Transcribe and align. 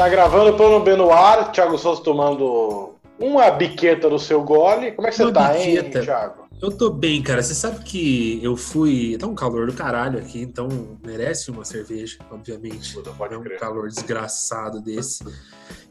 Tá 0.00 0.08
gravando 0.08 0.56
plano 0.56 0.80
B 0.80 0.96
no 0.96 1.10
ar, 1.12 1.52
Thiago 1.52 1.76
Souza 1.76 2.02
tomando 2.02 2.94
uma 3.18 3.50
biqueta 3.50 4.08
do 4.08 4.18
seu 4.18 4.42
gole. 4.42 4.92
Como 4.92 5.06
é 5.06 5.10
que 5.10 5.16
você 5.18 5.24
Uma 5.24 5.32
tá, 5.34 5.52
biqueta. 5.52 5.98
hein, 5.98 6.04
Thiago? 6.06 6.48
Eu 6.58 6.74
tô 6.74 6.88
bem, 6.88 7.20
cara. 7.20 7.42
Você 7.42 7.54
sabe 7.54 7.84
que 7.84 8.40
eu 8.42 8.56
fui. 8.56 9.18
Tá 9.18 9.26
um 9.26 9.34
calor 9.34 9.66
do 9.66 9.74
caralho 9.74 10.18
aqui, 10.18 10.40
então 10.40 10.96
merece 11.04 11.50
uma 11.50 11.66
cerveja, 11.66 12.16
obviamente. 12.30 12.94
Puta, 12.94 13.10
pode 13.10 13.34
é 13.34 13.36
um 13.36 13.42
crer. 13.42 13.58
calor 13.58 13.88
desgraçado 13.88 14.80
desse. 14.80 15.22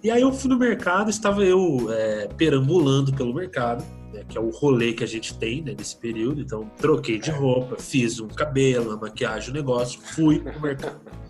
E 0.04 0.10
aí 0.10 0.22
eu 0.24 0.34
fui 0.34 0.50
no 0.50 0.58
mercado, 0.58 1.12
estava 1.12 1.44
eu 1.46 1.86
é, 1.94 2.28
perambulando 2.36 3.14
pelo 3.14 3.32
mercado, 3.32 3.86
né, 4.12 4.24
que 4.28 4.40
é 4.40 4.42
o 4.42 4.50
rolê 4.50 4.92
que 4.92 5.04
a 5.04 5.08
gente 5.08 5.38
tem 5.38 5.62
né, 5.62 5.76
nesse 5.78 5.96
período. 5.96 6.42
Então, 6.42 6.68
troquei 6.78 7.20
de 7.20 7.30
roupa, 7.30 7.76
fiz 7.78 8.20
um 8.20 8.28
cabelo, 8.28 8.88
uma 8.90 8.98
maquiagem, 8.98 9.52
um 9.52 9.54
negócio, 9.54 10.02
fui 10.02 10.40
pro 10.40 10.60
mercado. 10.60 11.00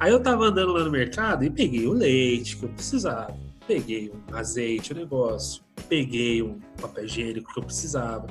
Aí 0.00 0.12
eu 0.12 0.20
tava 0.20 0.44
andando 0.46 0.72
lá 0.72 0.84
no 0.84 0.90
mercado 0.90 1.44
e 1.44 1.50
peguei 1.50 1.86
o 1.86 1.92
leite 1.92 2.56
que 2.56 2.64
eu 2.64 2.68
precisava, 2.68 3.34
peguei 3.66 4.10
um 4.10 4.36
azeite, 4.36 4.92
o 4.92 4.96
negócio, 4.96 5.62
peguei 5.88 6.42
um 6.42 6.58
papel 6.80 7.04
higiênico 7.04 7.52
que 7.52 7.58
eu 7.58 7.64
precisava. 7.64 8.26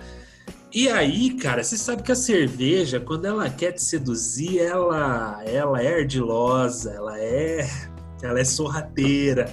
E 0.73 0.87
aí, 0.89 1.31
cara, 1.35 1.63
você 1.63 1.77
sabe 1.77 2.03
que 2.03 2.11
a 2.11 2.15
cerveja, 2.15 2.99
quando 2.99 3.25
ela 3.25 3.49
quer 3.49 3.71
te 3.73 3.83
seduzir, 3.83 4.59
ela, 4.59 5.41
ela 5.45 5.81
é 5.81 5.95
ardilosa, 5.99 6.91
ela 6.91 7.19
é, 7.19 7.67
ela 8.21 8.39
é 8.39 8.43
sorrateira. 8.43 9.49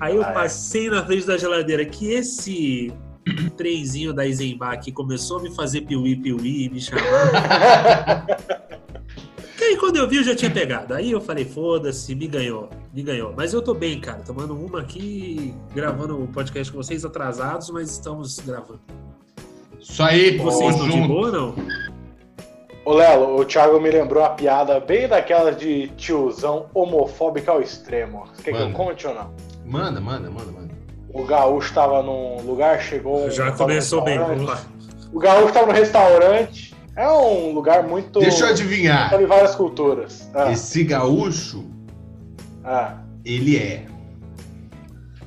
Aí 0.00 0.14
eu 0.14 0.22
Ah, 0.24 0.30
é. 0.30 0.32
passei 0.34 0.88
na 0.90 1.04
frente 1.04 1.26
da 1.26 1.36
geladeira 1.36 1.84
que 1.84 2.10
esse 2.12 2.92
trenzinho 3.56 4.12
da 4.12 4.26
Eisenbach 4.26 4.90
começou 4.92 5.38
a 5.38 5.42
me 5.42 5.54
fazer 5.54 5.82
piuí, 5.82 6.14
piuí, 6.16 6.68
me 6.70 6.80
chamar. 6.80 8.26
Aí 9.68 9.76
quando 9.76 9.96
eu 9.96 10.08
vi, 10.08 10.16
eu 10.16 10.24
já 10.24 10.34
tinha 10.34 10.50
pegado. 10.50 10.94
Aí 10.94 11.10
eu 11.10 11.20
falei, 11.20 11.44
foda-se, 11.44 12.14
me 12.14 12.26
ganhou, 12.26 12.70
me 12.92 13.02
ganhou. 13.02 13.34
Mas 13.36 13.52
eu 13.52 13.60
tô 13.60 13.74
bem, 13.74 14.00
cara, 14.00 14.20
tomando 14.24 14.54
uma 14.58 14.80
aqui, 14.80 15.54
gravando 15.74 16.22
o 16.22 16.26
podcast 16.26 16.72
com 16.72 16.82
vocês 16.82 17.04
atrasados, 17.04 17.68
mas 17.70 17.90
estamos 17.90 18.38
gravando. 18.38 18.80
Isso 19.78 20.02
aí, 20.02 20.38
pô, 20.38 20.44
vocês 20.44 20.70
estão 20.74 20.88
de 20.88 21.06
boa 21.06 21.26
ou 21.26 21.32
não? 21.32 21.54
Ô, 22.84 22.94
Lelo, 22.94 23.38
o 23.38 23.44
Thiago 23.44 23.78
me 23.78 23.90
lembrou 23.90 24.24
a 24.24 24.30
piada 24.30 24.80
bem 24.80 25.06
daquela 25.06 25.52
de 25.52 25.88
tiozão 25.98 26.66
homofóbica 26.72 27.52
ao 27.52 27.60
extremo. 27.60 28.24
Você 28.34 28.44
quer 28.44 28.52
que 28.52 28.56
eu 28.56 28.64
Manda. 28.66 28.74
conte 28.76 29.06
ou 29.06 29.14
não? 29.14 29.30
Manda, 29.66 30.00
manda, 30.00 30.30
manda, 30.30 30.50
manda. 30.50 30.74
O 31.12 31.24
gaúcho 31.24 31.74
tava 31.74 32.02
num 32.02 32.40
lugar, 32.40 32.80
chegou. 32.80 33.26
um- 33.26 33.30
Já 33.30 33.52
começou 33.52 34.02
bem, 34.02 34.14
restaurante. 34.16 34.38
vamos 34.46 34.50
lá. 34.50 34.62
O 35.12 35.18
gaúcho 35.18 35.52
tava 35.52 35.66
no 35.66 35.72
restaurante. 35.72 36.67
É 36.98 37.08
um 37.08 37.52
lugar 37.52 37.84
muito. 37.84 38.18
Deixa 38.18 38.44
eu 38.44 38.48
adivinhar. 38.48 39.08
Tem 39.16 39.24
várias 39.24 39.54
culturas. 39.54 40.28
Ah, 40.34 40.50
Esse 40.50 40.82
gaúcho, 40.82 41.64
ah. 42.64 42.96
ele 43.24 43.56
é. 43.56 43.86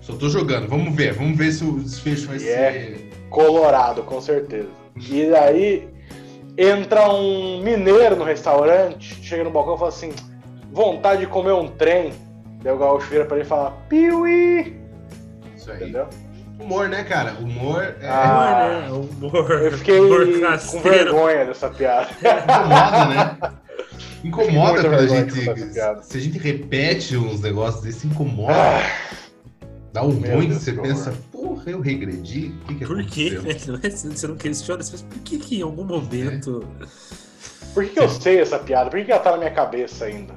Só 0.02 0.14
tô 0.18 0.28
jogando. 0.28 0.68
Vamos 0.68 0.94
ver. 0.94 1.14
Vamos 1.14 1.38
ver 1.38 1.50
se 1.54 1.64
o 1.64 1.80
desfecho 1.80 2.28
vai 2.28 2.36
E 2.40 2.50
é. 2.50 2.72
ser. 2.74 3.12
Colorado, 3.30 4.04
com 4.04 4.20
certeza. 4.20 4.68
E 4.98 5.30
daí 5.30 5.88
entra 6.58 7.10
um 7.10 7.64
mineiro 7.64 8.18
no 8.18 8.26
restaurante, 8.26 9.16
chega 9.24 9.46
no 9.46 9.50
balcão 9.50 9.76
e 9.76 9.78
fala 9.78 9.90
assim: 9.90 10.12
vontade 10.74 11.22
de 11.22 11.28
comer 11.28 11.54
um 11.54 11.70
trem. 11.70 12.12
Daí 12.62 12.74
o 12.74 12.78
gaúcho 12.78 13.08
vira 13.10 13.24
pra 13.24 13.38
ele 13.38 13.46
e 13.46 13.48
fala: 13.48 13.72
Piuí! 13.88 14.76
Isso 15.56 15.72
aí. 15.72 15.78
Entendeu? 15.84 16.08
Humor, 16.62 16.88
né, 16.90 17.04
cara? 17.04 17.34
Humor 17.40 17.84
é. 18.02 18.08
Ah. 18.08 18.88
Humor, 18.90 19.04
né? 19.04 19.08
Humor. 19.22 19.52
Eu 19.52 19.78
fiquei 19.78 20.00
humor 20.00 20.28
com 20.72 20.80
vergonha 20.82 21.46
dessa 21.46 21.70
piada. 21.70 22.10
Incomoda, 22.22 23.06
né? 23.08 23.38
Incomoda 24.24 24.82
quando 24.82 24.96
a 24.96 25.08
gente. 25.08 26.04
Se 26.04 26.18
a 26.18 26.22
gente 26.22 26.38
repete 26.38 27.18
uns 27.18 27.42
negócios 27.42 27.84
desse, 27.84 28.08
incomoda. 28.08 28.54
Ah, 28.54 29.12
Dá 29.94 30.04
um 30.04 30.14
Meu 30.14 30.38
ruim 30.38 30.48
Deus, 30.50 30.64
você 30.64 30.72
pensa, 30.72 31.14
porra, 31.32 31.70
eu 31.70 31.82
regredi? 31.82 32.54
O 32.64 32.68
que, 32.68 32.76
que 32.76 32.86
Por 32.86 33.06
quê? 33.06 33.32
Você 33.92 34.28
não 34.28 34.38
questiona, 34.38 34.82
você 34.82 34.92
pensa, 34.92 35.06
por 35.06 35.20
que, 35.20 35.38
que 35.38 35.60
em 35.60 35.62
algum 35.64 35.84
momento. 35.84 36.66
por 37.74 37.84
que, 37.84 37.90
que 37.90 38.00
eu 38.00 38.08
sei 38.08 38.40
essa 38.40 38.58
piada? 38.58 38.90
Por 38.90 39.00
que, 39.00 39.06
que 39.06 39.12
ela 39.12 39.22
tá 39.22 39.32
na 39.32 39.38
minha 39.38 39.52
cabeça 39.52 40.06
ainda? 40.06 40.34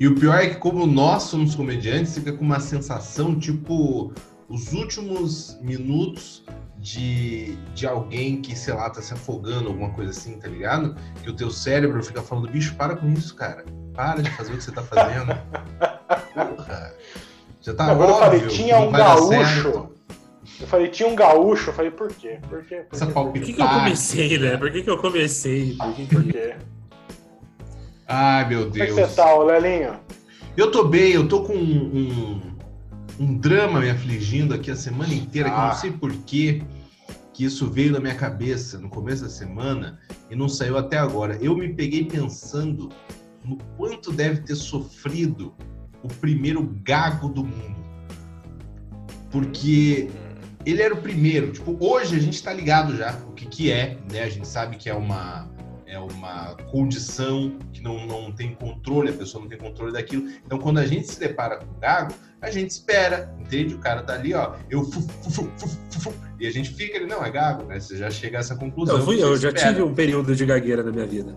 E 0.00 0.08
o 0.08 0.14
pior 0.14 0.36
é 0.36 0.48
que, 0.48 0.56
como 0.56 0.86
nós 0.86 1.24
somos 1.24 1.54
comediantes, 1.54 2.14
fica 2.14 2.32
com 2.32 2.44
uma 2.44 2.60
sensação 2.60 3.38
tipo 3.38 4.14
os 4.48 4.72
últimos 4.72 5.58
minutos 5.60 6.44
de, 6.78 7.56
de 7.74 7.86
alguém 7.86 8.40
que, 8.40 8.56
sei 8.56 8.74
lá, 8.74 8.88
tá 8.90 9.02
se 9.02 9.12
afogando, 9.12 9.68
alguma 9.68 9.90
coisa 9.90 10.10
assim, 10.10 10.38
tá 10.38 10.48
ligado? 10.48 10.96
Que 11.22 11.30
o 11.30 11.34
teu 11.34 11.50
cérebro 11.50 12.02
fica 12.02 12.22
falando, 12.22 12.48
bicho, 12.48 12.74
para 12.76 12.96
com 12.96 13.08
isso, 13.12 13.34
cara. 13.34 13.64
Para 13.94 14.22
de 14.22 14.30
fazer 14.30 14.52
o 14.52 14.56
que 14.56 14.62
você 14.64 14.72
tá 14.72 14.82
fazendo. 14.82 15.34
Porra. 16.34 16.94
Já 17.62 17.74
tá 17.74 17.86
Agora 17.86 18.10
eu 18.10 18.14
óbvio 18.14 18.26
falei, 18.26 18.40
que 18.42 18.48
tinha 18.54 18.78
um 18.78 18.92
gaúcho. 18.92 19.28
certo. 19.28 19.96
Eu 20.60 20.66
falei, 20.68 20.88
tinha 20.88 21.08
um 21.08 21.16
gaúcho. 21.16 21.70
Eu 21.70 21.74
falei, 21.74 21.90
por 21.90 22.08
quê? 22.08 22.38
Por 22.48 22.64
quê? 22.64 22.76
Por 22.88 22.94
Essa 22.96 23.06
quê? 23.06 23.12
Por 23.12 23.32
que, 23.32 23.40
que 23.40 23.50
eu 23.52 23.56
palpitar. 23.66 23.78
comecei, 23.80 24.38
né? 24.38 24.56
Por 24.56 24.70
que, 24.70 24.82
que 24.82 24.90
eu 24.90 24.98
comecei? 24.98 25.76
Por 25.76 25.92
que 25.94 26.06
Por 26.06 26.22
quê? 26.24 26.54
Ai, 28.06 28.48
meu 28.48 28.70
Como 28.70 28.82
é 28.82 28.86
que 28.86 28.92
Deus. 28.92 29.10
você 29.10 29.16
tá, 29.16 29.36
Lelinho? 29.38 29.98
Eu 30.56 30.70
tô 30.70 30.84
bem, 30.84 31.10
eu 31.12 31.26
tô 31.26 31.42
com 31.42 31.52
um, 31.54 31.58
um, 31.96 32.55
um 33.18 33.36
drama 33.38 33.80
me 33.80 33.90
afligindo 33.90 34.54
aqui 34.54 34.70
a 34.70 34.76
semana 34.76 35.12
inteira, 35.14 35.48
que 35.48 35.54
eu 35.54 35.60
Ah. 35.60 35.66
não 35.68 35.74
sei 35.74 35.90
porquê 35.92 36.62
que 37.32 37.44
isso 37.44 37.70
veio 37.70 37.92
na 37.92 38.00
minha 38.00 38.14
cabeça 38.14 38.78
no 38.78 38.88
começo 38.88 39.22
da 39.22 39.28
semana 39.28 39.98
e 40.30 40.34
não 40.36 40.48
saiu 40.48 40.76
até 40.78 40.96
agora. 40.98 41.36
Eu 41.40 41.56
me 41.56 41.68
peguei 41.74 42.04
pensando 42.04 42.90
no 43.44 43.58
quanto 43.76 44.10
deve 44.12 44.40
ter 44.40 44.54
sofrido 44.54 45.54
o 46.02 46.08
primeiro 46.08 46.62
gago 46.82 47.28
do 47.28 47.44
mundo. 47.44 47.76
Porque 49.30 50.08
ele 50.64 50.82
era 50.82 50.94
o 50.94 50.98
primeiro. 51.02 51.52
Tipo, 51.52 51.76
hoje 51.78 52.16
a 52.16 52.18
gente 52.18 52.42
tá 52.42 52.52
ligado 52.52 52.96
já 52.96 53.12
o 53.28 53.32
que 53.32 53.46
que 53.46 53.70
é, 53.70 53.98
né? 54.10 54.22
A 54.22 54.28
gente 54.28 54.48
sabe 54.48 54.76
que 54.76 54.88
é 54.88 54.94
uma 54.94 55.48
é 55.86 55.98
uma 55.98 56.54
condição 56.70 57.56
que 57.72 57.80
não, 57.80 58.06
não 58.06 58.32
tem 58.32 58.54
controle, 58.54 59.10
a 59.10 59.12
pessoa 59.12 59.42
não 59.42 59.48
tem 59.48 59.58
controle 59.58 59.92
daquilo. 59.92 60.28
Então, 60.44 60.58
quando 60.58 60.78
a 60.78 60.86
gente 60.86 61.06
se 61.06 61.18
depara 61.18 61.58
com 61.58 61.64
o 61.64 61.80
gago, 61.80 62.14
a 62.40 62.50
gente 62.50 62.70
espera, 62.70 63.34
entende? 63.40 63.74
O 63.74 63.78
cara 63.78 64.02
tá 64.02 64.14
ali, 64.14 64.34
ó, 64.34 64.54
eu 64.68 64.84
fu, 64.84 65.00
fu, 65.30 65.50
fu, 66.00 66.14
e 66.38 66.46
a 66.46 66.50
gente 66.50 66.70
fica 66.70 66.98
ali, 66.98 67.06
não, 67.06 67.24
é 67.24 67.30
gago, 67.30 67.64
né? 67.64 67.80
Você 67.80 67.96
já 67.96 68.10
chega 68.10 68.38
a 68.38 68.40
essa 68.40 68.56
conclusão. 68.56 68.98
Eu, 68.98 69.04
fui, 69.04 69.22
eu 69.22 69.36
já 69.36 69.48
espera. 69.48 69.68
tive 69.68 69.82
um 69.82 69.94
período 69.94 70.34
de 70.34 70.44
gagueira 70.44 70.82
na 70.82 70.90
minha 70.90 71.06
vida. 71.06 71.36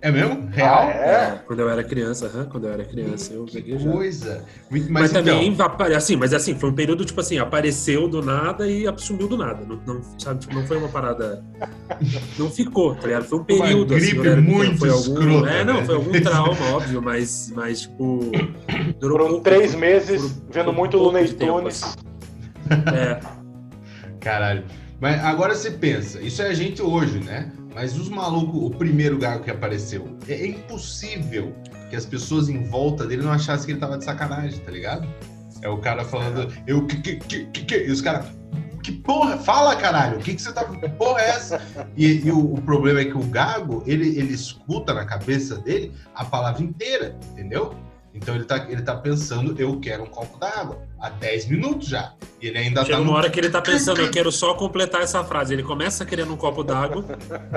É 0.00 0.12
mesmo? 0.12 0.48
Real? 0.52 0.82
Ah, 0.86 0.90
é? 0.92 1.42
Quando 1.44 1.58
eu 1.60 1.68
era 1.68 1.82
criança, 1.82 2.26
aham, 2.26 2.44
quando 2.44 2.66
eu 2.68 2.72
era 2.72 2.84
criança, 2.84 3.32
eu 3.32 3.44
Que 3.44 3.54
peguei 3.60 3.78
já. 3.78 3.90
coisa. 3.90 4.44
Mas, 4.70 4.88
Mas, 4.88 5.10
então, 5.10 5.24
também, 5.24 5.56
assim, 5.96 6.14
mas 6.14 6.32
assim, 6.32 6.54
foi 6.56 6.70
um 6.70 6.74
período, 6.74 7.04
tipo 7.04 7.20
assim, 7.20 7.38
apareceu 7.38 8.06
do 8.08 8.22
nada 8.22 8.68
e 8.68 8.84
sumiu 8.98 9.26
do 9.26 9.36
nada. 9.36 9.64
Não, 9.66 9.80
não, 9.84 10.00
sabe, 10.18 10.38
tipo, 10.40 10.54
não 10.54 10.64
foi 10.64 10.76
uma 10.76 10.88
parada. 10.88 11.42
Não 12.38 12.48
ficou, 12.48 12.94
tá 12.94 13.08
ligado? 13.08 13.24
Foi 13.24 13.38
um 13.38 13.40
Uma 13.40 13.46
período. 13.46 13.94
assim, 13.96 14.04
gripe 14.04 14.22
pequeno, 14.22 14.42
muito 14.42 14.78
foi 14.78 14.88
algum, 14.90 15.18
escrota, 15.18 15.50
É, 15.50 15.64
não, 15.64 15.74
né? 15.80 15.84
foi 15.84 15.94
algum 15.96 16.12
trauma, 16.22 16.66
óbvio, 16.66 17.02
mas, 17.02 17.50
mas 17.56 17.80
tipo. 17.80 18.20
Durou 19.00 19.18
Foram 19.18 19.28
pouco, 19.30 19.42
três 19.42 19.74
meses 19.74 20.20
foram- 20.22 20.34
vendo 20.50 20.64
foi 20.66 20.74
muito 20.74 20.92
pouco 20.92 21.06
Looney 21.06 21.24
de 21.26 21.34
tempo, 21.34 21.58
Tunes. 21.58 21.82
assim. 21.82 21.98
É, 22.94 23.20
Caralho. 24.20 24.64
Mas 25.00 25.22
agora 25.24 25.54
você 25.54 25.70
pensa, 25.72 26.20
isso 26.20 26.42
é 26.42 26.48
a 26.48 26.54
gente 26.54 26.82
hoje, 26.82 27.18
né? 27.20 27.50
Mas 27.74 27.96
os 27.96 28.08
malucos, 28.08 28.62
o 28.62 28.70
primeiro 28.70 29.18
gago 29.18 29.44
que 29.44 29.50
apareceu, 29.50 30.16
é, 30.26 30.34
é 30.34 30.46
impossível 30.46 31.54
que 31.90 31.96
as 31.96 32.04
pessoas 32.04 32.48
em 32.48 32.64
volta 32.64 33.06
dele 33.06 33.22
não 33.22 33.32
achassem 33.32 33.66
que 33.66 33.72
ele 33.72 33.80
tava 33.80 33.98
de 33.98 34.04
sacanagem, 34.04 34.58
tá 34.60 34.70
ligado? 34.70 35.08
É 35.62 35.68
o 35.68 35.78
cara 35.78 36.04
falando, 36.04 36.52
eu 36.66 36.86
que 36.86 36.96
que 37.00 37.16
que 37.16 37.44
que, 37.46 37.64
que? 37.64 37.86
e 37.86 37.90
os 37.90 38.00
caras, 38.00 38.26
que 38.82 38.92
porra, 38.92 39.36
fala 39.38 39.74
caralho, 39.76 40.18
o 40.18 40.22
que 40.22 40.34
que 40.34 40.40
você 40.40 40.52
tá, 40.52 40.64
que 40.64 40.88
porra 40.90 41.20
é 41.20 41.28
essa? 41.30 41.60
E, 41.96 42.26
e 42.26 42.30
o, 42.30 42.54
o 42.54 42.62
problema 42.62 43.00
é 43.00 43.04
que 43.04 43.16
o 43.16 43.22
gago, 43.22 43.82
ele, 43.86 44.18
ele 44.18 44.32
escuta 44.32 44.94
na 44.94 45.04
cabeça 45.04 45.58
dele 45.58 45.92
a 46.14 46.24
palavra 46.24 46.62
inteira, 46.62 47.18
entendeu? 47.32 47.74
Então 48.20 48.34
ele 48.34 48.44
tá, 48.44 48.66
ele 48.68 48.82
tá 48.82 48.96
pensando, 48.96 49.54
eu 49.60 49.78
quero 49.78 50.02
um 50.02 50.06
copo 50.06 50.38
d'água, 50.38 50.82
há 51.00 51.08
10 51.08 51.46
minutos 51.48 51.86
já. 51.88 52.12
E 52.42 52.48
ele 52.48 52.58
ainda 52.58 52.82
chega 52.84 52.96
tá 52.96 53.00
uma 53.00 53.10
no 53.12 53.16
hora 53.16 53.30
que 53.30 53.38
ele 53.38 53.48
tá 53.48 53.62
pensando, 53.62 54.00
eu 54.00 54.10
quero 54.12 54.30
só 54.32 54.54
completar 54.54 55.02
essa 55.02 55.22
frase. 55.22 55.54
Ele 55.54 55.62
começa 55.62 56.04
querendo 56.04 56.32
um 56.32 56.36
copo 56.36 56.64
d'água 56.64 57.04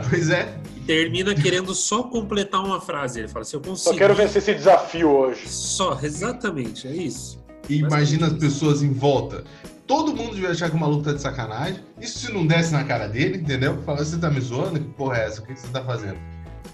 Pois 0.10 0.30
é. 0.30 0.56
e 0.78 0.82
termina 0.82 1.34
querendo 1.34 1.74
só 1.74 2.04
completar 2.04 2.64
uma 2.64 2.80
frase. 2.80 3.20
Ele 3.20 3.28
fala, 3.28 3.44
se 3.44 3.56
eu 3.56 3.62
Só 3.64 3.70
consigo. 3.70 3.96
quero 3.98 4.14
vencer 4.14 4.38
esse 4.42 4.54
desafio 4.54 5.10
hoje. 5.10 5.50
Só, 5.50 6.00
exatamente, 6.02 6.88
é 6.88 6.92
isso. 6.96 7.42
E 7.68 7.78
imagina 7.78 8.28
as 8.28 8.34
pessoas 8.34 8.84
em 8.84 8.94
volta. 8.94 9.44
Todo 9.88 10.16
mundo 10.16 10.36
devia 10.36 10.52
achar 10.52 10.70
que 10.70 10.76
o 10.76 10.80
maluco 10.80 11.04
tá 11.04 11.12
de 11.14 11.22
sacanagem. 11.22 11.80
Isso 12.00 12.20
se 12.20 12.32
não 12.32 12.46
desse 12.46 12.72
na 12.72 12.84
cara 12.84 13.08
dele, 13.08 13.40
entendeu? 13.40 13.82
Fala, 13.84 14.06
você 14.06 14.18
tá 14.18 14.30
me 14.30 14.40
zoando? 14.40 14.80
Que 14.80 14.86
porra 14.90 15.18
é 15.18 15.26
essa? 15.26 15.42
O 15.42 15.46
que 15.46 15.54
que 15.54 15.60
você 15.60 15.68
tá 15.70 15.84
fazendo? 15.84 16.18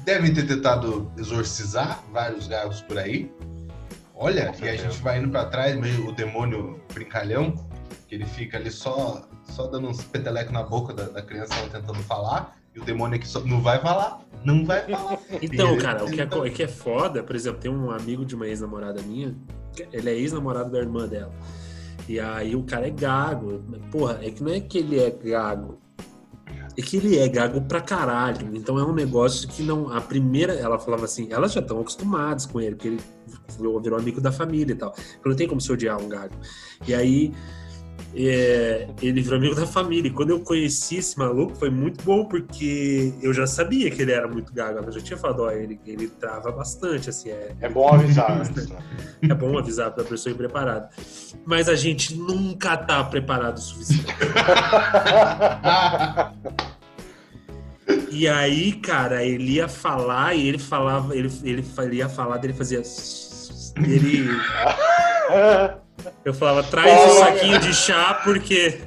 Devem 0.04 0.34
ter 0.34 0.46
tentado 0.46 1.10
exorcizar 1.18 2.04
vários 2.14 2.48
gagos 2.48 2.82
por 2.82 2.98
aí. 2.98 3.32
Olha, 4.20 4.52
e 4.62 4.68
a 4.68 4.76
gente 4.76 5.02
vai 5.02 5.20
indo 5.20 5.30
pra 5.30 5.46
trás, 5.46 5.76
meio 5.76 6.10
o 6.10 6.12
demônio 6.12 6.80
brincalhão, 6.94 7.54
que 8.08 8.16
ele 8.16 8.26
fica 8.26 8.58
ali 8.58 8.72
só, 8.72 9.28
só 9.44 9.68
dando 9.68 9.88
uns 9.90 10.04
petelecos 10.04 10.52
na 10.52 10.64
boca 10.64 10.94
da, 10.94 11.04
da 11.04 11.22
criança, 11.22 11.54
ela 11.56 11.70
tentando 11.70 12.00
falar, 12.04 12.58
e 12.74 12.80
o 12.80 12.84
demônio 12.84 13.18
aqui 13.18 13.28
só 13.28 13.40
não 13.42 13.62
vai 13.62 13.80
falar, 13.80 14.22
não 14.44 14.66
vai 14.66 14.82
falar. 14.88 15.20
Então, 15.42 15.76
E- 15.76 15.78
cara, 15.78 16.04
o 16.04 16.10
que, 16.12 16.20
é, 16.20 16.24
então- 16.24 16.42
o 16.42 16.50
que 16.52 16.64
é 16.64 16.68
foda, 16.68 17.22
por 17.24 17.36
exemplo, 17.36 17.60
tem 17.60 17.70
um 17.72 17.92
amigo 17.92 18.26
de 18.26 18.34
uma 18.36 18.48
ex-namorada 18.48 19.02
minha 19.04 19.36
Ele 19.94 20.10
é 20.10 20.14
ex-namorado 20.14 20.72
da 20.72 20.80
irmã 20.80 21.08
dela. 21.08 21.32
E 22.10 22.20
aí 22.20 22.56
o 22.56 22.64
cara 22.64 22.88
é 22.88 22.90
gago. 22.90 23.62
Porra, 23.92 24.20
é 24.24 24.32
que 24.32 24.42
não 24.42 24.52
é 24.52 24.60
que 24.60 24.78
ele 24.80 25.00
é 25.00 25.12
gago. 25.12 25.78
É 26.78 26.82
que 26.82 26.98
ele 26.98 27.18
é 27.18 27.28
gago 27.28 27.62
pra 27.62 27.82
caralho. 27.82 28.56
Então 28.56 28.78
é 28.78 28.84
um 28.84 28.94
negócio 28.94 29.48
que 29.48 29.64
não. 29.64 29.92
A 29.92 30.00
primeira, 30.00 30.54
ela 30.54 30.78
falava 30.78 31.06
assim, 31.06 31.28
elas 31.32 31.54
já 31.54 31.60
estão 31.60 31.80
acostumadas 31.80 32.46
com 32.46 32.62
ele, 32.62 32.76
porque 32.76 32.88
ele 32.90 33.02
virou 33.60 33.98
amigo 33.98 34.22
da 34.22 34.32
família 34.32 34.74
e 34.74 34.76
tal. 34.76 34.94
Não 35.26 35.36
tem 35.36 35.48
como 35.48 35.60
se 35.60 35.72
odiar 35.72 36.00
um 36.00 36.08
gago. 36.08 36.36
E 36.88 36.94
aí 36.94 37.34
é, 38.16 38.88
ele 39.02 39.22
virou 39.22 39.38
amigo 39.38 39.56
da 39.56 39.68
família. 39.68 40.10
E 40.10 40.12
quando 40.12 40.32
eu 40.32 40.40
conheci 40.40 40.98
esse 40.98 41.18
maluco, 41.18 41.56
foi 41.56 41.70
muito 41.70 42.04
bom, 42.04 42.26
porque 42.26 43.14
eu 43.22 43.34
já 43.34 43.46
sabia 43.46 43.90
que 43.92 44.02
ele 44.02 44.12
era 44.12 44.28
muito 44.28 44.54
gago. 44.54 44.80
Eu 44.80 44.92
já 44.92 45.02
tinha 45.02 45.18
falado, 45.18 45.44
ó, 45.44 45.52
ele, 45.52 45.80
ele 45.86 46.08
trava 46.08 46.52
bastante, 46.52 47.10
assim. 47.10 47.30
É, 47.30 47.56
É 47.62 47.70
bom 47.70 47.88
avisar 47.88 48.40
né? 48.40 48.46
é 49.22 49.34
bom 49.34 49.58
avisar 49.58 49.92
pra 49.92 50.04
pessoa 50.04 50.34
ir 50.34 50.38
preparada. 50.38 50.90
Mas 51.46 51.70
a 51.70 51.76
gente 51.76 52.16
nunca 52.16 52.78
tá 52.78 53.04
preparado 53.04 53.58
o 53.58 53.62
suficiente. 53.62 54.06
E 58.10 58.28
aí, 58.28 58.74
cara, 58.74 59.24
ele 59.24 59.52
ia 59.54 59.68
falar 59.68 60.34
e 60.36 60.48
ele 60.48 60.58
falava, 60.58 61.16
ele, 61.16 61.32
ele, 61.44 61.64
ele 61.78 61.96
ia 61.98 62.10
falar, 62.10 62.44
ele 62.44 62.54
fazia. 62.54 62.82
Ele. 63.84 64.30
Eu 66.24 66.34
falava, 66.34 66.64
traz 66.64 66.88
o 66.88 67.16
Fala. 67.16 67.26
saquinho 67.26 67.60
de 67.60 67.74
chá 67.74 68.22
porque 68.24 68.80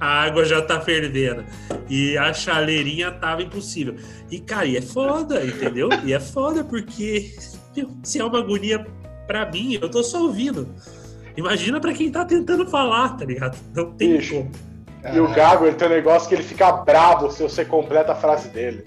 a 0.00 0.24
água 0.24 0.44
já 0.44 0.60
tá 0.62 0.80
fervendo. 0.80 1.44
E 1.88 2.16
a 2.18 2.32
chaleirinha 2.32 3.10
tava 3.12 3.42
impossível. 3.42 3.96
E, 4.30 4.38
cara, 4.40 4.66
e 4.66 4.76
é 4.76 4.82
foda, 4.82 5.44
entendeu? 5.44 5.88
E 6.04 6.12
é 6.12 6.20
foda 6.20 6.64
porque 6.64 7.34
se 8.02 8.20
é 8.20 8.24
uma 8.24 8.38
agonia 8.38 8.86
pra 9.26 9.50
mim, 9.50 9.78
eu 9.80 9.88
tô 9.88 10.02
só 10.02 10.22
ouvindo. 10.22 10.68
Imagina 11.36 11.80
pra 11.80 11.92
quem 11.92 12.10
tá 12.10 12.24
tentando 12.24 12.66
falar, 12.68 13.16
tá 13.16 13.24
ligado? 13.24 13.56
Não 13.74 13.92
tem 13.92 14.16
Bicho. 14.16 14.34
como. 14.34 14.50
E 15.14 15.18
o 15.18 15.28
Gago, 15.32 15.66
ele 15.66 15.74
tem 15.76 15.88
um 15.88 15.90
negócio 15.90 16.28
que 16.28 16.34
ele 16.34 16.44
fica 16.44 16.70
bravo 16.72 17.30
se 17.30 17.42
você 17.42 17.64
completa 17.64 18.12
a 18.12 18.14
frase 18.14 18.48
dele. 18.50 18.84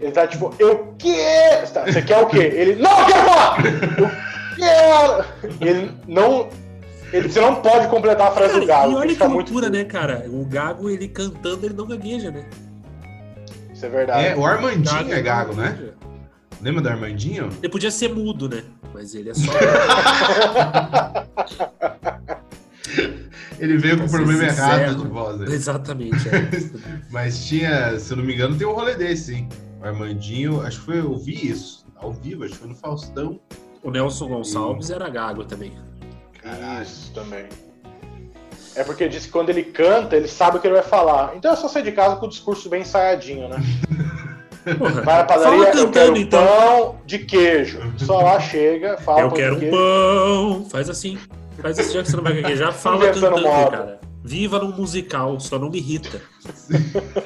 Ele 0.00 0.12
tá 0.12 0.26
tipo, 0.26 0.54
eu 0.58 0.94
quero. 0.98 1.66
Você 1.66 1.72
tá- 1.74 1.84
Você 1.84 2.02
quer 2.02 2.18
o 2.18 2.26
quê? 2.26 2.38
Ele, 2.38 2.76
não, 2.76 3.00
eu 3.00 3.06
quero 3.06 3.24
falar! 3.28 3.58
Eu 3.98 4.10
quero! 4.56 5.24
Ele 5.60 5.90
não. 6.08 6.48
Ele, 7.12 7.28
você 7.28 7.40
não 7.40 7.56
pode 7.56 7.88
completar 7.88 8.28
a 8.28 8.30
frase 8.30 8.60
do 8.60 8.66
Cara, 8.66 8.80
Gago. 8.82 8.92
e 8.92 8.94
olha 8.96 9.04
ele 9.06 9.16
que 9.16 9.24
muito 9.24 9.52
loucura, 9.52 9.66
puto. 9.66 9.78
né, 9.78 9.84
cara? 9.84 10.24
O 10.28 10.44
Gago, 10.44 10.88
ele 10.88 11.08
cantando, 11.08 11.66
ele 11.66 11.74
não 11.74 11.86
gagueja, 11.86 12.30
né? 12.30 12.44
Isso 13.74 13.84
é 13.84 13.88
verdade. 13.88 14.26
É, 14.28 14.36
o 14.36 14.46
Armandinho 14.46 15.12
é 15.12 15.16
não 15.16 15.22
gago, 15.22 15.54
né? 15.54 15.78
Lembra 16.62 16.82
do 16.82 16.88
Armandinho? 16.88 17.48
Ele 17.62 17.68
podia 17.72 17.90
ser 17.90 18.14
mudo, 18.14 18.48
né? 18.48 18.62
Mas 18.94 19.14
ele 19.14 19.30
é 19.30 19.34
só. 19.34 19.50
Ele 23.58 23.76
veio 23.76 23.98
com 23.98 24.04
o 24.04 24.10
problema 24.10 24.48
sincero. 24.48 24.82
errado 24.82 25.02
de 25.02 25.08
voz. 25.08 25.38
né? 25.38 25.46
Exatamente. 25.54 26.28
é. 26.28 26.48
Mas 27.12 27.44
tinha, 27.46 27.98
se 27.98 28.10
eu 28.12 28.16
não 28.16 28.24
me 28.24 28.32
engano, 28.34 28.56
tem 28.56 28.66
um 28.66 28.72
rolê 28.72 28.94
desse, 28.94 29.34
hein? 29.34 29.48
O 29.80 29.86
Armandinho, 29.86 30.60
acho 30.60 30.78
que 30.80 30.84
foi, 30.86 30.98
eu 30.98 31.16
vi 31.16 31.48
isso, 31.50 31.86
ao 31.96 32.12
vivo, 32.12 32.44
acho 32.44 32.52
que 32.52 32.58
foi 32.58 32.68
no 32.68 32.74
Faustão. 32.74 33.40
O 33.82 33.90
Nelson 33.90 34.28
Gonçalves 34.28 34.90
era 34.90 35.08
gago 35.08 35.44
também. 35.44 35.72
Caralho. 36.42 36.82
Isso 36.82 37.12
também. 37.14 37.46
É 38.76 38.84
porque 38.84 39.08
diz 39.08 39.26
que 39.26 39.32
quando 39.32 39.48
ele 39.48 39.62
canta, 39.64 40.16
ele 40.16 40.28
sabe 40.28 40.58
o 40.58 40.60
que 40.60 40.66
ele 40.66 40.74
vai 40.74 40.82
falar. 40.82 41.34
Então 41.34 41.52
é 41.52 41.56
só 41.56 41.66
sair 41.66 41.82
de 41.82 41.92
casa 41.92 42.16
com 42.16 42.26
o 42.26 42.28
discurso 42.28 42.68
bem 42.68 42.82
ensaiadinho, 42.82 43.48
né? 43.48 43.56
Porra, 44.78 45.00
Vai 45.02 45.16
na 45.18 45.24
padaria, 45.24 45.44
Fala 45.44 45.56
eu 45.56 45.72
quero 45.72 45.86
cantando, 45.86 46.12
um 46.12 46.16
então. 46.16 46.46
pão 46.46 47.00
de 47.06 47.18
queijo. 47.20 47.80
Só 47.96 48.20
lá 48.20 48.38
chega, 48.38 48.98
fala 48.98 49.22
eu 49.22 49.28
pão 49.28 49.36
quero 49.36 49.58
de 49.58 49.66
um 49.66 49.70
pão. 49.70 50.66
Faz 50.70 50.90
assim. 50.90 51.18
Faz 51.60 51.78
assim, 51.78 51.92
já 51.94 52.02
que 52.02 52.10
você 52.10 52.16
não 52.16 52.22
vai 52.22 52.34
gaguejar, 52.40 52.72
fala 52.72 53.10
cantando, 53.10 53.40
moda. 53.42 53.70
cara. 53.70 53.99
Viva 54.22 54.58
num 54.58 54.70
musical, 54.76 55.40
só 55.40 55.58
não 55.58 55.70
me 55.70 55.78
irrita. 55.78 56.20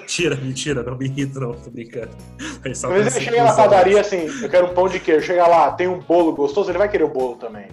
Tira, 0.06 0.36
mentira, 0.36 0.82
não 0.82 0.96
me 0.96 1.06
irrita, 1.06 1.40
não, 1.40 1.52
tô 1.52 1.70
brincando. 1.70 2.10
Pra 2.60 2.70
ele 2.98 3.10
chega 3.10 3.44
na 3.44 3.52
padaria 3.52 4.00
assim, 4.00 4.26
eu 4.42 4.48
quero 4.48 4.66
um 4.66 4.74
pão 4.74 4.88
de 4.88 5.00
queijo. 5.00 5.26
Chega 5.26 5.46
lá, 5.46 5.72
tem 5.72 5.88
um 5.88 5.98
bolo 5.98 6.32
gostoso, 6.34 6.70
ele 6.70 6.78
vai 6.78 6.88
querer 6.88 7.04
o 7.04 7.08
bolo 7.08 7.36
também. 7.36 7.66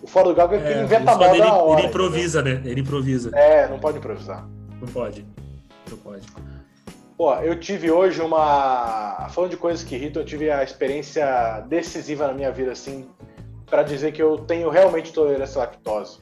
O 0.00 0.06
fora 0.06 0.28
do 0.28 0.34
gago 0.34 0.54
é 0.54 0.58
que 0.58 0.64
ele 0.66 0.80
É, 0.80 0.82
inventa 0.84 1.10
isso 1.10 1.18
moda 1.20 1.36
ele, 1.36 1.42
hora. 1.42 1.80
ele 1.80 1.88
improvisa, 1.88 2.42
né? 2.42 2.62
Ele 2.64 2.80
improvisa. 2.80 3.28
entendeu? 3.28 3.46
É, 3.48 3.68
não 3.68 3.78
pode 3.78 3.98
improvisar. 3.98 4.48
Não 4.80 4.88
pode. 4.88 5.26
Não 5.90 5.98
pode. 5.98 6.26
Pô, 7.16 7.34
eu 7.36 7.58
tive 7.58 7.90
hoje 7.90 8.20
uma. 8.20 9.28
Falando 9.30 9.50
de 9.50 9.56
coisas 9.56 9.84
que 9.84 9.94
irritam, 9.94 10.22
eu 10.22 10.26
tive 10.26 10.50
a 10.50 10.62
experiência 10.62 11.60
decisiva 11.68 12.26
na 12.26 12.32
minha 12.32 12.50
vida, 12.50 12.72
assim, 12.72 13.06
pra 13.66 13.82
dizer 13.82 14.12
que 14.12 14.20
eu 14.22 14.38
tenho 14.38 14.68
realmente 14.70 15.12
tolerância 15.12 15.60
à 15.60 15.64
lactose. 15.64 16.18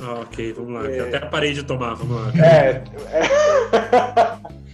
Ah, 0.00 0.20
ok, 0.22 0.52
vamos 0.52 0.72
lá. 0.74 0.90
É. 0.90 1.00
Até 1.00 1.20
parei 1.20 1.52
de 1.52 1.62
tomar, 1.62 1.94
vamos 1.94 2.16
lá. 2.16 2.44
É. 2.44 2.82
é... 3.10 4.44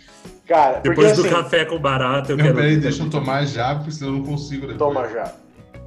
Cara, 0.50 0.80
porque 0.80 0.88
Depois 0.88 1.16
do 1.16 1.20
assim. 1.20 1.30
café 1.30 1.64
com 1.64 1.78
barata, 1.78 2.32
eu 2.32 2.36
Não, 2.36 2.44
quero. 2.44 2.56
peraí, 2.56 2.76
deixa 2.76 3.04
eu 3.04 3.10
tomar 3.10 3.46
já, 3.46 3.76
porque 3.76 3.92
senão 3.92 4.14
eu 4.14 4.18
não 4.18 4.24
consigo 4.26 4.66
depois. 4.66 4.78
Toma 4.78 5.08
já. 5.08 5.32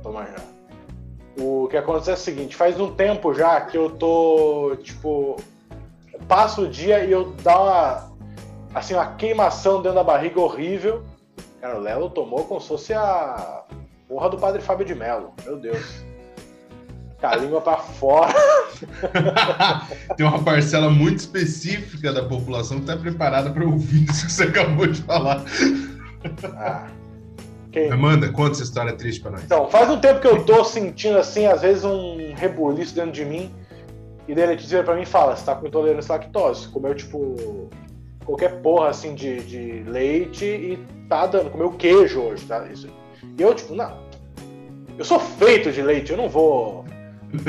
Toma 0.02 0.26
já. 0.26 1.44
O 1.44 1.68
que 1.68 1.76
acontece 1.76 2.12
é 2.12 2.14
o 2.14 2.18
seguinte, 2.18 2.56
faz 2.56 2.80
um 2.80 2.94
tempo 2.94 3.34
já 3.34 3.60
que 3.60 3.78
eu 3.78 3.90
tô, 3.90 4.78
tipo, 4.82 5.36
passo 6.30 6.62
o 6.62 6.70
dia 6.70 7.04
e 7.04 7.12
eu 7.12 7.34
dá 7.44 7.60
uma, 7.60 8.12
assim, 8.74 8.94
uma 8.94 9.16
queimação 9.16 9.82
dentro 9.82 9.96
da 9.96 10.04
barriga 10.04 10.40
horrível. 10.40 11.04
Cara, 11.60 11.78
o 11.78 11.82
Lelo 11.82 12.10
tomou 12.10 12.46
como 12.46 12.62
se 12.62 12.68
fosse 12.70 12.94
a 12.94 13.64
porra 14.08 14.30
do 14.30 14.38
Padre 14.38 14.62
Fábio 14.62 14.86
de 14.86 14.96
Mello. 14.96 15.34
Meu 15.44 15.58
Deus. 15.58 16.06
Com 17.24 17.28
a 17.28 17.36
língua 17.38 17.62
pra 17.62 17.78
fora. 17.78 18.34
Tem 20.18 20.26
uma 20.26 20.44
parcela 20.44 20.90
muito 20.90 21.20
específica 21.20 22.12
da 22.12 22.26
população 22.26 22.82
que 22.82 22.86
tá 22.86 22.98
preparada 22.98 23.50
para 23.50 23.64
ouvir 23.64 24.04
isso 24.12 24.26
que 24.26 24.32
você 24.34 24.44
acabou 24.44 24.88
de 24.88 25.02
falar. 25.04 25.42
Ah. 26.58 26.88
Quem- 27.72 27.90
Amanda, 27.90 28.30
conta 28.30 28.52
essa 28.52 28.64
história 28.64 28.92
triste 28.92 29.22
pra 29.22 29.32
nós. 29.32 29.44
Então, 29.46 29.70
faz 29.70 29.90
um 29.90 29.98
tempo 30.02 30.20
que 30.20 30.28
eu 30.28 30.44
tô 30.44 30.66
sentindo, 30.66 31.18
assim, 31.18 31.46
às 31.46 31.62
vezes 31.62 31.86
um 31.86 32.34
rebuliço 32.36 32.94
dentro 32.94 33.14
de 33.14 33.24
mim. 33.24 33.50
E 34.28 34.36
daí 34.36 34.44
ele 34.52 34.56
vira 34.58 34.84
pra 34.84 34.94
mim 34.94 35.04
e 35.04 35.06
fala, 35.06 35.34
você 35.38 35.46
tá 35.46 35.56
com 35.56 35.66
intolerância 35.66 36.14
à 36.14 36.18
lactose. 36.18 36.68
Comeu, 36.68 36.94
tipo, 36.94 37.70
qualquer 38.26 38.60
porra, 38.62 38.90
assim, 38.90 39.16
de, 39.16 39.40
de 39.44 39.90
leite 39.90 40.44
e 40.44 40.78
tá 41.08 41.26
dando. 41.26 41.50
Comeu 41.50 41.72
queijo 41.72 42.20
hoje, 42.20 42.44
tá? 42.44 42.66
Isso. 42.68 42.90
E 43.38 43.42
eu, 43.42 43.54
tipo, 43.56 43.74
não. 43.74 43.98
Eu 44.98 45.06
sou 45.06 45.22
feito 45.22 45.72
de 45.72 45.82
leite, 45.82 46.12
eu 46.12 46.18
não 46.18 46.28
vou 46.28 46.84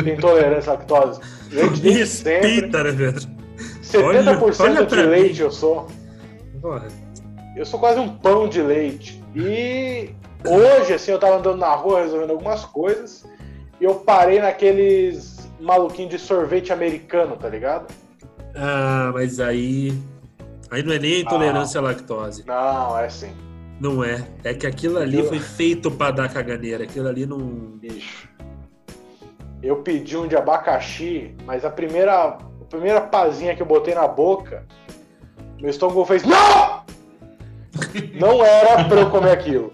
intolerância 0.06 0.72
à 0.72 0.74
lactose. 0.76 1.20
Leite 1.50 1.80
desde 1.80 2.06
sempre. 2.06 2.48
Respeita, 2.48 2.82
né, 2.84 2.92
Pedro? 2.92 3.28
70% 3.82 4.60
Olha- 4.60 4.80
olha 4.80 4.86
de 4.86 4.96
leite 5.02 5.34
mim. 5.34 5.40
eu 5.40 5.50
sou. 5.50 5.86
Porra. 6.60 6.88
Eu 7.56 7.64
sou 7.64 7.78
quase 7.78 8.00
um 8.00 8.08
pão 8.08 8.48
de 8.48 8.60
leite. 8.60 9.22
E 9.36 10.10
hoje, 10.44 10.92
assim, 10.94 11.12
eu 11.12 11.18
tava 11.18 11.36
andando 11.38 11.58
na 11.58 11.72
rua 11.74 12.02
resolvendo 12.02 12.30
algumas 12.32 12.64
coisas 12.64 13.24
e 13.80 13.84
eu 13.84 13.94
parei 13.96 14.40
naqueles 14.40 15.48
maluquinhos 15.60 16.10
de 16.10 16.18
sorvete 16.18 16.72
americano, 16.72 17.36
tá 17.36 17.48
ligado? 17.48 17.86
Ah, 18.56 19.10
mas 19.12 19.38
aí. 19.38 19.92
Aí 20.70 20.82
não 20.82 20.92
é 20.92 20.98
nem 20.98 21.16
a 21.16 21.18
intolerância 21.20 21.78
à 21.78 21.82
lactose. 21.82 22.44
Não, 22.46 22.98
é 22.98 23.06
assim. 23.06 23.30
Não 23.80 24.02
é. 24.02 24.24
É 24.42 24.54
que 24.54 24.66
aquilo 24.66 24.98
ali 24.98 25.22
foi 25.22 25.38
feito 25.38 25.90
pra 25.90 26.10
dar 26.10 26.32
caganeira. 26.32 26.84
Aquilo 26.84 27.06
ali 27.08 27.26
não. 27.26 27.38
Bicho. 27.38 28.28
Eu 29.64 29.76
pedi 29.76 30.14
um 30.14 30.26
de 30.28 30.36
abacaxi, 30.36 31.34
mas 31.46 31.64
a 31.64 31.70
primeira, 31.70 32.12
a 32.22 32.38
primeira 32.68 33.00
pazinha 33.00 33.56
que 33.56 33.62
eu 33.62 33.66
botei 33.66 33.94
na 33.94 34.06
boca, 34.06 34.66
meu 35.58 35.70
estômago 35.70 36.04
fez. 36.04 36.22
Não! 36.22 36.84
Não 38.20 38.44
era 38.44 38.84
pra 38.84 39.00
eu 39.00 39.10
comer 39.10 39.30
aquilo. 39.30 39.72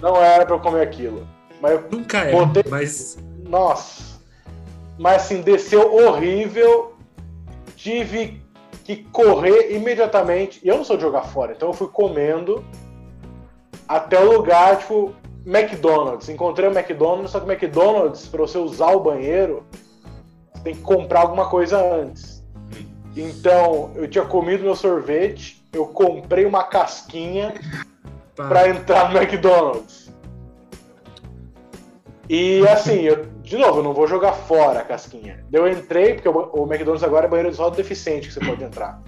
Não 0.00 0.16
era 0.16 0.46
pra 0.46 0.54
eu 0.54 0.60
comer 0.60 0.82
aquilo. 0.82 1.26
Mas 1.60 1.80
Nunca 1.90 2.18
é. 2.18 2.30
Botei- 2.32 2.64
Mas. 2.68 3.18
Nossa. 3.48 4.20
Mas 4.98 5.22
assim, 5.22 5.40
desceu 5.42 5.94
horrível. 5.94 6.94
Tive 7.76 8.40
que 8.84 8.96
correr 9.12 9.74
imediatamente. 9.74 10.60
E 10.62 10.68
eu 10.68 10.76
não 10.76 10.84
sou 10.84 10.96
de 10.96 11.02
jogar 11.02 11.22
fora, 11.22 11.52
então 11.52 11.68
eu 11.68 11.74
fui 11.74 11.88
comendo 11.88 12.64
até 13.88 14.18
o 14.18 14.32
lugar, 14.32 14.78
tipo, 14.78 15.12
McDonald's. 15.46 16.28
Encontrei 16.28 16.68
o 16.68 16.72
McDonald's, 16.72 17.30
só 17.30 17.40
que 17.40 17.46
o 17.46 17.50
McDonald's, 17.50 18.26
pra 18.26 18.40
você 18.40 18.58
usar 18.58 18.92
o 18.92 19.00
banheiro, 19.00 19.64
você 20.52 20.62
tem 20.62 20.74
que 20.74 20.82
comprar 20.82 21.20
alguma 21.20 21.48
coisa 21.48 21.78
antes. 21.78 22.42
Então, 23.16 23.90
eu 23.94 24.08
tinha 24.08 24.24
comido 24.24 24.64
meu 24.64 24.74
sorvete, 24.74 25.62
eu 25.72 25.86
comprei 25.86 26.46
uma 26.46 26.64
casquinha 26.64 27.54
pá, 28.34 28.48
pra 28.48 28.68
entrar 28.68 29.12
no 29.12 29.18
McDonald's. 29.18 30.10
E 32.28 32.66
assim, 32.68 33.02
eu, 33.02 33.26
de 33.42 33.58
novo, 33.58 33.80
eu 33.80 33.82
não 33.82 33.92
vou 33.92 34.06
jogar 34.06 34.32
fora 34.32 34.80
a 34.80 34.84
casquinha. 34.84 35.44
Eu 35.52 35.68
entrei, 35.68 36.14
porque 36.14 36.28
o, 36.28 36.64
McDonald's 36.64 37.02
agora 37.02 37.26
é 37.26 37.28
banheiro 37.28 37.54
só 37.54 37.68
deficiente 37.68 38.28
que 38.28 38.34
você 38.34 38.40
pode 38.40 38.64
entrar. 38.64 39.02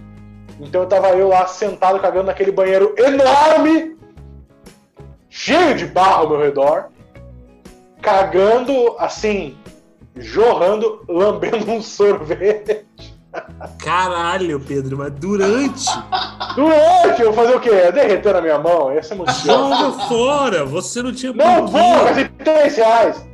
Então 0.59 0.81
eu 0.81 0.87
tava 0.87 1.09
eu 1.09 1.27
lá 1.27 1.47
sentado 1.47 1.99
cagando 1.99 2.27
naquele 2.27 2.51
banheiro 2.51 2.93
enorme, 2.97 3.94
cheio 5.37 5.75
de 5.75 5.85
barro 5.85 6.23
ao 6.23 6.29
meu 6.29 6.39
redor, 6.39 6.85
cagando 8.01 8.95
assim, 8.97 9.57
jorrando, 10.15 11.03
lambendo 11.09 11.69
um 11.69 11.81
sorvete. 11.81 12.85
Caralho, 13.79 14.61
Pedro, 14.61 14.97
mas 14.97 15.11
durante. 15.11 15.89
Durante, 16.55 17.21
eu 17.21 17.33
vou 17.33 17.43
fazer 17.43 17.55
o 17.57 17.59
quê? 17.59 17.91
Derreter 17.91 18.33
na 18.33 18.41
minha 18.41 18.57
mão? 18.57 18.93
Ia 18.93 19.03
ser 19.03 19.15
muito. 19.15 19.33
Joga 19.33 19.91
fora! 20.07 20.63
Você 20.63 21.03
não 21.03 21.11
tinha 21.11 21.33
Não 21.33 21.67
vou, 21.67 21.81
porquê. 21.99 22.05
gastei 22.05 22.29
3 22.29 22.75
reais. 22.77 23.27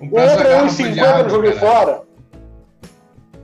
Um 0.00 0.06
O 0.06 0.18
outro 0.18 0.46
é 0.46 0.48
garrafa 0.48 0.68
de 0.74 0.82
1,50 0.84 1.02
água, 1.04 1.20
eu 1.20 1.30
joguei 1.30 1.52
cara. 1.52 1.66
fora. 1.74 2.02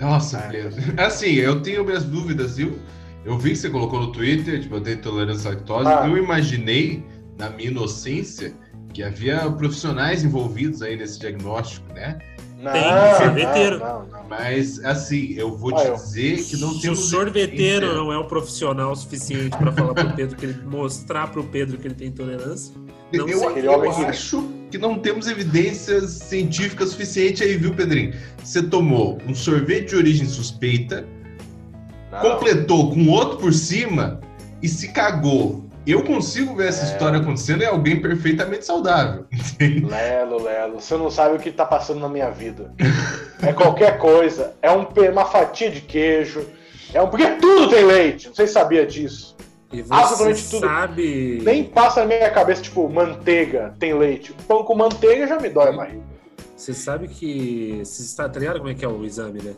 Nossa, 0.00 0.38
Pedro. 0.50 0.82
Assim, 0.96 1.34
eu 1.34 1.60
tenho 1.60 1.84
minhas 1.84 2.04
dúvidas, 2.04 2.56
viu? 2.56 2.78
Eu 3.22 3.36
vi 3.36 3.50
que 3.50 3.56
você 3.56 3.68
colocou 3.68 4.00
no 4.00 4.12
Twitter, 4.12 4.62
tipo, 4.62 4.76
eu 4.76 4.80
tenho 4.80 4.96
intolerância 4.96 5.50
à 5.50 5.54
lactose. 5.54 5.88
Ah. 5.88 6.06
Eu 6.08 6.16
imaginei, 6.16 7.04
na 7.38 7.48
minha 7.50 7.70
inocência, 7.70 8.52
que 8.92 9.02
havia 9.02 9.50
profissionais 9.52 10.24
envolvidos 10.24 10.82
aí 10.82 10.96
nesse 10.96 11.18
diagnóstico, 11.20 11.92
né? 11.94 12.18
Não, 12.60 12.72
Tem, 12.72 12.82
sorveteiro. 13.18 13.78
Não, 13.78 14.06
não. 14.06 14.28
Mas, 14.28 14.84
assim, 14.84 15.32
eu 15.36 15.56
vou 15.56 15.72
Ah, 15.76 15.80
te 15.80 15.86
eu- 15.86 15.94
dizer 15.94 16.44
que 16.44 16.56
não 16.56 16.72
Se 16.74 16.90
o 16.90 16.96
sorveteiro 16.96 17.94
não 17.94 18.12
é 18.12 18.18
um 18.18 18.26
profissional 18.26 18.94
suficiente 18.96 19.56
pra 19.56 19.70
falar 19.70 19.94
pro 19.94 20.12
Pedro 20.16 20.36
que 20.36 20.46
ele 20.46 20.60
mostrar 20.64 21.28
pro 21.28 21.44
Pedro 21.44 21.78
que 21.78 21.86
ele 21.86 21.94
tem 21.94 22.08
intolerância, 22.08 22.74
não 23.12 23.28
eu, 23.28 23.38
eu 23.56 23.92
que- 23.94 24.04
acho 24.06 24.42
que 24.72 24.76
não 24.76 24.98
temos 24.98 25.28
evidências 25.28 26.10
científicas 26.10 26.90
suficientes 26.90 27.42
aí, 27.42 27.56
viu, 27.56 27.72
Pedrinho? 27.74 28.12
Você 28.42 28.60
tomou 28.62 29.18
um 29.28 29.34
sorvete 29.36 29.90
de 29.90 29.96
origem 29.96 30.26
suspeita, 30.26 31.06
Não. 32.10 32.20
completou 32.20 32.90
com 32.90 33.06
outro 33.08 33.38
por 33.38 33.52
cima 33.54 34.20
e 34.60 34.68
se 34.68 34.88
cagou. 34.88 35.64
Eu 35.90 36.04
consigo 36.04 36.54
ver 36.54 36.68
essa 36.68 36.84
É. 36.84 36.92
história 36.92 37.18
acontecendo 37.18 37.62
em 37.62 37.66
alguém 37.66 38.00
perfeitamente 38.00 38.64
saudável. 38.66 39.24
Lelo, 39.88 40.42
Lelo, 40.42 40.80
você 40.80 40.96
não 40.98 41.10
sabe 41.10 41.36
o 41.36 41.38
que 41.38 41.50
tá 41.50 41.64
passando 41.64 42.00
na 42.00 42.08
minha 42.10 42.30
vida. 42.30 42.74
É 43.42 43.54
qualquer 43.54 43.96
coisa. 43.98 44.54
É 44.60 44.70
um 44.70 44.86
uma 45.10 45.24
fatia 45.24 45.70
de 45.70 45.80
queijo. 45.80 46.44
É 46.92 47.00
um... 47.00 47.08
Porque 47.08 47.26
tudo 47.36 47.70
tem 47.70 47.84
leite. 47.86 48.28
Não 48.28 48.34
sei 48.34 48.46
se 48.46 48.52
sabia 48.52 48.84
disso. 48.84 49.34
e 49.72 49.80
Absolutamente 49.88 50.40
você 50.40 50.56
tudo. 50.56 50.66
sabe. 50.68 51.40
Nem 51.42 51.64
passa 51.64 52.00
na 52.00 52.06
minha 52.06 52.30
cabeça, 52.30 52.60
tipo, 52.62 52.86
manteiga 52.88 53.74
tem 53.78 53.94
leite. 53.94 54.34
Pão 54.46 54.64
com 54.64 54.74
manteiga 54.74 55.26
já 55.26 55.40
me 55.40 55.48
dói 55.48 55.68
a 55.68 55.72
barriga. 55.72 56.02
Você 56.54 56.74
sabe 56.74 57.08
que. 57.08 57.80
Você 57.82 58.02
está 58.02 58.28
tá 58.28 58.38
ligado 58.38 58.58
como 58.58 58.68
é 58.70 58.74
que 58.74 58.84
é 58.84 58.88
o 58.88 59.04
exame, 59.04 59.40
né? 59.42 59.54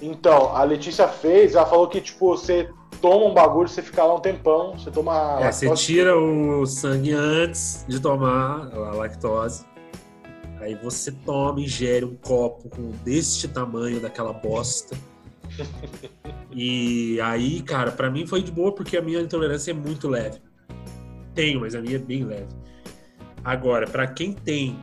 Então, 0.00 0.56
a 0.56 0.64
Letícia 0.64 1.06
fez, 1.06 1.54
ela 1.54 1.64
falou 1.66 1.86
que, 1.86 2.00
tipo, 2.00 2.26
você 2.36 2.68
toma 3.02 3.26
um 3.26 3.34
bagulho, 3.34 3.68
você 3.68 3.82
fica 3.82 4.04
lá 4.04 4.14
um 4.14 4.20
tempão, 4.20 4.78
você 4.78 4.90
toma. 4.90 5.38
É, 5.40 5.50
você 5.50 5.68
tira 5.74 6.16
o 6.16 6.64
sangue 6.64 7.12
antes 7.12 7.84
de 7.88 8.00
tomar 8.00 8.72
a 8.72 8.94
lactose. 8.94 9.66
Aí 10.60 10.76
você 10.76 11.10
toma, 11.10 11.60
ingere 11.60 12.04
um 12.04 12.14
copo 12.14 12.68
com 12.68 12.90
deste 13.04 13.48
tamanho 13.48 14.00
daquela 14.00 14.32
bosta. 14.32 14.96
E 16.54 17.18
aí, 17.22 17.62
cara, 17.62 17.90
pra 17.90 18.10
mim 18.10 18.26
foi 18.26 18.42
de 18.42 18.52
boa 18.52 18.74
porque 18.74 18.98
a 18.98 19.00
minha 19.00 19.18
intolerância 19.22 19.70
é 19.70 19.74
muito 19.74 20.06
leve. 20.06 20.38
Tenho, 21.34 21.60
mas 21.60 21.74
a 21.74 21.80
minha 21.80 21.96
é 21.96 21.98
bem 21.98 22.24
leve. 22.24 22.54
Agora, 23.42 23.86
pra 23.86 24.06
quem 24.06 24.34
tem 24.34 24.78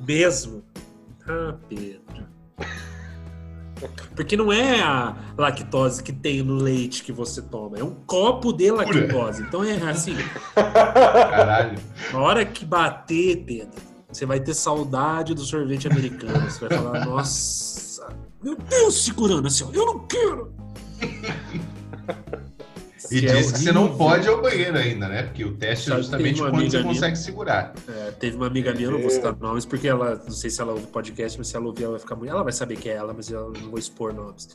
mesmo, 0.00 0.64
ah, 1.28 1.54
Pedro. 1.68 2.26
Porque 4.14 4.36
não 4.36 4.52
é 4.52 4.80
a 4.80 5.16
lactose 5.36 6.02
que 6.02 6.12
tem 6.12 6.42
no 6.42 6.56
leite 6.56 7.02
que 7.02 7.12
você 7.12 7.40
toma, 7.42 7.78
é 7.78 7.84
um 7.84 7.94
copo 8.06 8.52
de 8.52 8.70
lactose. 8.70 9.42
Então 9.42 9.64
é 9.64 9.74
assim, 9.88 10.16
Caralho. 10.54 11.78
na 12.12 12.18
hora 12.18 12.44
que 12.44 12.64
bater, 12.64 13.44
Pedro, 13.44 13.80
você 14.08 14.26
vai 14.26 14.40
ter 14.40 14.54
saudade 14.54 15.34
do 15.34 15.40
sorvete 15.40 15.88
americano. 15.88 16.50
Você 16.50 16.68
vai 16.68 16.78
falar, 16.78 17.04
nossa, 17.06 18.14
meu 18.42 18.56
Deus, 18.56 19.04
segurando 19.04 19.46
assim, 19.46 19.68
eu 19.72 19.86
não 19.86 19.98
quero. 20.06 20.52
E 23.10 23.20
Que 23.20 23.26
é 23.26 23.34
diz 23.36 23.52
que 23.52 23.58
você 23.58 23.72
não 23.72 23.96
pode 23.96 24.26
ir 24.26 24.30
ao 24.30 24.40
banheiro 24.40 24.76
ainda, 24.78 25.08
né? 25.08 25.22
Porque 25.24 25.44
o 25.44 25.52
teste 25.54 25.86
é 25.88 25.90
Sabe, 25.90 26.02
justamente 26.02 26.34
tem 26.34 26.42
uma 26.42 26.50
quando 26.50 26.70
você 26.70 26.78
minha- 26.78 26.88
consegue 26.94 27.16
segurar. 27.18 27.74
É, 27.88 28.10
teve 28.12 28.36
uma 28.36 28.46
amiga 28.46 28.72
minha, 28.74 28.90
não 28.90 29.00
vou 29.00 29.10
citar 29.10 29.36
nomes, 29.40 29.64
porque 29.64 29.88
ela, 29.88 30.20
não 30.24 30.30
sei 30.30 30.50
se 30.50 30.60
ela 30.60 30.72
ouve 30.72 30.86
podcast, 30.86 31.36
mas 31.38 31.48
se 31.48 31.56
ela 31.56 31.66
ouvir, 31.66 31.82
ela 31.84 31.92
vai 31.92 32.00
ficar 32.00 32.14
muito. 32.16 32.30
Ela 32.30 32.42
vai 32.42 32.52
saber 32.52 32.76
que 32.76 32.88
é 32.88 32.92
ela, 32.94 33.12
mas 33.12 33.28
eu 33.30 33.52
não 33.60 33.70
vou 33.70 33.78
expor 33.78 34.12
nomes. 34.14 34.48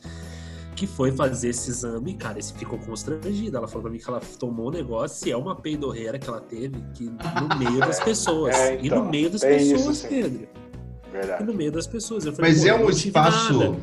Que 0.76 0.86
foi 0.86 1.10
fazer 1.10 1.48
esse 1.48 1.70
exame, 1.70 2.14
cara, 2.14 2.38
esse 2.38 2.52
ficou 2.54 2.78
constrangida. 2.78 3.58
Ela 3.58 3.66
falou 3.66 3.82
pra 3.82 3.90
mim 3.90 3.98
que 3.98 4.08
ela 4.08 4.20
tomou 4.38 4.68
um 4.68 4.70
negócio 4.70 5.26
e 5.26 5.32
é 5.32 5.36
uma 5.36 5.56
peidorreira 5.56 6.18
que 6.20 6.28
ela 6.28 6.40
teve 6.40 6.76
que 6.94 7.04
no 7.04 7.58
meio 7.58 7.80
das 7.80 7.98
pessoas. 8.04 8.54
É, 8.54 8.76
e 8.80 8.86
então, 8.86 9.04
no 9.04 9.10
meio 9.10 9.28
das 9.28 9.42
é 9.42 9.56
isso, 9.56 9.74
pessoas, 9.74 9.96
sim. 9.98 10.08
Pedro. 10.08 10.48
E 11.08 11.10
Verdade. 11.10 11.44
no 11.44 11.52
meio 11.54 11.72
das 11.72 11.86
pessoas. 11.86 12.24
Eu 12.26 12.32
falei, 12.32 12.52
Mas 12.52 12.64
é 12.64 12.70
eu 12.70 12.76
um 12.86 12.90
espaço. 12.90 13.58
nada. 13.58 13.76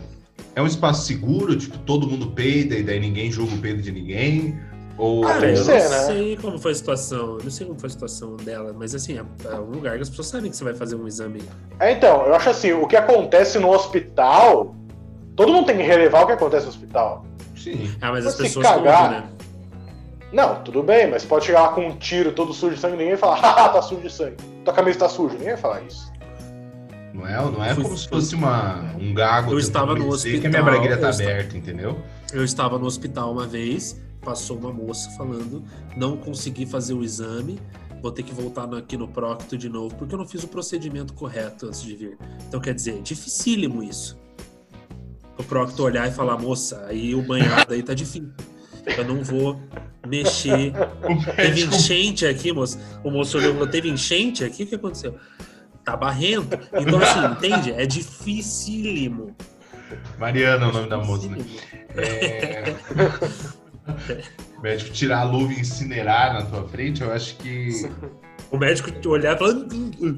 É 0.55 0.61
um 0.61 0.67
espaço 0.67 1.05
seguro, 1.05 1.55
tipo, 1.57 1.77
todo 1.79 2.07
mundo 2.07 2.27
peida 2.27 2.75
e 2.75 2.83
daí 2.83 2.99
ninguém 2.99 3.29
julga 3.29 3.53
o 3.55 3.57
peido 3.57 3.81
de 3.81 3.91
ninguém. 3.91 4.57
Ou. 4.97 5.25
Ah, 5.25 5.33
Cara, 5.33 5.47
eu 5.47 5.53
que 5.53 5.59
não 5.59 5.65
ser, 5.65 5.89
né? 5.89 5.97
sei 6.05 6.37
como 6.37 6.57
foi 6.57 6.71
a 6.71 6.75
situação. 6.75 7.37
Eu 7.37 7.43
não 7.43 7.51
sei 7.51 7.67
como 7.67 7.77
foi 7.77 7.87
a 7.87 7.91
situação 7.91 8.37
dela, 8.37 8.73
mas 8.73 8.95
assim, 8.95 9.17
é, 9.17 9.23
é 9.51 9.55
um 9.55 9.71
lugar 9.71 9.97
que 9.97 10.03
as 10.03 10.09
pessoas 10.09 10.27
sabem 10.27 10.49
que 10.49 10.55
você 10.55 10.63
vai 10.63 10.73
fazer 10.73 10.95
um 10.95 11.05
exame. 11.05 11.43
É, 11.79 11.91
então, 11.91 12.25
eu 12.25 12.33
acho 12.33 12.49
assim, 12.49 12.71
o 12.71 12.87
que 12.87 12.95
acontece 12.95 13.59
no 13.59 13.69
hospital, 13.69 14.73
todo 15.35 15.51
mundo 15.51 15.65
tem 15.65 15.75
que 15.75 15.83
relevar 15.83 16.23
o 16.23 16.27
que 16.27 16.33
acontece 16.33 16.63
no 16.63 16.69
hospital. 16.69 17.25
Sim. 17.57 17.93
Ah, 17.99 18.11
mas 18.11 18.25
as 18.25 18.35
Se 18.35 18.43
pessoas 18.43 18.65
cagar, 18.65 19.09
contam, 19.09 19.21
né? 19.21 19.29
Não, 20.31 20.63
tudo 20.63 20.81
bem, 20.81 21.07
mas 21.07 21.25
pode 21.25 21.45
chegar 21.45 21.61
lá 21.61 21.67
com 21.69 21.85
um 21.87 21.95
tiro 21.97 22.31
todo 22.31 22.53
sujo 22.53 22.75
de 22.75 22.79
sangue 22.79 22.95
e 22.95 22.97
ninguém 22.97 23.15
vai 23.15 23.19
falar, 23.19 23.35
haha, 23.41 23.69
tá 23.69 23.81
sujo 23.81 24.01
de 24.01 24.11
sangue. 24.11 24.37
Tua 24.63 24.73
camisa 24.73 24.99
tá 24.99 25.09
suja, 25.09 25.33
ninguém 25.33 25.49
vai 25.49 25.57
falar 25.57 25.81
isso. 25.81 26.11
Não 27.15 27.25
é, 27.25 27.35
não 27.35 27.63
é 27.63 27.73
Fui- 27.73 27.83
como 27.83 27.97
se 27.97 28.09
fosse 28.09 28.35
uma, 28.35 28.93
um 28.99 29.13
gago. 29.13 29.53
Eu 29.53 29.59
estava 29.59 29.95
no 29.95 30.09
dizer 30.09 30.41
que 30.41 30.47
a 30.47 30.49
minha 30.49 30.61
hospital, 30.61 30.65
braguilha 30.65 30.97
tá 30.97 31.09
aberta, 31.09 31.57
entendeu? 31.57 31.97
Eu 32.33 32.43
estava 32.43 32.77
no 32.77 32.85
hospital 32.85 33.31
uma 33.31 33.47
vez, 33.47 33.99
passou 34.21 34.57
uma 34.57 34.73
moça 34.73 35.09
falando, 35.11 35.63
não 35.95 36.17
consegui 36.17 36.65
fazer 36.65 36.93
o 36.93 37.01
exame, 37.03 37.57
vou 38.01 38.11
ter 38.11 38.23
que 38.23 38.33
voltar 38.33 38.65
aqui 38.75 38.97
no 38.97 39.07
Procto 39.07 39.57
de 39.57 39.69
novo, 39.69 39.95
porque 39.95 40.13
eu 40.13 40.19
não 40.19 40.27
fiz 40.27 40.43
o 40.43 40.47
procedimento 40.49 41.13
correto 41.13 41.67
antes 41.67 41.81
de 41.81 41.95
vir. 41.95 42.17
Então, 42.47 42.59
quer 42.59 42.73
dizer, 42.73 43.01
dificílimo 43.01 43.81
isso. 43.81 44.19
O 45.37 45.43
Procto 45.43 45.83
olhar 45.83 46.07
e 46.07 46.11
falar, 46.11 46.37
moça, 46.37 46.85
aí 46.87 47.15
o 47.15 47.21
banhado 47.21 47.73
aí 47.73 47.81
tá 47.81 47.93
difícil. 47.93 48.29
Eu 48.97 49.05
não 49.05 49.23
vou 49.23 49.59
mexer. 50.05 50.73
Teve 51.35 51.63
enchente 51.63 52.25
aqui, 52.25 52.51
moço. 52.51 52.77
O 53.03 53.09
moço 53.09 53.37
olhou 53.37 53.51
e 53.51 53.53
falou, 53.53 53.67
teve 53.67 53.89
enchente 53.89 54.43
aqui? 54.43 54.63
O 54.63 54.67
que 54.67 54.75
aconteceu? 54.75 55.15
Tá 55.85 55.95
barrento. 55.95 56.57
Então, 56.73 56.99
assim, 56.99 57.25
entende? 57.47 57.71
É 57.71 57.85
dificílimo. 57.85 59.35
Mariana 60.17 60.65
é 60.65 60.69
o 60.69 60.71
nome 60.73 60.89
da 60.89 60.97
moça, 60.97 61.29
né? 61.29 61.37
É... 61.95 62.73
o 64.57 64.61
médico 64.61 64.91
tirar 64.91 65.19
a 65.19 65.23
luva 65.23 65.53
e 65.53 65.59
incinerar 65.59 66.33
na 66.33 66.41
tua 66.41 66.67
frente, 66.67 67.01
eu 67.03 67.13
acho 67.13 67.37
que. 67.37 67.89
O 68.51 68.57
médico 68.57 68.91
te 68.91 69.07
olhar 69.07 69.35
e 69.35 69.39
falar. 69.39 69.51
"Hum, 69.53 69.91
hum. 70.01 70.17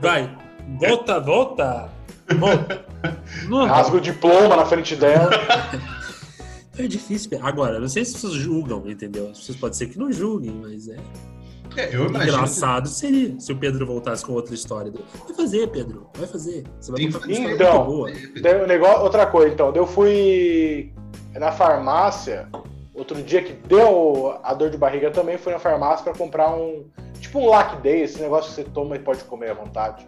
Vai, 0.00 0.34
volta, 0.78 1.20
volta. 1.20 1.88
Volta. 2.38 2.84
Não, 3.48 3.66
Rasga 3.66 3.96
o 3.96 4.00
diploma 4.00 4.56
na 4.56 4.64
frente 4.64 4.96
dela. 4.96 5.30
é 6.78 6.86
difícil. 6.86 7.38
Agora, 7.42 7.78
não 7.80 7.88
sei 7.88 8.04
se 8.04 8.14
as 8.16 8.22
pessoas 8.22 8.40
julgam, 8.40 8.88
entendeu? 8.88 9.30
As 9.30 9.38
pessoas 9.40 9.58
podem 9.58 9.76
ser 9.78 9.86
que 9.88 9.98
não 9.98 10.10
julguem, 10.12 10.52
mas 10.62 10.88
é. 10.88 10.96
É, 11.76 11.94
eu 11.94 12.06
imagino. 12.06 12.18
que 12.18 12.28
Engraçado 12.28 12.88
seria 12.88 13.38
se 13.38 13.52
o 13.52 13.56
Pedro 13.56 13.86
voltasse 13.86 14.24
com 14.24 14.32
outra 14.32 14.54
história. 14.54 14.92
Vai 14.92 15.34
fazer, 15.34 15.66
Pedro. 15.68 16.08
Vai 16.16 16.26
fazer. 16.26 16.64
Você 16.80 16.92
vai 16.92 17.06
contar 17.06 17.18
que 17.18 17.24
uma 17.24 17.32
história 17.32 17.54
Então, 17.54 17.84
muito 17.84 18.42
boa. 18.42 18.66
Negócio, 18.66 19.02
outra 19.02 19.26
coisa, 19.26 19.52
então, 19.52 19.72
daí 19.72 19.80
eu 19.80 19.86
fui 19.86 20.92
na 21.34 21.50
farmácia, 21.50 22.48
outro 22.94 23.20
dia 23.22 23.42
que 23.42 23.52
deu 23.52 24.38
a 24.42 24.54
dor 24.54 24.70
de 24.70 24.76
barriga 24.76 25.10
também, 25.10 25.36
fui 25.36 25.52
na 25.52 25.58
farmácia 25.58 26.04
pra 26.04 26.14
comprar 26.14 26.54
um, 26.54 26.84
tipo 27.20 27.40
um 27.40 27.48
Lac 27.48 27.80
Day, 27.82 28.02
esse 28.02 28.20
negócio 28.20 28.50
que 28.50 28.56
você 28.56 28.64
toma 28.64 28.96
e 28.96 29.00
pode 29.00 29.24
comer 29.24 29.50
à 29.50 29.54
vontade. 29.54 30.06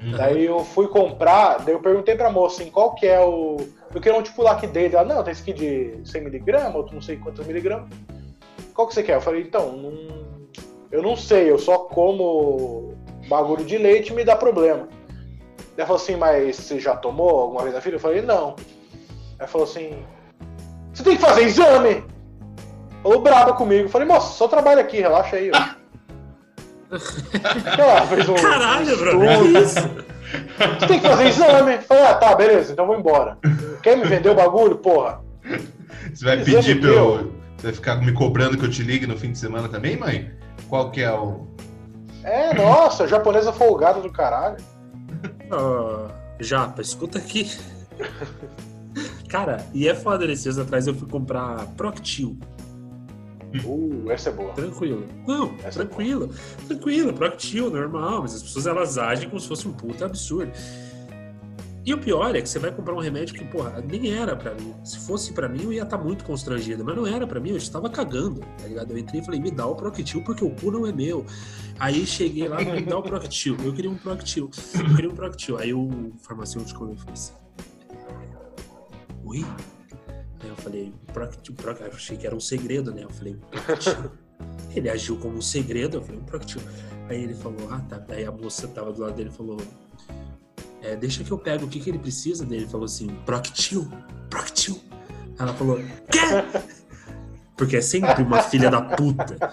Uhum. 0.00 0.12
Daí 0.12 0.44
eu 0.44 0.64
fui 0.64 0.86
comprar, 0.86 1.58
daí 1.58 1.74
eu 1.74 1.80
perguntei 1.80 2.14
pra 2.14 2.30
moça, 2.30 2.62
assim, 2.62 2.70
qual 2.70 2.94
que 2.94 3.06
é 3.06 3.20
o... 3.20 3.56
Eu 3.92 4.00
queria 4.00 4.16
um 4.18 4.22
tipo 4.22 4.42
Lac 4.42 4.64
Day, 4.66 4.86
ela, 4.92 5.02
não, 5.04 5.24
tem 5.24 5.32
esse 5.32 5.42
aqui 5.42 5.52
de 5.52 5.98
100mg, 6.04 6.74
outro 6.74 6.94
não 6.94 7.02
sei 7.02 7.16
quantos 7.16 7.44
miligramas. 7.44 7.88
Qual 8.74 8.86
que 8.86 8.94
você 8.94 9.02
quer? 9.02 9.16
Eu 9.16 9.20
falei, 9.20 9.42
então, 9.42 9.72
não... 9.72 10.27
eu 10.90 11.02
não 11.02 11.16
sei, 11.16 11.50
eu 11.50 11.58
só 11.58 11.78
como 11.78 12.94
bagulho 13.28 13.64
de 13.64 13.76
leite 13.78 14.12
e 14.12 14.16
me 14.16 14.24
dá 14.24 14.36
problema. 14.36 14.88
Ela 15.76 15.86
falou 15.86 16.02
assim, 16.02 16.16
mas 16.16 16.56
você 16.56 16.80
já 16.80 16.96
tomou 16.96 17.40
alguma 17.40 17.62
vez 17.62 17.74
na 17.74 17.80
vida? 17.80 17.96
Eu 17.96 18.00
falei, 18.00 18.22
não. 18.22 18.56
Ela 19.38 19.48
falou 19.48 19.66
assim, 19.66 20.02
você 20.92 21.02
tem 21.04 21.16
que 21.16 21.22
fazer 21.22 21.42
exame! 21.42 22.04
Falou 23.02 23.20
braba 23.20 23.52
comigo. 23.52 23.84
Eu 23.84 23.88
falei, 23.88 24.08
moça, 24.08 24.32
só 24.34 24.48
trabalha 24.48 24.80
aqui, 24.80 24.98
relaxa 25.00 25.36
aí. 25.36 25.50
ó. 25.54 25.78
Ela 27.78 28.06
fez 28.06 28.28
um- 28.28 28.34
Caralho, 28.34 29.18
um 29.18 29.58
estudo. 29.60 30.04
Você 30.80 30.86
tem 30.86 31.00
que 31.00 31.06
fazer 31.08 31.28
exame. 31.28 31.74
Eu 31.74 31.82
falei, 31.82 32.02
ah, 32.04 32.14
tá, 32.14 32.34
beleza, 32.34 32.72
então 32.72 32.86
vou 32.86 32.98
embora. 32.98 33.38
Quer 33.82 33.96
me 33.96 34.04
vender 34.04 34.30
o 34.30 34.34
bagulho? 34.34 34.76
Porra. 34.76 35.20
Você 36.12 36.24
vai 36.24 36.38
Exame 36.40 36.56
pedir 36.56 36.80
pra 36.80 36.90
eu. 36.90 37.32
Você 37.56 37.66
vai 37.66 37.72
ficar 37.72 37.96
me 37.96 38.12
cobrando 38.12 38.56
que 38.58 38.64
eu 38.64 38.70
te 38.70 38.82
ligue 38.82 39.06
no 39.06 39.16
fim 39.16 39.30
de 39.32 39.38
semana 39.38 39.68
também, 39.68 39.96
mãe? 39.96 40.30
Qual 40.68 40.90
que 40.90 41.02
é 41.02 41.12
o. 41.12 41.46
É, 42.22 42.52
nossa, 42.54 43.06
japonesa 43.06 43.52
folgada 43.52 44.00
do 44.00 44.10
caralho. 44.10 44.56
Japa, 46.40 46.82
escuta 46.82 47.18
aqui. 47.18 47.50
Cara, 49.28 49.64
e 49.74 49.88
é 49.88 49.94
foda, 49.94 50.24
esses 50.24 50.42
dias 50.44 50.58
atrás 50.58 50.86
eu 50.86 50.94
fui 50.94 51.08
comprar 51.08 51.66
Proctil. 51.76 52.38
Uh, 53.64 54.10
essa 54.10 54.28
é 54.28 54.32
boa. 54.32 54.52
Tranquilo. 54.52 55.06
Não, 55.26 55.54
Essa 55.64 55.82
é 55.82 55.86
tranquilo. 55.86 56.30
tranquilo, 56.66 57.12
Proctil, 57.14 57.70
normal, 57.70 58.22
mas 58.22 58.34
as 58.34 58.42
pessoas 58.42 58.66
elas 58.66 58.98
agem 58.98 59.28
como 59.28 59.40
se 59.40 59.48
fosse 59.48 59.66
um 59.66 59.72
puta 59.72 60.04
absurdo. 60.04 60.52
E 61.88 61.94
o 61.94 61.96
pior 61.96 62.36
é 62.36 62.42
que 62.42 62.48
você 62.50 62.58
vai 62.58 62.70
comprar 62.70 62.94
um 62.94 62.98
remédio 62.98 63.34
que, 63.34 63.42
porra, 63.46 63.80
nem 63.80 64.12
era 64.12 64.36
pra 64.36 64.52
mim. 64.52 64.74
Se 64.84 64.98
fosse 64.98 65.32
pra 65.32 65.48
mim, 65.48 65.62
eu 65.62 65.72
ia 65.72 65.84
estar 65.84 65.96
muito 65.96 66.22
constrangido. 66.22 66.84
Mas 66.84 66.94
não 66.94 67.06
era 67.06 67.26
pra 67.26 67.40
mim, 67.40 67.48
eu 67.48 67.56
estava 67.56 67.88
cagando, 67.88 68.40
tá 68.58 68.66
ligado? 68.66 68.90
Eu 68.90 68.98
entrei 68.98 69.22
e 69.22 69.24
falei, 69.24 69.40
me 69.40 69.50
dá 69.50 69.66
o 69.66 69.74
Proctil, 69.74 70.22
porque 70.22 70.44
o 70.44 70.50
cu 70.50 70.70
não 70.70 70.86
é 70.86 70.92
meu. 70.92 71.24
Aí 71.78 72.04
cheguei 72.04 72.46
lá, 72.46 72.58
me 72.58 72.82
dá 72.82 72.98
o 72.98 73.02
Proctil. 73.02 73.56
Eu 73.64 73.72
queria 73.72 73.90
um 73.90 73.96
Proctil. 73.96 74.50
Eu 74.74 74.96
queria 74.96 75.10
um 75.10 75.14
Proctil. 75.14 75.56
Aí 75.56 75.72
o 75.72 76.12
farmacêutico 76.18 76.84
me 76.84 76.94
falou 76.94 77.14
assim, 77.14 77.32
oi? 79.24 79.46
Aí 80.42 80.48
eu 80.50 80.56
falei, 80.56 80.92
Proctil, 81.14 81.54
Proctil. 81.54 81.86
Eu 81.86 81.92
achei 81.94 82.18
que 82.18 82.26
era 82.26 82.36
um 82.36 82.40
segredo, 82.40 82.92
né? 82.92 83.04
Eu 83.04 83.10
falei, 83.10 83.34
Proctil. 83.64 84.10
Ele 84.76 84.90
agiu 84.90 85.16
como 85.16 85.38
um 85.38 85.42
segredo, 85.42 85.96
eu 85.96 86.02
falei, 86.02 86.20
um 86.20 86.24
Proctil. 86.24 86.60
Aí 87.08 87.22
ele 87.22 87.32
falou, 87.32 87.66
ah, 87.70 87.80
tá. 87.88 88.04
Aí 88.10 88.26
a 88.26 88.30
moça 88.30 88.68
tava 88.68 88.92
do 88.92 89.00
lado 89.00 89.14
dele 89.14 89.30
e 89.30 89.32
falou, 89.32 89.56
é, 90.82 90.96
deixa 90.96 91.24
que 91.24 91.30
eu 91.30 91.38
pego 91.38 91.66
o 91.66 91.68
que, 91.68 91.80
que 91.80 91.90
ele 91.90 91.98
precisa 91.98 92.44
dele. 92.44 92.62
Ele 92.62 92.70
falou 92.70 92.86
assim, 92.86 93.08
Proctil, 93.26 93.88
Proctil. 94.30 94.80
Ela 95.38 95.54
falou, 95.54 95.80
quê? 96.10 96.20
Porque 97.56 97.76
é 97.76 97.80
sempre 97.80 98.22
uma 98.22 98.42
filha 98.42 98.70
da 98.70 98.80
puta. 98.80 99.52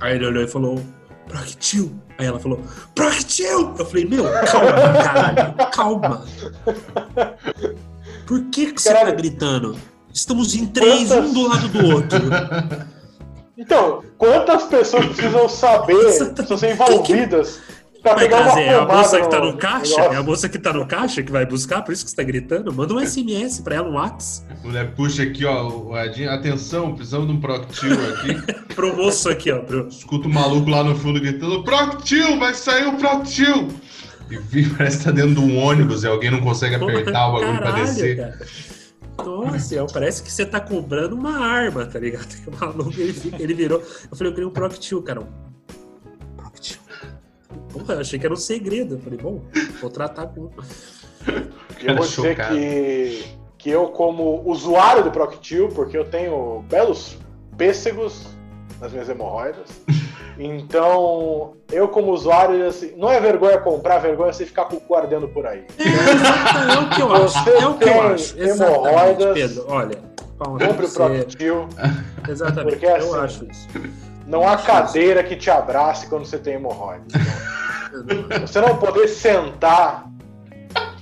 Aí 0.00 0.16
ele 0.16 0.26
olhou 0.26 0.42
e 0.44 0.48
falou, 0.48 0.82
Proctil. 1.26 1.98
Aí 2.18 2.26
ela 2.26 2.38
falou, 2.38 2.60
Proctil! 2.94 3.74
Eu 3.78 3.86
falei, 3.86 4.04
meu, 4.06 4.24
calma, 4.24 5.02
caralho, 5.02 5.70
calma. 5.72 6.26
Por 8.26 8.44
que, 8.50 8.72
que 8.72 8.80
você 8.80 8.92
tá 8.92 9.10
gritando? 9.10 9.76
Estamos 10.12 10.54
em 10.54 10.66
três, 10.66 11.10
um 11.10 11.32
do 11.32 11.48
lado 11.48 11.68
do 11.68 11.94
outro. 11.94 12.18
Então, 13.58 14.02
quantas 14.18 14.64
pessoas 14.64 15.06
precisam 15.06 15.48
saber, 15.48 16.32
precisam 16.34 16.58
ser 16.58 16.72
envolvidas 16.72 17.60
pra 18.06 18.14
Vai 18.14 18.28
trazer 18.28 18.60
é 18.62 18.74
a 18.74 18.84
moça 18.86 19.20
que 19.20 19.28
tá 19.30 19.40
no 19.40 19.56
caixa? 19.56 19.96
negócio? 19.96 20.14
É 20.14 20.16
a 20.16 20.22
moça 20.22 20.48
que 20.48 20.58
tá 20.58 20.72
no 20.72 20.86
caixa 20.86 21.22
que 21.22 21.32
vai 21.32 21.46
buscar, 21.46 21.82
por 21.82 21.92
isso 21.92 22.04
que 22.04 22.10
você 22.10 22.16
tá 22.16 22.22
gritando? 22.22 22.72
Manda 22.72 22.94
um 22.94 23.04
SMS 23.04 23.60
pra 23.60 23.76
ela, 23.76 23.88
um 23.88 23.94
WhatsApp. 23.94 24.46
Mulher, 24.64 24.92
puxa 24.94 25.22
aqui, 25.22 25.44
ó. 25.44 25.68
o 25.68 25.98
Edinho, 25.98 26.30
Atenção, 26.30 26.94
precisamos 26.94 27.26
de 27.26 27.32
um 27.34 27.40
Proctil 27.40 27.92
aqui. 27.92 28.54
Pro 28.74 28.96
moço 28.96 29.28
aqui, 29.28 29.50
ó. 29.50 29.60
Pro... 29.60 29.88
Escuta 29.88 30.28
o 30.28 30.30
maluco 30.30 30.68
lá 30.70 30.84
no 30.84 30.94
fundo 30.96 31.20
gritando: 31.20 31.64
Proctil, 31.64 32.38
vai 32.38 32.54
sair 32.54 32.86
o 32.86 32.96
Proctil! 32.96 33.68
E 34.30 34.36
vi, 34.36 34.68
parece 34.76 34.98
que 34.98 35.04
tá 35.04 35.10
dentro 35.10 35.34
de 35.34 35.40
um 35.40 35.58
ônibus 35.58 36.02
e 36.04 36.06
alguém 36.06 36.30
não 36.30 36.40
consegue 36.40 36.74
apertar 36.74 37.28
o 37.28 37.32
bagulho 37.32 37.58
pra 37.58 37.72
Caralho, 37.72 37.84
descer. 37.84 38.16
cara. 38.16 38.38
Nossa, 39.24 39.74
é, 39.76 39.86
parece 39.92 40.22
que 40.22 40.30
você 40.30 40.44
tá 40.44 40.60
comprando 40.60 41.14
uma 41.14 41.38
arma, 41.38 41.86
tá 41.86 41.98
ligado? 41.98 42.26
Que 42.26 42.48
o 42.50 42.52
maluco, 42.58 42.92
ele, 42.98 43.34
ele 43.38 43.54
virou. 43.54 43.78
Eu 43.80 44.16
falei, 44.16 44.30
eu 44.30 44.34
queria 44.34 44.48
um 44.48 44.52
Proctil, 44.52 45.00
cara. 45.02 45.20
Um. 45.20 45.55
Porra, 47.72 47.94
eu 47.94 48.00
achei 48.00 48.18
que 48.18 48.26
era 48.26 48.34
um 48.34 48.38
segredo. 48.38 48.94
Eu 48.94 48.98
falei, 49.00 49.18
bom, 49.18 49.40
vou 49.80 49.90
tratar 49.90 50.26
com. 50.28 50.50
Eu 51.82 51.94
vou 51.96 52.06
dizer 52.06 52.30
Chocado. 52.36 52.54
que, 52.54 53.24
que 53.58 53.70
eu, 53.70 53.88
como 53.88 54.42
usuário 54.48 55.04
do 55.04 55.10
Proctil, 55.10 55.68
porque 55.68 55.98
eu 55.98 56.04
tenho 56.06 56.64
belos 56.70 57.18
pêssegos 57.58 58.28
nas 58.80 58.92
minhas 58.92 59.08
hemorroidas, 59.08 59.68
então 60.38 61.52
eu, 61.70 61.88
como 61.88 62.12
usuário, 62.12 62.66
assim, 62.66 62.94
não 62.96 63.10
é 63.10 63.20
vergonha 63.20 63.58
comprar, 63.58 63.98
vergonha 63.98 64.30
é 64.30 64.32
você 64.32 64.46
ficar 64.46 64.66
com 64.66 64.76
o 64.76 64.80
cu 64.80 64.94
ardendo 64.94 65.28
por 65.28 65.46
aí. 65.46 65.66
É, 65.78 66.74
é 66.74 66.78
o 66.78 66.88
que 66.88 67.02
eu 67.02 67.12
acho. 67.12 67.44
Você 67.44 67.50
É 67.50 67.66
o 67.66 67.74
que 67.74 67.84
eu 67.84 67.88
tem 67.88 68.00
acho. 68.00 68.38
Hemorroidas, 68.40 69.34
Pedro. 69.34 69.64
Olha, 69.68 69.98
Compre 70.38 70.86
o. 70.86 70.90
Proctil. 70.92 71.68
Exatamente, 72.28 72.70
Porque, 72.72 72.86
eu 72.86 72.96
assim, 72.96 73.16
acho 73.16 73.46
isso. 73.50 73.68
Não 74.26 74.46
há 74.46 74.56
cadeira 74.56 75.22
que 75.22 75.36
te 75.36 75.50
abrace 75.50 76.06
quando 76.08 76.24
você 76.26 76.38
tem 76.38 76.54
hemorroida. 76.54 77.04
Você 78.46 78.60
não 78.60 78.76
poder 78.76 79.08
sentar. 79.08 80.04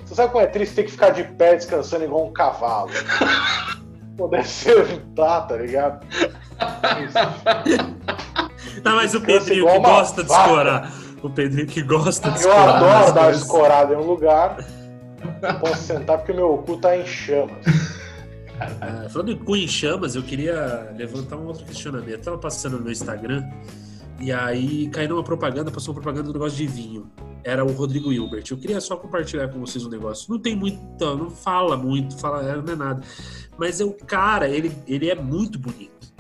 Você 0.05 0.15
sabe 0.15 0.31
como 0.33 0.45
é 0.45 0.47
triste 0.47 0.75
ter 0.75 0.83
que 0.85 0.93
ficar 0.93 1.11
de 1.11 1.25
pé 1.25 1.57
descansando 1.57 2.05
igual 2.05 2.27
um 2.27 2.33
cavalo? 2.33 2.91
Poder 4.17 4.45
sentar, 4.45 5.47
tá 5.49 5.57
ligado? 5.57 6.07
Não, 8.85 8.97
mas 8.97 9.15
o 9.15 9.21
Pedrinho 9.21 9.67
que 9.67 9.79
gosta 9.81 10.23
de 10.23 10.31
escorar. 10.31 10.93
O 11.23 11.31
Pedrinho 11.31 11.67
que 11.67 11.83
gosta 11.83 12.31
de 12.31 12.37
Eu 12.45 12.51
escorar. 12.51 12.69
adoro 12.77 12.93
as 12.93 13.13
dar 13.13 13.21
uma 13.21 13.25
coisas. 13.25 13.43
escorada 13.43 13.95
em 13.95 13.97
um 13.97 14.03
lugar. 14.07 14.57
Não 15.43 15.55
posso 15.59 15.83
sentar 15.83 16.19
porque 16.19 16.33
meu 16.33 16.59
cu 16.59 16.77
tá 16.77 16.97
em 16.97 17.07
chamas. 17.07 17.65
Ah, 18.61 19.09
falando 19.09 19.33
em 19.33 19.37
cu 19.37 19.57
em 19.57 19.67
chamas, 19.67 20.15
eu 20.15 20.23
queria 20.23 20.93
levantar 20.97 21.37
um 21.37 21.47
outro 21.47 21.65
questionamento. 21.65 22.11
Eu 22.11 22.23
tava 22.23 22.39
passando 22.39 22.79
no 22.79 22.91
Instagram 22.91 23.49
e 24.21 24.33
aí 24.33 24.89
caiu 24.89 25.11
numa 25.11 25.25
propaganda, 25.25 25.71
passou 25.71 25.93
uma 25.93 26.01
propaganda 26.01 26.29
do 26.29 26.33
negócio 26.33 26.57
de 26.57 26.67
vinho. 26.67 27.11
Era 27.43 27.65
o 27.65 27.73
Rodrigo 27.73 28.13
Hilbert. 28.13 28.45
Eu 28.51 28.57
queria 28.57 28.81
só 28.81 28.97
compartilhar 28.97 29.49
com 29.49 29.61
vocês 29.61 29.85
um 29.85 29.91
negócio. 29.91 30.33
Não 30.33 30.39
tem 30.39 30.57
muito, 30.57 30.81
não 30.99 31.31
fala 31.31 31.77
muito, 31.77 32.17
fala, 32.19 32.43
não 32.63 32.73
é 32.73 32.77
nada. 32.77 33.03
Mas 33.59 33.81
é 33.81 33.85
o 33.85 33.93
cara, 33.93 34.49
ele, 34.49 34.73
ele 34.87 35.11
é 35.11 35.15
muito 35.15 35.59
bonito. 35.59 36.13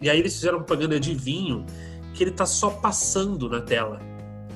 E 0.00 0.10
aí 0.10 0.18
eles 0.18 0.34
fizeram 0.34 0.58
propaganda 0.58 1.00
de 1.00 1.14
vinho 1.14 1.64
que 2.12 2.22
ele 2.22 2.30
tá 2.30 2.44
só 2.44 2.70
passando 2.70 3.48
na 3.48 3.60
tela. 3.60 4.00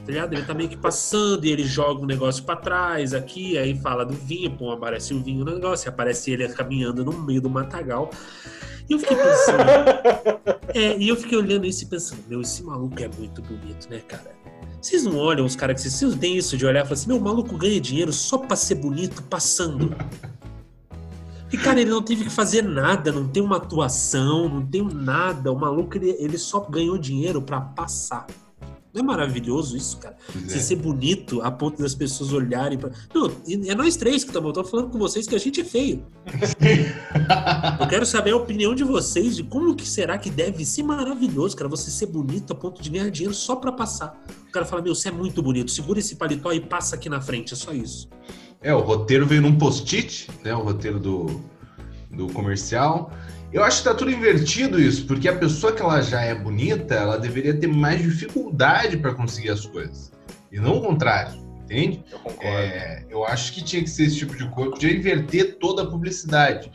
Tá 0.08 0.12
ligado? 0.12 0.32
Ele 0.32 0.42
tá 0.42 0.54
meio 0.54 0.70
que 0.70 0.76
passando 0.76 1.44
e 1.44 1.52
ele 1.52 1.64
joga 1.64 2.00
um 2.00 2.06
negócio 2.06 2.42
pra 2.42 2.56
trás 2.56 3.12
aqui, 3.12 3.58
aí 3.58 3.78
fala 3.78 4.06
do 4.06 4.14
vinho, 4.14 4.50
pô, 4.56 4.72
aparece 4.72 5.12
o 5.12 5.22
vinho 5.22 5.44
no 5.44 5.52
negócio, 5.52 5.86
aparece 5.86 6.30
ele 6.30 6.48
caminhando 6.48 7.04
no 7.04 7.12
meio 7.12 7.42
do 7.42 7.50
matagal. 7.50 8.08
E 8.88 8.94
eu 8.94 8.98
fiquei 8.98 9.18
pensando. 9.18 9.58
é, 10.74 10.96
e 10.96 11.10
eu 11.10 11.14
fiquei 11.14 11.36
olhando 11.36 11.66
isso 11.66 11.84
e 11.84 11.88
pensando, 11.88 12.22
meu, 12.26 12.40
esse 12.40 12.62
maluco 12.62 12.98
é 13.02 13.10
muito 13.18 13.42
bonito, 13.42 13.86
né, 13.90 13.98
cara? 13.98 14.34
Vocês 14.80 15.04
não 15.04 15.18
olham 15.18 15.44
os 15.44 15.54
caras 15.54 15.82
que 15.82 15.90
vocês, 15.90 16.14
têm 16.14 16.38
isso 16.38 16.56
de 16.56 16.64
olhar 16.64 16.80
e 16.80 16.84
falar 16.84 16.94
assim, 16.94 17.08
meu, 17.08 17.18
o 17.18 17.20
maluco 17.20 17.54
ganha 17.58 17.78
dinheiro 17.78 18.10
só 18.10 18.38
pra 18.38 18.56
ser 18.56 18.76
bonito 18.76 19.22
passando. 19.24 19.94
E, 21.52 21.58
cara, 21.58 21.82
ele 21.82 21.90
não 21.90 22.00
teve 22.00 22.24
que 22.24 22.30
fazer 22.30 22.62
nada, 22.62 23.12
não 23.12 23.28
tem 23.28 23.42
uma 23.42 23.58
atuação, 23.58 24.48
não 24.48 24.66
tem 24.66 24.82
nada. 24.82 25.52
O 25.52 25.60
maluco, 25.60 25.98
ele, 25.98 26.16
ele 26.18 26.38
só 26.38 26.60
ganhou 26.60 26.96
dinheiro 26.96 27.42
pra 27.42 27.60
passar. 27.60 28.26
Não 28.92 29.02
é 29.02 29.04
maravilhoso 29.04 29.76
isso, 29.76 29.98
cara? 29.98 30.16
Pois 30.32 30.44
Você 30.44 30.58
é. 30.58 30.60
ser 30.60 30.76
bonito 30.76 31.42
a 31.42 31.50
ponto 31.50 31.80
das 31.82 31.94
pessoas 31.94 32.32
olharem 32.32 32.78
pra. 32.78 32.90
Não, 33.14 33.30
é 33.66 33.74
nós 33.74 33.96
três 33.96 34.24
que 34.24 34.30
estamos. 34.30 34.48
Eu 34.48 34.52
tô 34.54 34.64
falando 34.64 34.90
com 34.90 34.98
vocês 34.98 35.26
que 35.26 35.34
a 35.34 35.38
gente 35.38 35.60
é 35.60 35.64
feio. 35.64 36.04
Eu 37.80 37.86
quero 37.86 38.06
saber 38.06 38.30
a 38.30 38.36
opinião 38.36 38.74
de 38.74 38.84
vocês 38.84 39.36
de 39.36 39.42
como 39.42 39.74
que 39.74 39.86
será 39.86 40.16
que 40.16 40.30
deve 40.30 40.64
ser 40.64 40.82
maravilhoso, 40.82 41.56
cara, 41.56 41.68
você 41.68 41.90
ser 41.90 42.06
bonito 42.06 42.52
a 42.52 42.56
ponto 42.56 42.82
de 42.82 42.90
ganhar 42.90 43.10
dinheiro 43.10 43.34
só 43.34 43.56
pra 43.56 43.70
passar. 43.72 44.18
O 44.48 44.52
cara 44.52 44.64
fala, 44.64 44.82
meu, 44.82 44.94
você 44.94 45.08
é 45.08 45.12
muito 45.12 45.42
bonito, 45.42 45.70
segura 45.70 45.98
esse 45.98 46.16
paletó 46.16 46.52
e 46.52 46.60
passa 46.60 46.96
aqui 46.96 47.08
na 47.08 47.20
frente, 47.20 47.52
é 47.52 47.56
só 47.56 47.72
isso. 47.72 48.08
É, 48.60 48.74
o 48.74 48.80
roteiro 48.80 49.26
veio 49.26 49.42
num 49.42 49.56
post-it, 49.56 50.28
né? 50.42 50.54
O 50.54 50.62
roteiro 50.62 50.98
do, 50.98 51.40
do 52.10 52.26
comercial. 52.28 53.12
Eu 53.50 53.64
acho 53.64 53.78
que 53.78 53.88
tá 53.88 53.94
tudo 53.94 54.10
invertido 54.10 54.80
isso, 54.80 55.06
porque 55.06 55.26
a 55.26 55.36
pessoa 55.36 55.72
que 55.72 55.80
ela 55.80 56.02
já 56.02 56.20
é 56.20 56.34
bonita, 56.34 56.94
ela 56.94 57.18
deveria 57.18 57.58
ter 57.58 57.66
mais 57.66 58.02
dificuldade 58.02 58.98
para 58.98 59.14
conseguir 59.14 59.50
as 59.50 59.64
coisas. 59.64 60.12
E 60.52 60.60
não 60.60 60.76
o 60.76 60.82
contrário, 60.82 61.34
entende? 61.62 62.04
Eu 62.12 62.18
concordo. 62.18 62.46
É, 62.46 63.06
eu 63.08 63.24
acho 63.24 63.54
que 63.54 63.64
tinha 63.64 63.82
que 63.82 63.88
ser 63.88 64.04
esse 64.04 64.18
tipo 64.18 64.36
de 64.36 64.46
coisa, 64.50 64.72
podia 64.72 64.94
inverter 64.94 65.58
toda 65.58 65.82
a 65.82 65.86
publicidade. 65.86 66.70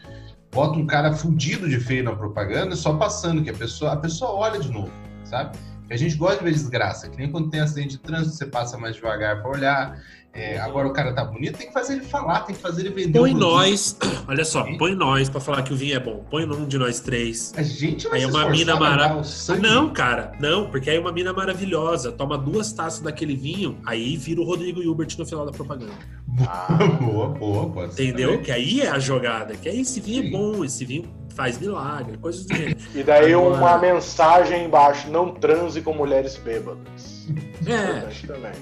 Bota 0.51 0.77
um 0.77 0.87
cara 0.87 1.13
fudido 1.13 1.69
de 1.69 1.79
feio 1.79 2.03
na 2.03 2.15
propaganda, 2.15 2.75
só 2.75 2.95
passando, 2.95 3.43
que 3.43 3.51
a 3.51 3.53
pessoa, 3.53 3.93
a 3.93 3.97
pessoa 3.97 4.31
olha 4.31 4.59
de 4.59 4.71
novo, 4.71 4.91
sabe? 5.23 5.57
A 5.91 5.95
gente 5.95 6.15
gosta 6.15 6.37
de 6.37 6.45
ver 6.45 6.53
desgraça, 6.53 7.07
que 7.07 7.17
nem 7.17 7.31
quando 7.31 7.51
tem 7.51 7.59
acidente 7.59 7.89
de 7.89 7.99
trânsito, 7.99 8.35
você 8.35 8.47
passa 8.47 8.79
mais 8.79 8.95
devagar 8.95 9.41
para 9.41 9.51
olhar. 9.51 10.03
É, 10.35 10.57
agora 10.59 10.87
o 10.87 10.91
cara 10.93 11.13
tá 11.13 11.23
bonito, 11.23 11.59
tem 11.59 11.67
que 11.67 11.73
fazer 11.73 11.93
ele 11.93 12.05
falar, 12.05 12.39
tem 12.41 12.55
que 12.55 12.61
fazer 12.61 12.81
ele 12.81 12.89
vender 12.89 13.19
Põe 13.19 13.35
nós, 13.35 13.95
olha 14.27 14.43
só, 14.43 14.63
põe 14.79 14.95
nós 14.95 15.29
pra 15.29 15.39
falar 15.39 15.61
que 15.61 15.71
o 15.71 15.75
vinho 15.75 15.95
é 15.95 15.99
bom. 15.99 16.25
Põe 16.27 16.45
um 16.45 16.65
de 16.65 16.75
nós 16.79 16.99
três. 16.99 17.53
A 17.55 17.61
gente 17.61 18.07
vai 18.07 18.19
Aí 18.19 18.25
uma 18.25 18.49
mina 18.49 18.71
esforçar 18.73 18.77
pra 18.79 18.89
mara- 18.89 19.07
dar 19.09 19.17
o 19.17 19.23
sangue. 19.23 19.61
Não, 19.61 19.89
cara, 19.93 20.31
não, 20.39 20.71
porque 20.71 20.89
aí 20.89 20.97
uma 20.97 21.11
mina 21.11 21.31
maravilhosa 21.31 22.11
toma 22.11 22.35
duas 22.35 22.73
taças 22.73 22.99
daquele 23.01 23.35
vinho, 23.35 23.77
aí 23.85 24.17
vira 24.17 24.41
o 24.41 24.43
Rodrigo 24.43 24.81
Hilbert 24.81 25.15
no 25.19 25.25
final 25.25 25.45
da 25.45 25.51
propaganda. 25.51 25.93
Ah, 26.47 26.73
boa, 26.99 27.27
boa, 27.29 27.69
pode 27.69 27.93
Entendeu? 27.93 28.29
também. 28.29 28.43
Que 28.43 28.51
aí 28.51 28.81
é 28.81 28.89
a 28.89 28.97
jogada. 28.97 29.53
Que 29.55 29.69
aí 29.69 29.81
esse 29.81 29.99
vinho 30.01 30.23
Sim. 30.23 30.27
é 30.29 30.31
bom, 30.31 30.65
esse 30.65 30.83
vinho 30.83 31.03
faz 31.35 31.57
milagre, 31.59 32.17
coisas 32.17 32.45
do 32.45 32.55
gênero. 32.55 32.77
e 32.95 33.03
daí 33.03 33.33
Agora- 33.33 33.55
uma 33.55 33.77
mensagem 33.77 34.65
embaixo: 34.65 35.09
não 35.09 35.31
transe 35.33 35.81
com 35.81 35.93
mulheres 35.93 36.37
bêbadas. 36.37 37.27
É. 37.65 38.03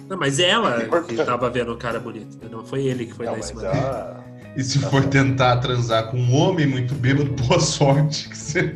Não, 0.07 0.17
mas 0.17 0.39
ela 0.39 0.77
que 0.79 0.85
Importante. 0.85 1.25
tava 1.25 1.49
vendo 1.49 1.71
o 1.73 1.77
cara 1.77 1.99
bonito. 1.99 2.37
Não 2.51 2.63
foi 2.63 2.85
ele 2.85 3.05
que 3.07 3.13
foi 3.13 3.25
Não, 3.25 3.33
dar 3.33 3.39
esse 3.39 3.55
mandado. 3.55 3.75
ela, 3.77 4.23
E 4.55 4.63
se 4.63 4.77
for 4.79 5.03
tentar 5.05 5.57
transar 5.57 6.11
com 6.11 6.17
um 6.17 6.35
homem 6.35 6.67
muito 6.67 6.93
bêbado, 6.93 7.31
boa 7.47 7.59
sorte. 7.59 8.29
que 8.29 8.37
você- 8.37 8.75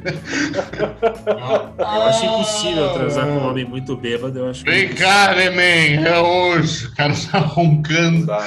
Eu 1.77 2.01
acho 2.03 2.25
impossível 2.25 2.93
transar 2.93 3.25
com 3.27 3.31
um 3.33 3.47
homem 3.49 3.65
muito 3.65 3.95
bêbado. 3.95 4.39
Eu 4.39 4.49
acho 4.49 4.63
que- 4.63 4.71
Vem 4.71 4.95
cá, 4.95 5.35
neném, 5.35 6.03
é 6.03 6.19
hoje. 6.19 6.87
O 6.87 6.95
cara 6.95 7.13
tá 7.31 7.39
roncando. 7.39 8.25
Dá, 8.25 8.43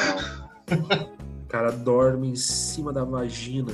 não. 0.71 0.89
O 0.89 1.47
cara 1.49 1.71
dorme 1.71 2.31
em 2.31 2.37
cima 2.37 2.93
da 2.93 3.05
vagina. 3.05 3.73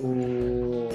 O- 0.00 0.88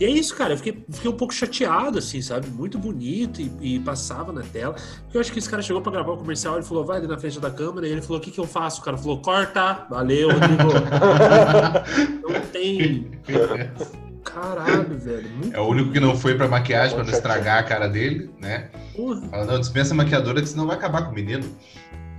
E 0.00 0.04
é 0.04 0.08
isso, 0.10 0.34
cara. 0.36 0.54
Eu 0.54 0.56
fiquei, 0.56 0.84
fiquei 0.90 1.10
um 1.10 1.16
pouco 1.16 1.32
chateado, 1.32 1.98
assim, 1.98 2.20
sabe? 2.20 2.48
Muito 2.48 2.78
bonito 2.78 3.40
e, 3.40 3.52
e 3.76 3.78
passava 3.80 4.32
na 4.32 4.40
tela. 4.42 4.74
Porque 5.04 5.16
eu 5.16 5.20
acho 5.20 5.30
que 5.32 5.38
esse 5.38 5.48
cara 5.48 5.62
chegou 5.62 5.80
pra 5.82 5.92
gravar 5.92 6.12
o 6.12 6.16
comercial, 6.16 6.56
ele 6.56 6.64
falou, 6.64 6.84
vai 6.84 6.98
ali 6.98 7.06
na 7.06 7.18
frente 7.18 7.38
da 7.38 7.50
câmera, 7.50 7.86
e 7.86 7.92
ele 7.92 8.02
falou, 8.02 8.18
o 8.18 8.20
que 8.20 8.30
que 8.30 8.40
eu 8.40 8.46
faço? 8.46 8.80
O 8.80 8.84
cara 8.84 8.96
falou, 8.98 9.20
corta! 9.20 9.86
Valeu, 9.90 10.28
Rodrigo! 10.30 10.72
Não 12.28 12.40
tem. 12.52 13.10
Caralho, 14.24 14.98
velho. 14.98 15.28
Muito 15.30 15.54
É 15.56 15.60
o 15.60 15.66
único 15.66 15.92
que 15.92 16.00
não 16.00 16.16
foi 16.16 16.34
pra 16.36 16.48
maquiagem 16.48 16.94
pra 16.94 17.04
não 17.04 17.12
estragar 17.12 17.58
a 17.58 17.62
cara 17.64 17.88
dele, 17.88 18.30
né? 18.40 18.70
porra. 18.96 19.20
Fala, 19.28 19.44
não, 19.44 19.60
dispensa 19.60 19.92
a 19.92 19.96
maquiadora 19.96 20.40
que 20.40 20.48
senão 20.48 20.66
vai 20.66 20.76
acabar 20.76 21.02
com 21.04 21.10
o 21.10 21.14
menino. 21.14 21.44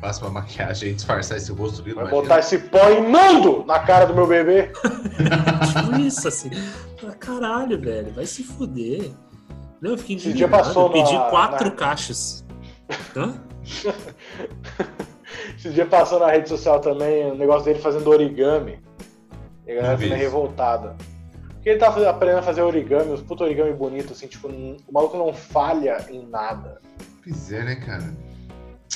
Faça 0.03 0.25
uma 0.25 0.31
maquiagem 0.41 0.89
aí, 0.89 0.95
disfarçar 0.95 1.37
esse 1.37 1.49
rosto 1.53 1.81
lindo. 1.81 1.95
Vai 1.95 2.03
imagina. 2.03 2.21
botar 2.23 2.39
esse 2.39 2.57
pó 2.59 2.89
imundo 2.89 3.63
na 3.65 3.79
cara 3.79 4.03
do 4.03 4.13
meu 4.13 4.27
bebê. 4.27 4.69
Tipo 4.69 5.95
isso, 6.01 6.27
assim. 6.27 6.49
Caralho, 7.21 7.79
velho, 7.79 8.11
vai 8.13 8.25
se 8.25 8.43
fuder. 8.43 9.11
Não, 9.81 9.91
eu 9.91 9.97
fiquei 9.97 10.17
Esse 10.17 10.27
indignado. 10.27 10.51
dia 10.51 10.65
passou 10.65 10.87
eu 10.87 10.91
pedi 10.91 11.13
na- 11.13 11.29
quatro 11.29 11.69
na- 11.69 11.75
caixas. 11.75 12.45
Hã? 13.15 13.33
Esse 15.57 15.69
dia 15.69 15.85
passou 15.85 16.19
na 16.19 16.27
rede 16.31 16.49
social 16.49 16.81
também 16.81 17.31
o 17.31 17.35
negócio 17.35 17.63
dele 17.63 17.79
fazendo 17.79 18.09
origami. 18.09 18.79
E 19.65 19.71
a 19.71 19.75
galera 19.75 20.03
isso. 20.05 20.13
revoltada. 20.15 20.97
Porque 21.53 21.69
ele 21.69 21.79
tava 21.79 22.09
aprendendo 22.09 22.39
a 22.39 22.43
fazer 22.43 22.61
origami, 22.61 23.13
os 23.13 23.21
putos 23.21 23.45
origami 23.47 23.71
bonitos, 23.71 24.11
assim, 24.17 24.27
tipo, 24.27 24.49
o 24.49 24.77
maluco 24.91 25.17
não 25.17 25.31
falha 25.33 26.05
em 26.09 26.27
nada. 26.27 26.81
Pois 27.23 27.53
é, 27.53 27.63
né, 27.63 27.75
cara? 27.77 28.13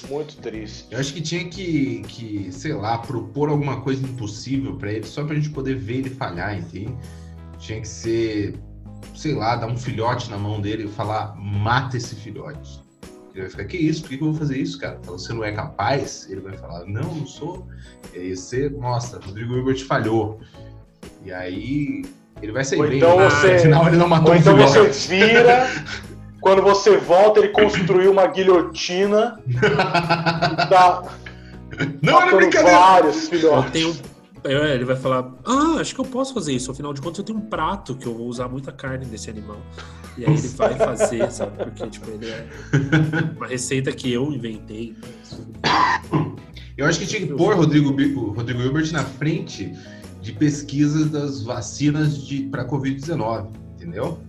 Muito 0.10 0.38
triste. 0.38 0.86
Eu 0.92 1.00
acho 1.00 1.14
que 1.14 1.22
tinha 1.22 1.46
que, 1.46 2.02
que, 2.08 2.52
sei 2.52 2.74
lá, 2.74 2.98
propor 2.98 3.50
alguma 3.50 3.82
coisa 3.82 4.04
impossível 4.04 4.76
pra 4.76 4.92
ele, 4.92 5.06
só 5.06 5.24
pra 5.24 5.36
gente 5.36 5.50
poder 5.50 5.76
ver 5.76 5.98
ele 5.98 6.10
falhar, 6.10 6.58
entende? 6.58 6.96
Tinha 7.58 7.82
que 7.82 7.88
ser, 7.88 8.56
sei 9.16 9.34
lá, 9.34 9.56
dar 9.56 9.68
um 9.68 9.78
filhote 9.78 10.30
na 10.30 10.38
mão 10.38 10.62
dele 10.62 10.86
e 10.86 10.88
falar, 10.88 11.36
mata 11.36 11.98
esse 11.98 12.16
filhote. 12.16 12.80
Ele 13.34 13.42
vai 13.42 13.50
ficar, 13.50 13.66
que 13.66 13.78
isso? 13.78 14.02
Por 14.02 14.10
que 14.10 14.18
que 14.18 14.24
eu 14.24 14.30
vou 14.32 14.40
fazer 14.40 14.58
isso, 14.58 14.80
cara? 14.80 15.00
Fala, 15.04 15.18
Você 15.18 15.34
não 15.34 15.44
é 15.44 15.52
capaz? 15.52 16.28
Ele 16.30 16.42
vai 16.42 16.58
falar, 16.58 16.86
não, 16.86 17.14
não 17.16 17.26
sou. 17.28 17.68
E 18.14 18.20
aí 18.20 18.36
você 18.36 18.70
mostra, 18.70 19.20
Rodrigo 19.20 19.56
Hilbert 19.56 19.84
falhou. 19.86 20.40
E 21.24 21.32
aí 21.32 22.04
ele 22.42 22.52
vai 22.52 22.64
sair 22.64 22.80
Ou 22.82 22.88
bem. 22.88 22.98
então 22.98 23.18
né? 23.18 23.30
você- 23.30 23.54
Afinal, 23.58 23.88
ele 23.88 23.98
não 23.98 24.08
matou 24.08 24.30
Ou 24.32 24.36
um 24.38 24.40
então 24.40 24.56
você 24.58 24.92
filhote. 24.92 25.08
vira, 25.28 25.68
quando 26.42 26.62
você 26.62 26.98
volta, 26.98 27.40
ele 27.40 27.50
construiu 27.50 28.12
uma 28.12 28.28
guilhotina 28.28 29.40
tá 30.70 31.04
Não, 32.02 32.22
era 32.22 32.36
brincadeira! 32.36 32.78
Vários 32.78 33.28
filhotes. 33.28 33.72
tenho. 33.72 33.96
é, 34.44 34.76
Ele 34.76 34.86
vai 34.86 34.96
falar, 34.96 35.34
ah, 35.46 35.78
acho 35.80 35.94
que 35.94 36.02
eu 36.02 36.06
posso 36.06 36.34
fazer 36.34 36.54
isso. 36.54 36.72
Afinal 36.72 36.94
de 36.94 37.02
contas, 37.02 37.20
eu 37.20 37.26
tenho 37.26 37.40
um 37.40 37.42
prato 37.50 37.96
que 37.96 38.06
eu 38.06 38.14
vou 38.14 38.28
usar 38.28 38.48
muita 38.48 38.72
carne 38.72 39.06
desse 39.06 39.30
animal. 39.30 39.58
E 40.18 40.26
aí 40.26 40.34
ele 40.34 40.48
vai 40.50 40.76
fazer, 40.76 41.30
sabe? 41.32 41.58
Porque, 41.58 41.88
tipo, 41.88 42.10
ele 42.10 42.30
é 42.30 42.48
uma 43.36 43.48
receita 43.48 43.92
que 43.92 44.12
eu 44.12 44.32
inventei. 44.32 44.96
Eu 46.78 46.86
acho 46.86 47.00
que 47.00 47.08
tinha 47.08 47.22
que 47.22 47.34
pôr 47.34 47.56
Rodrigo, 47.56 47.90
Rodrigo 48.32 48.62
Hilbert 48.62 48.92
na 48.92 49.04
frente 49.04 49.74
de 50.22 50.32
pesquisas 50.32 51.10
das 51.10 51.42
vacinas 51.42 52.26
de 52.26 52.44
para 52.44 52.68
Covid-19, 52.68 53.48
entendeu? 53.76 54.20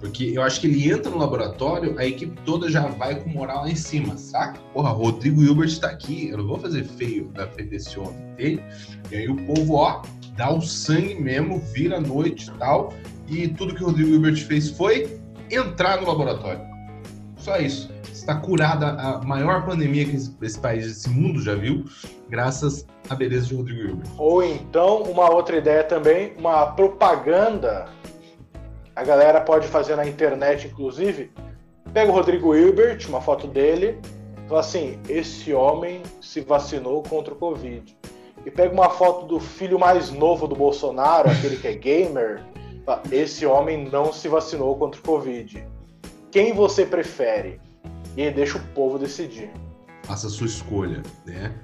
Porque 0.00 0.32
eu 0.34 0.42
acho 0.42 0.60
que 0.60 0.66
ele 0.66 0.90
entra 0.90 1.10
no 1.10 1.18
laboratório, 1.18 1.98
a 1.98 2.06
equipe 2.06 2.40
toda 2.44 2.70
já 2.70 2.86
vai 2.86 3.20
com 3.20 3.30
moral 3.30 3.62
lá 3.62 3.70
em 3.70 3.74
cima, 3.74 4.16
saca? 4.16 4.60
Porra, 4.72 4.90
Rodrigo 4.90 5.42
Hilbert 5.42 5.76
tá 5.80 5.88
aqui, 5.88 6.28
eu 6.28 6.38
não 6.38 6.46
vou 6.46 6.58
fazer 6.58 6.84
feio 6.84 7.30
na 7.34 7.46
frente 7.48 7.70
desse 7.70 7.98
homem, 7.98 8.14
entende? 8.32 8.62
E 9.10 9.16
aí 9.16 9.28
o 9.28 9.36
povo, 9.44 9.74
ó, 9.74 10.02
dá 10.36 10.52
o 10.52 10.60
sangue 10.60 11.16
mesmo, 11.16 11.58
vira 11.58 11.96
a 11.96 12.00
noite 12.00 12.48
e 12.48 12.58
tal, 12.58 12.92
e 13.26 13.48
tudo 13.48 13.74
que 13.74 13.82
o 13.82 13.86
Rodrigo 13.86 14.10
Hilbert 14.10 14.36
fez 14.46 14.70
foi 14.70 15.20
entrar 15.50 16.00
no 16.00 16.06
laboratório. 16.06 16.60
Só 17.36 17.58
isso. 17.58 17.90
Está 18.12 18.36
curada 18.36 18.88
a 18.90 19.20
maior 19.24 19.64
pandemia 19.64 20.04
que 20.04 20.16
esse 20.42 20.60
país, 20.60 20.86
esse 20.86 21.08
mundo 21.08 21.40
já 21.40 21.54
viu, 21.54 21.84
graças 22.28 22.86
à 23.08 23.14
beleza 23.14 23.46
de 23.46 23.54
Rodrigo 23.54 23.80
Hilbert. 23.80 24.10
Ou 24.18 24.44
então, 24.44 25.02
uma 25.02 25.30
outra 25.30 25.56
ideia 25.56 25.82
também, 25.82 26.34
uma 26.38 26.66
propaganda. 26.66 27.88
A 28.98 29.04
galera 29.04 29.40
pode 29.40 29.68
fazer 29.68 29.94
na 29.94 30.04
internet, 30.04 30.66
inclusive. 30.66 31.30
Pega 31.92 32.10
o 32.10 32.14
Rodrigo 32.14 32.52
Hilbert, 32.52 32.98
uma 33.08 33.20
foto 33.20 33.46
dele, 33.46 33.96
fala 34.48 34.58
assim: 34.58 34.98
esse 35.08 35.54
homem 35.54 36.02
se 36.20 36.40
vacinou 36.40 37.00
contra 37.04 37.32
o 37.32 37.36
Covid. 37.36 37.96
E 38.44 38.50
pega 38.50 38.74
uma 38.74 38.90
foto 38.90 39.24
do 39.26 39.38
filho 39.38 39.78
mais 39.78 40.10
novo 40.10 40.48
do 40.48 40.56
Bolsonaro, 40.56 41.30
aquele 41.30 41.58
que 41.58 41.68
é 41.68 41.74
gamer, 41.74 42.42
fala, 42.84 43.00
esse 43.12 43.46
homem 43.46 43.88
não 43.88 44.12
se 44.12 44.26
vacinou 44.26 44.76
contra 44.76 45.00
o 45.00 45.04
Covid. 45.04 45.64
Quem 46.32 46.52
você 46.52 46.84
prefere? 46.84 47.60
E 48.16 48.28
deixa 48.32 48.58
o 48.58 48.62
povo 48.74 48.98
decidir. 48.98 49.52
Faça 50.02 50.26
a 50.26 50.30
sua 50.30 50.48
escolha, 50.48 51.04
né? 51.24 51.54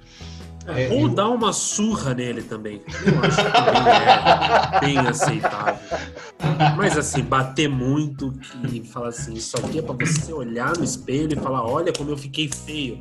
É, 0.66 0.84
É, 0.84 0.88
ou 0.90 1.02
eu- 1.02 1.08
dar 1.14 1.28
uma 1.28 1.52
surra 1.52 2.14
nele 2.14 2.42
também. 2.42 2.80
Eu 3.04 3.22
acho 3.22 3.36
que 3.36 3.52
também 3.52 3.92
é 3.92 4.80
bem 4.80 4.98
aceitável. 5.08 5.76
Mas 6.76 6.96
assim, 6.96 7.22
bater 7.22 7.68
muito 7.68 8.32
e 8.72 8.82
falar 8.82 9.08
assim, 9.08 9.34
isso 9.34 9.56
aqui 9.58 9.78
é 9.78 9.82
pra 9.82 9.94
você 9.94 10.32
olhar 10.32 10.76
no 10.76 10.84
espelho 10.84 11.32
e 11.32 11.36
falar, 11.36 11.66
olha 11.66 11.92
como 11.92 12.10
eu 12.10 12.16
fiquei 12.16 12.48
feio. 12.48 13.00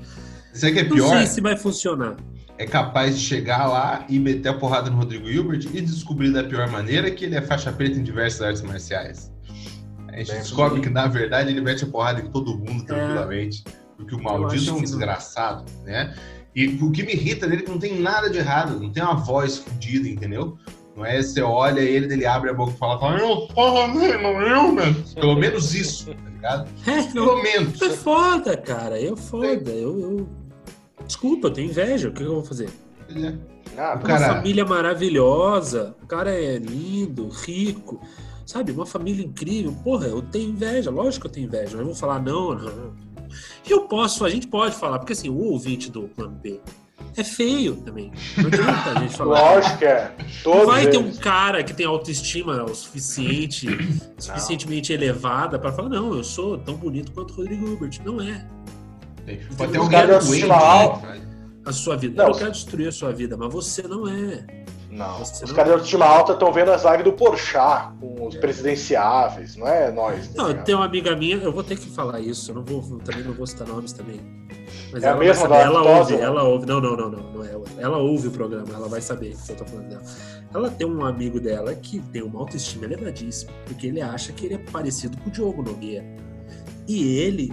Sabe 0.53 0.71
o 0.71 0.75
que 0.75 0.79
é 0.81 0.83
Não 0.83 0.95
pior? 0.95 1.09
sei 1.17 1.25
se 1.27 1.41
vai 1.41 1.55
funcionar. 1.57 2.15
É 2.57 2.65
capaz 2.65 3.17
de 3.17 3.25
chegar 3.25 3.65
lá 3.67 4.05
e 4.07 4.19
meter 4.19 4.49
a 4.49 4.53
porrada 4.53 4.89
no 4.89 4.97
Rodrigo 4.97 5.27
Hilbert 5.27 5.65
e 5.73 5.81
descobrir 5.81 6.31
da 6.31 6.43
pior 6.43 6.69
maneira 6.69 7.09
que 7.09 7.25
ele 7.25 7.35
é 7.35 7.41
faixa 7.41 7.71
preta 7.71 7.97
em 7.97 8.03
diversas 8.03 8.41
artes 8.41 8.61
marciais. 8.61 9.31
A 10.09 10.17
gente 10.17 10.31
Bem, 10.31 10.41
descobre 10.41 10.79
que, 10.79 10.89
na 10.89 11.07
verdade, 11.07 11.49
ele 11.49 11.61
mete 11.61 11.83
a 11.83 11.87
porrada 11.87 12.21
em 12.21 12.29
todo 12.29 12.55
mundo 12.55 12.85
tranquilamente. 12.85 13.63
Porque 13.97 14.13
o 14.13 14.21
maldito 14.21 14.69
é 14.69 14.73
um 14.73 14.75
não. 14.75 14.81
desgraçado, 14.83 15.65
né? 15.83 16.13
E 16.55 16.67
o 16.81 16.91
que 16.91 17.03
me 17.03 17.13
irrita 17.13 17.47
nele 17.47 17.61
é 17.61 17.65
que 17.65 17.71
não 17.71 17.79
tem 17.79 17.99
nada 17.99 18.29
de 18.29 18.37
errado, 18.37 18.79
não 18.79 18.91
tem 18.91 19.01
uma 19.03 19.15
voz 19.15 19.57
fodida, 19.57 20.07
entendeu? 20.07 20.57
Não 20.95 21.03
é 21.03 21.21
você 21.21 21.41
olha 21.41 21.79
ele, 21.81 22.13
ele 22.13 22.25
abre 22.25 22.51
a 22.51 22.53
boca 22.53 22.71
e 22.73 22.77
fala, 22.77 22.99
fala 22.99 23.17
eu 23.17 23.27
sou 23.27 23.69
Rodrigo 23.71 24.27
Hilbert. 24.41 24.95
Pelo 25.15 25.35
menos 25.35 25.73
isso, 25.73 26.05
tá 26.13 26.29
ligado? 26.29 26.69
É, 26.85 26.97
não, 26.97 27.11
Pelo 27.11 27.41
menos. 27.41 27.81
é 27.81 27.89
foda, 27.89 28.55
cara. 28.57 29.01
É 29.01 29.15
foda. 29.15 29.71
Eu, 29.71 29.99
eu- 29.99 30.29
Desculpa, 31.07 31.47
eu 31.47 31.51
tenho 31.51 31.69
inveja. 31.69 32.09
O 32.09 32.13
que 32.13 32.21
eu 32.21 32.35
vou 32.35 32.43
fazer? 32.43 32.69
É. 33.09 33.33
Ah, 33.77 33.93
Uma 33.95 34.03
cara- 34.03 34.35
família 34.35 34.63
maravilhosa. 34.65 35.95
O 36.03 36.05
cara 36.07 36.31
é 36.31 36.57
lindo, 36.57 37.27
rico. 37.29 37.99
Sabe? 38.45 38.71
Uma 38.71 38.85
família 38.85 39.25
incrível. 39.25 39.73
Porra, 39.83 40.07
eu 40.07 40.21
tenho 40.21 40.51
inveja. 40.51 40.91
Lógico 40.91 41.21
que 41.21 41.27
eu 41.27 41.31
tenho 41.31 41.47
inveja. 41.47 41.77
Eu 41.77 41.85
vou 41.85 41.95
falar, 41.95 42.21
não, 42.21 42.53
não. 42.55 42.93
E 43.67 43.71
eu 43.71 43.81
posso, 43.81 44.25
a 44.25 44.29
gente 44.29 44.47
pode 44.47 44.75
falar, 44.75 44.99
porque 44.99 45.13
assim, 45.13 45.29
o 45.29 45.37
ouvinte 45.37 45.91
do 45.91 46.03
plano 46.03 46.35
B 46.35 46.59
é 47.15 47.23
feio 47.23 47.75
também. 47.77 48.11
Não 48.37 48.47
adianta 48.47 48.91
a 48.91 48.99
gente 48.99 49.15
falar. 49.17 49.55
lógico 49.55 49.77
que 49.77 49.85
é. 49.85 50.15
Não 50.17 50.25
Todos 50.43 50.65
vai 50.65 50.87
ter 50.87 50.97
um 50.97 51.13
cara 51.15 51.63
que 51.63 51.73
tem 51.73 51.85
autoestima 51.85 52.63
o 52.63 52.73
suficiente, 52.73 53.67
suficientemente 54.17 54.91
elevada 54.91 55.59
para 55.59 55.71
falar, 55.71 55.89
não, 55.89 56.15
eu 56.15 56.23
sou 56.23 56.57
tão 56.57 56.75
bonito 56.75 57.11
quanto 57.11 57.33
o 57.33 57.37
Rodrigo 57.37 57.67
Hilbert. 57.67 58.01
Não 58.03 58.21
é. 58.21 58.45
Pode 59.57 59.71
ter 59.71 59.89
caras 59.89 60.25
de 60.25 60.41
doente, 60.41 60.47
né? 60.47 61.21
A 61.65 61.71
sua 61.71 61.95
vida. 61.95 62.15
Não, 62.17 62.25
eu 62.25 62.31
não 62.31 62.39
quero 62.39 62.51
destruir 62.51 62.87
a 62.87 62.91
sua 62.91 63.13
vida, 63.13 63.37
mas 63.37 63.53
você 63.53 63.83
não 63.83 64.07
é. 64.07 64.45
Não. 64.93 65.19
Você 65.19 65.43
Os 65.43 65.49
não- 65.49 65.55
caras 65.55 65.69
de 65.69 65.73
autoestima 65.73 66.05
alta 66.05 66.33
estão 66.33 66.51
vendo 66.53 66.71
as 66.71 66.83
lives 66.83 67.03
do 67.03 67.13
Porchat 67.13 67.93
com 67.99 68.27
os 68.27 68.35
presidenciáveis, 68.37 69.55
não 69.55 69.67
é 69.67 69.91
nós. 69.91 70.27
tá 70.27 70.41
Não, 70.43 70.49
ligado? 70.49 70.65
tem 70.65 70.75
uma 70.75 70.85
amiga 70.85 71.15
minha, 71.15 71.37
eu 71.37 71.51
vou 71.51 71.63
ter 71.63 71.77
que 71.77 71.89
falar 71.89 72.19
isso, 72.19 72.51
eu 72.51 72.55
não 72.55 72.63
vou, 72.63 72.99
também 72.99 73.23
não 73.23 73.33
vou 73.33 73.45
citar 73.47 73.67
nomes 73.67 73.91
também. 73.91 74.19
Mas 74.91 75.03
É 75.03 75.07
a 75.07 75.09
ela 75.09 75.17
vai 75.17 75.27
mesma 75.27 75.41
saber, 75.41 75.53
da 75.55 75.61
ela 75.61 75.81
ouve, 75.99 76.15
né? 76.15 76.21
ela 76.21 76.43
ouve. 76.43 76.65
Não, 76.67 76.79
não, 76.79 76.95
não, 76.95 77.09
não, 77.09 77.33
não 77.33 77.43
é 77.43 77.51
ela. 77.51 77.63
Ela 77.79 77.97
ouve 77.97 78.27
o 78.27 78.31
programa, 78.31 78.67
ela 78.73 78.87
vai 78.87 79.01
saber 79.01 79.35
que 79.35 79.51
eu 79.51 79.55
tô 79.55 79.65
falando 79.65 79.89
dela. 79.89 80.03
Ela 80.53 80.69
tem 80.69 80.85
um 80.87 81.03
amigo 81.03 81.39
dela 81.39 81.73
que 81.73 81.99
tem 81.99 82.21
uma 82.21 82.39
autoestima 82.39 82.85
elevadíssima, 82.85 83.51
porque 83.65 83.87
ele 83.87 84.01
acha 84.01 84.31
que 84.31 84.45
ele 84.45 84.53
é 84.55 84.59
parecido 84.59 85.17
com 85.17 85.29
o 85.29 85.31
Diogo 85.33 85.63
Nogueira. 85.63 86.05
E 86.87 87.17
ele, 87.17 87.51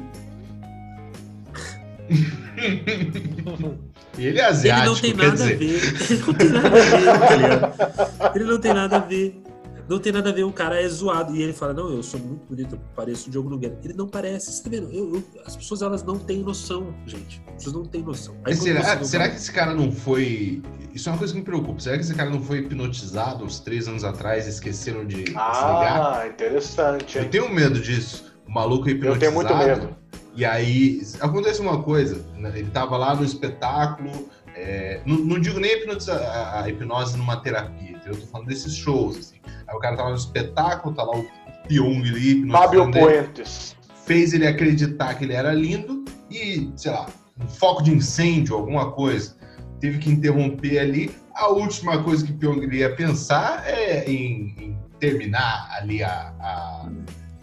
ele 4.18 4.26
é 4.26 4.30
ele 4.30 4.40
asiático, 4.40 4.86
não 4.94 5.00
tem 5.00 5.14
nada 5.14 5.30
dizer. 5.32 5.54
a 5.54 5.56
ver. 5.56 5.80
Ele 6.10 6.24
não 6.24 6.34
tem 6.34 6.48
nada 6.52 6.76
a 6.76 6.80
ver, 6.80 7.18
tá 7.28 7.36
ligado? 7.36 8.36
Ele 8.36 8.44
não 8.44 8.58
tem 8.60 8.74
nada 8.74 8.96
a 8.96 9.00
ver. 9.00 9.42
Não 9.88 9.98
tem 9.98 10.12
nada 10.12 10.30
a 10.30 10.32
ver, 10.32 10.44
o 10.44 10.52
cara 10.52 10.80
é 10.80 10.86
zoado. 10.88 11.34
E 11.34 11.42
ele 11.42 11.52
fala, 11.52 11.72
não, 11.74 11.90
eu 11.90 12.00
sou 12.00 12.20
muito 12.20 12.46
bonito, 12.46 12.76
eu 12.76 12.80
pareço 12.94 13.26
o 13.26 13.30
Diogo 13.32 13.50
Nogueira. 13.50 13.76
Ele 13.82 13.92
não 13.94 14.06
parece, 14.06 14.52
você 14.52 14.62
tá 14.62 14.70
vendo? 14.70 14.88
Eu- 14.92 15.16
eu- 15.16 15.24
as 15.44 15.56
pessoas, 15.56 15.82
elas 15.82 16.04
não 16.04 16.16
têm 16.16 16.44
noção, 16.44 16.94
gente. 17.06 17.42
As 17.48 17.54
pessoas 17.54 17.74
não 17.74 17.84
têm 17.84 18.00
noção. 18.00 18.36
Aí 18.44 18.54
será, 18.54 19.02
será 19.02 19.28
que 19.28 19.34
esse 19.34 19.50
cara 19.50 19.74
não 19.74 19.90
foi. 19.90 20.62
Isso 20.94 21.08
é 21.08 21.12
uma 21.12 21.18
coisa 21.18 21.32
que 21.32 21.40
me 21.40 21.44
preocupa. 21.44 21.80
Será 21.80 21.96
que 21.96 22.04
esse 22.04 22.14
cara 22.14 22.30
não 22.30 22.40
foi 22.40 22.58
hipnotizado 22.58 23.44
uns 23.44 23.58
três 23.58 23.88
anos 23.88 24.04
atrás 24.04 24.46
e 24.46 24.50
esqueceram 24.50 25.04
de 25.04 25.24
desligar? 25.24 26.20
Ah, 26.20 26.24
interessante, 26.28 27.18
Eu 27.18 27.24
hein? 27.24 27.28
tenho 27.30 27.48
medo 27.52 27.80
disso. 27.80 28.32
O 28.46 28.52
maluco 28.52 28.88
é 28.88 28.92
Eu 28.92 28.96
hipnotizado. 28.96 29.18
tenho 29.20 29.32
muito 29.32 29.56
medo. 29.56 29.96
E 30.34 30.44
aí, 30.44 31.02
acontece 31.20 31.60
uma 31.60 31.82
coisa, 31.82 32.24
né? 32.36 32.52
ele 32.54 32.70
tava 32.70 32.96
lá 32.96 33.14
no 33.14 33.24
espetáculo, 33.24 34.28
é, 34.54 35.00
não, 35.04 35.16
não 35.16 35.40
digo 35.40 35.58
nem 35.58 35.72
a 35.72 35.76
hipnose, 35.76 36.10
a, 36.10 36.64
hipnose 36.68 37.16
numa 37.16 37.36
terapia, 37.36 38.00
eu 38.06 38.16
tô 38.16 38.26
falando 38.26 38.48
desses 38.48 38.74
shows, 38.74 39.16
assim. 39.16 39.36
Aí 39.66 39.74
o 39.74 39.78
cara 39.78 39.96
tava 39.96 40.10
no 40.10 40.16
espetáculo, 40.16 40.94
tá 40.94 41.02
lá 41.02 41.16
o 41.16 41.26
Pyong 41.68 42.08
ali, 42.08 42.48
Fábio 42.50 42.90
Puentes. 42.90 43.76
fez 44.06 44.32
ele 44.32 44.46
acreditar 44.46 45.14
que 45.14 45.24
ele 45.24 45.34
era 45.34 45.52
lindo 45.52 46.04
e, 46.30 46.70
sei 46.76 46.92
lá, 46.92 47.06
um 47.42 47.48
foco 47.48 47.82
de 47.82 47.92
incêndio, 47.92 48.56
alguma 48.56 48.92
coisa, 48.92 49.36
teve 49.80 49.98
que 49.98 50.10
interromper 50.10 50.78
ali. 50.78 51.10
A 51.34 51.48
última 51.48 52.02
coisa 52.02 52.26
que 52.26 52.32
Pyong 52.32 52.66
ia 52.72 52.94
pensar 52.94 53.64
é 53.66 54.04
em, 54.10 54.54
em 54.58 54.78
terminar 54.98 55.68
ali 55.72 56.02
a, 56.02 56.34
a, 56.38 56.88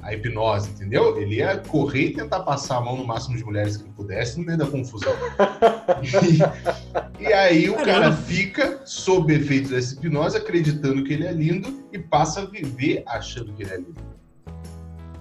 a 0.08 0.14
hipnose, 0.14 0.70
entendeu? 0.70 1.20
Ele 1.20 1.36
ia 1.36 1.58
correr 1.58 2.08
e 2.08 2.14
tentar 2.14 2.40
passar 2.40 2.78
a 2.78 2.82
mão 2.82 2.96
no 2.96 3.06
máximo 3.06 3.36
de 3.36 3.44
mulheres 3.44 3.76
que 3.76 3.84
ele 3.84 3.92
pudesse 3.92 4.40
no 4.40 4.46
meio 4.46 4.58
da 4.58 4.66
confusão. 4.66 5.14
E, 7.20 7.24
e 7.24 7.34
aí 7.34 7.70
o 7.70 7.76
cara 7.76 8.12
fica 8.12 8.82
sob 8.86 9.34
efeito 9.34 9.70
dessa 9.70 9.96
hipnose, 9.96 10.38
acreditando 10.38 11.04
que 11.04 11.14
ele 11.14 11.26
é 11.26 11.32
lindo 11.32 11.86
e 11.92 11.98
passa 11.98 12.42
a 12.42 12.46
viver 12.46 13.04
achando 13.08 13.54
que 13.54 13.64
ele 13.64 13.72
é 13.72 13.78
lindo. 13.78 13.96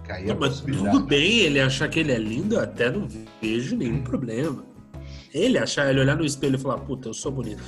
Cai 0.04 0.22
a 0.22 0.26
Não, 0.26 0.38
mas 0.38 0.60
tudo 0.60 1.00
bem 1.00 1.40
ele 1.40 1.60
achar 1.60 1.88
que 1.88 2.00
ele 2.00 2.12
é 2.12 2.18
lindo, 2.18 2.56
eu 2.56 2.60
até 2.60 2.90
não 2.90 3.08
vejo 3.40 3.76
nenhum 3.76 4.02
problema. 4.02 4.64
Ele 5.32 5.58
achar, 5.58 5.88
ele 5.88 6.00
olhar 6.00 6.16
no 6.16 6.24
espelho 6.24 6.56
e 6.56 6.58
falar, 6.58 6.78
puta, 6.78 7.08
eu 7.08 7.14
sou 7.14 7.32
bonito. 7.32 7.62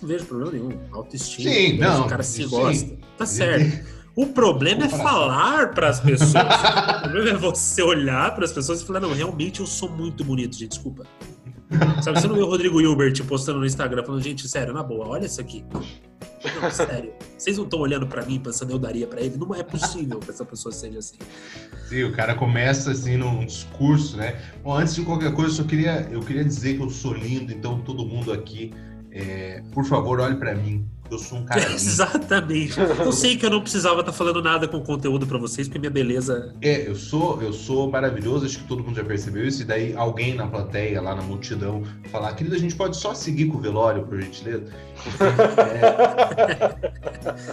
Não 0.00 0.08
vejo 0.08 0.26
problema 0.26 0.52
nenhum. 0.52 0.78
Autoestima. 0.92 1.50
Sim, 1.50 1.76
beleza, 1.76 1.98
não, 1.98 2.06
O 2.06 2.08
cara 2.08 2.22
se 2.22 2.42
sim. 2.42 2.48
gosta. 2.48 2.96
Tá 3.18 3.26
certo. 3.26 3.94
O 4.16 4.26
problema 4.26 4.84
é 4.84 4.88
falar 4.88 5.74
pras 5.74 6.00
pessoas. 6.00 6.34
o 7.04 7.10
problema 7.10 7.30
é 7.30 7.40
você 7.40 7.82
olhar 7.82 8.34
pras 8.34 8.52
pessoas 8.52 8.80
e 8.80 8.86
falar, 8.86 9.00
não, 9.00 9.12
realmente 9.12 9.60
eu 9.60 9.66
sou 9.66 9.88
muito 9.88 10.22
bonito, 10.24 10.56
gente, 10.56 10.70
desculpa. 10.70 11.04
Sabe, 12.02 12.20
você 12.20 12.28
não 12.28 12.36
vê 12.36 12.42
o 12.42 12.46
Rodrigo 12.46 12.80
Hilbert 12.80 13.24
postando 13.24 13.58
no 13.58 13.66
Instagram 13.66 14.04
falando, 14.04 14.22
gente, 14.22 14.48
sério, 14.48 14.72
na 14.72 14.82
boa, 14.82 15.08
olha 15.08 15.26
isso 15.26 15.40
aqui. 15.40 15.64
Não, 16.60 16.70
sério. 16.70 17.12
Vocês 17.36 17.56
não 17.56 17.64
estão 17.64 17.80
olhando 17.80 18.06
pra 18.06 18.24
mim 18.24 18.38
pensando 18.38 18.70
eu 18.70 18.78
daria 18.78 19.06
pra 19.06 19.20
ele? 19.20 19.36
Não 19.36 19.54
é 19.54 19.62
possível 19.62 20.20
que 20.20 20.30
essa 20.30 20.44
pessoa 20.44 20.72
seja 20.72 20.98
assim. 20.98 21.16
Sim, 21.88 22.04
o 22.04 22.12
cara 22.12 22.34
começa 22.34 22.92
assim 22.92 23.16
num 23.16 23.44
discurso, 23.44 24.16
né? 24.16 24.40
Bom, 24.62 24.76
antes 24.76 24.94
de 24.94 25.02
qualquer 25.02 25.32
coisa, 25.32 25.50
eu 25.50 25.56
só 25.56 25.64
queria, 25.64 26.08
eu 26.10 26.20
queria 26.20 26.44
dizer 26.44 26.76
que 26.76 26.82
eu 26.82 26.90
sou 26.90 27.14
lindo, 27.14 27.52
então 27.52 27.80
todo 27.80 28.06
mundo 28.06 28.32
aqui, 28.32 28.72
é, 29.10 29.62
por 29.72 29.84
favor, 29.84 30.20
olhe 30.20 30.36
pra 30.36 30.54
mim. 30.54 30.86
Eu 31.10 31.18
sou 31.18 31.38
um 31.38 31.44
cara 31.48 31.60
lindo. 31.60 31.74
Exatamente. 31.74 32.80
Eu 32.80 33.12
sei 33.12 33.36
que 33.36 33.44
eu 33.44 33.50
não 33.50 33.60
precisava 33.60 34.00
estar 34.00 34.12
falando 34.12 34.42
nada 34.42 34.66
com 34.66 34.80
conteúdo 34.80 35.26
pra 35.26 35.38
vocês, 35.38 35.68
porque 35.68 35.78
minha 35.78 35.90
beleza. 35.90 36.52
É, 36.62 36.88
eu 36.88 36.94
sou, 36.94 37.40
eu 37.42 37.52
sou 37.52 37.90
maravilhoso, 37.90 38.46
acho 38.46 38.58
que 38.58 38.64
todo 38.68 38.82
mundo 38.82 38.96
já 38.96 39.04
percebeu 39.04 39.46
isso, 39.46 39.62
e 39.62 39.64
daí 39.64 39.94
alguém 39.94 40.34
na 40.34 40.46
plateia, 40.46 41.00
lá 41.00 41.14
na 41.14 41.22
multidão, 41.22 41.82
falar, 42.10 42.32
querido, 42.34 42.56
a 42.56 42.58
gente 42.58 42.74
pode 42.74 42.96
só 42.96 43.14
seguir 43.14 43.46
com 43.46 43.58
o 43.58 43.60
velório, 43.60 44.04
por 44.06 44.20
gentileza? 44.20 44.64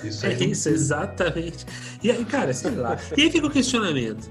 É, 0.04 0.08
isso 0.08 0.26
É 0.26 0.34
isso, 0.34 0.70
exatamente. 0.70 1.66
E 2.04 2.12
aí, 2.12 2.24
cara, 2.26 2.54
sei 2.54 2.72
lá. 2.72 2.98
E 3.18 3.22
aí 3.24 3.32
fica 3.32 3.48
o 3.48 3.50
questionamento. 3.50 4.30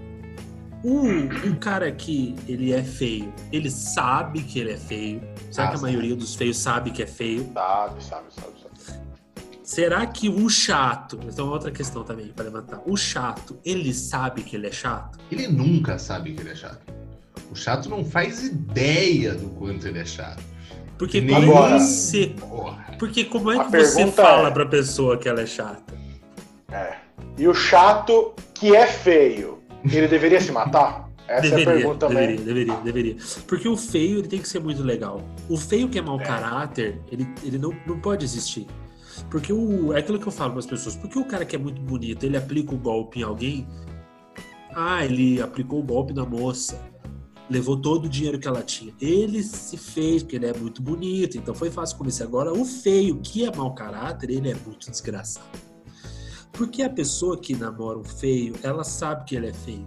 O, 0.83 1.07
o 1.51 1.57
cara 1.57 1.91
que 1.93 2.35
ele 2.49 2.73
é 2.73 2.83
feio, 2.83 3.33
ele 3.53 3.71
sabe 3.71 4.43
que 4.43 4.59
ele 4.59 4.73
é 4.73 4.77
feio. 4.77 5.21
Será 5.51 5.67
Ah, 5.67 5.71
que 5.71 5.75
a 5.75 5.79
sabe. 5.79 5.93
maioria 5.93 6.17
dos 6.17 6.35
feios 6.35 6.57
sabe 6.59 6.91
que 6.91 7.03
é 7.03 7.07
feio? 7.07 7.51
Sabe, 7.53 8.03
sabe, 8.05 8.25
sabe, 8.31 8.47
sabe. 8.60 8.60
Será 9.71 10.05
que 10.05 10.29
o 10.29 10.49
chato, 10.51 11.17
então 11.29 11.49
outra 11.49 11.71
questão 11.71 12.03
também 12.03 12.27
para 12.27 12.47
levantar. 12.47 12.83
O 12.85 12.97
chato, 12.97 13.57
ele 13.65 13.95
sabe 13.95 14.43
que 14.43 14.57
ele 14.57 14.67
é 14.67 14.73
chato? 14.73 15.17
Ele 15.31 15.47
nunca 15.47 15.97
sabe 15.97 16.33
que 16.33 16.41
ele 16.41 16.51
é 16.51 16.57
chato. 16.57 16.81
O 17.53 17.55
chato 17.55 17.89
não 17.89 18.05
faz 18.05 18.43
ideia 18.43 19.33
do 19.33 19.49
quanto 19.51 19.87
ele 19.87 20.01
é 20.01 20.05
chato. 20.05 20.43
Porque 20.99 21.21
Nem- 21.21 21.37
como 21.37 21.53
Agora- 21.53 21.79
você, 21.79 22.35
Porra. 22.41 22.97
porque 22.99 23.25
como 23.27 23.53
é 23.53 23.59
A 23.61 23.65
que 23.67 23.71
você 23.71 24.09
fala 24.11 24.49
é- 24.49 24.51
pra 24.51 24.67
pessoa 24.67 25.17
que 25.17 25.29
ela 25.29 25.41
é 25.43 25.47
chata? 25.47 25.95
É. 26.73 26.97
E 27.39 27.47
o 27.47 27.55
chato 27.55 28.35
que 28.53 28.75
é 28.75 28.89
feio, 28.89 29.63
ele 29.85 30.09
deveria 30.09 30.41
se 30.41 30.51
matar? 30.51 31.09
Essa 31.29 31.47
é 31.47 31.53
a 31.53 31.57
deveria, 31.57 31.75
pergunta 31.75 32.09
também. 32.09 32.27
deveria, 32.39 32.45
deveria, 32.45 32.77
deveria. 32.83 33.17
Porque 33.47 33.69
o 33.69 33.77
feio 33.77 34.19
ele 34.19 34.27
tem 34.27 34.41
que 34.41 34.49
ser 34.49 34.59
muito 34.59 34.83
legal. 34.83 35.23
O 35.49 35.57
feio 35.57 35.89
que 35.89 35.97
é 35.97 36.03
mau 36.03 36.21
É. 36.21 36.25
caráter, 36.25 37.01
ele, 37.13 37.25
ele 37.45 37.57
não, 37.57 37.73
não 37.87 38.01
pode 38.01 38.25
existir. 38.25 38.67
Porque 39.31 39.53
o, 39.53 39.93
é 39.93 40.01
aquilo 40.01 40.19
que 40.19 40.27
eu 40.27 40.33
falo 40.33 40.51
para 40.53 40.61
as 40.61 40.67
pessoas. 40.67 40.97
Porque 40.97 41.19
o 41.19 41.25
cara 41.25 41.45
que 41.45 41.55
é 41.55 41.59
muito 41.59 41.81
bonito, 41.81 42.25
ele 42.25 42.37
aplica 42.37 42.75
o 42.75 42.79
golpe 42.79 43.21
em 43.21 43.23
alguém. 43.23 43.67
Ah, 44.75 45.05
ele 45.05 45.41
aplicou 45.41 45.81
o 45.81 45.83
golpe 45.83 46.13
na 46.13 46.27
moça. 46.27 46.81
Levou 47.49 47.77
todo 47.77 48.05
o 48.05 48.09
dinheiro 48.09 48.39
que 48.39 48.47
ela 48.47 48.63
tinha. 48.63 48.93
Ele 49.01 49.43
se 49.43 49.77
fez, 49.77 50.23
porque 50.23 50.37
ele 50.37 50.47
é 50.47 50.55
muito 50.55 50.83
bonito, 50.83 51.37
então 51.37 51.55
foi 51.55 51.71
fácil 51.71 51.97
convencer. 51.97 52.27
Agora, 52.27 52.53
o 52.53 52.65
feio, 52.65 53.21
que 53.21 53.45
é 53.45 53.55
mau 53.55 53.75
caráter, 53.75 54.31
ele 54.31 54.51
é 54.51 54.55
muito 54.55 54.91
desgraçado. 54.91 55.47
Porque 56.53 56.83
a 56.83 56.91
pessoa 56.91 57.39
que 57.41 57.55
namora 57.55 57.99
um 57.99 58.05
feio, 58.05 58.55
ela 58.63 58.85
sabe 58.85 59.25
que 59.25 59.35
ele 59.35 59.49
é 59.49 59.53
feio. 59.53 59.87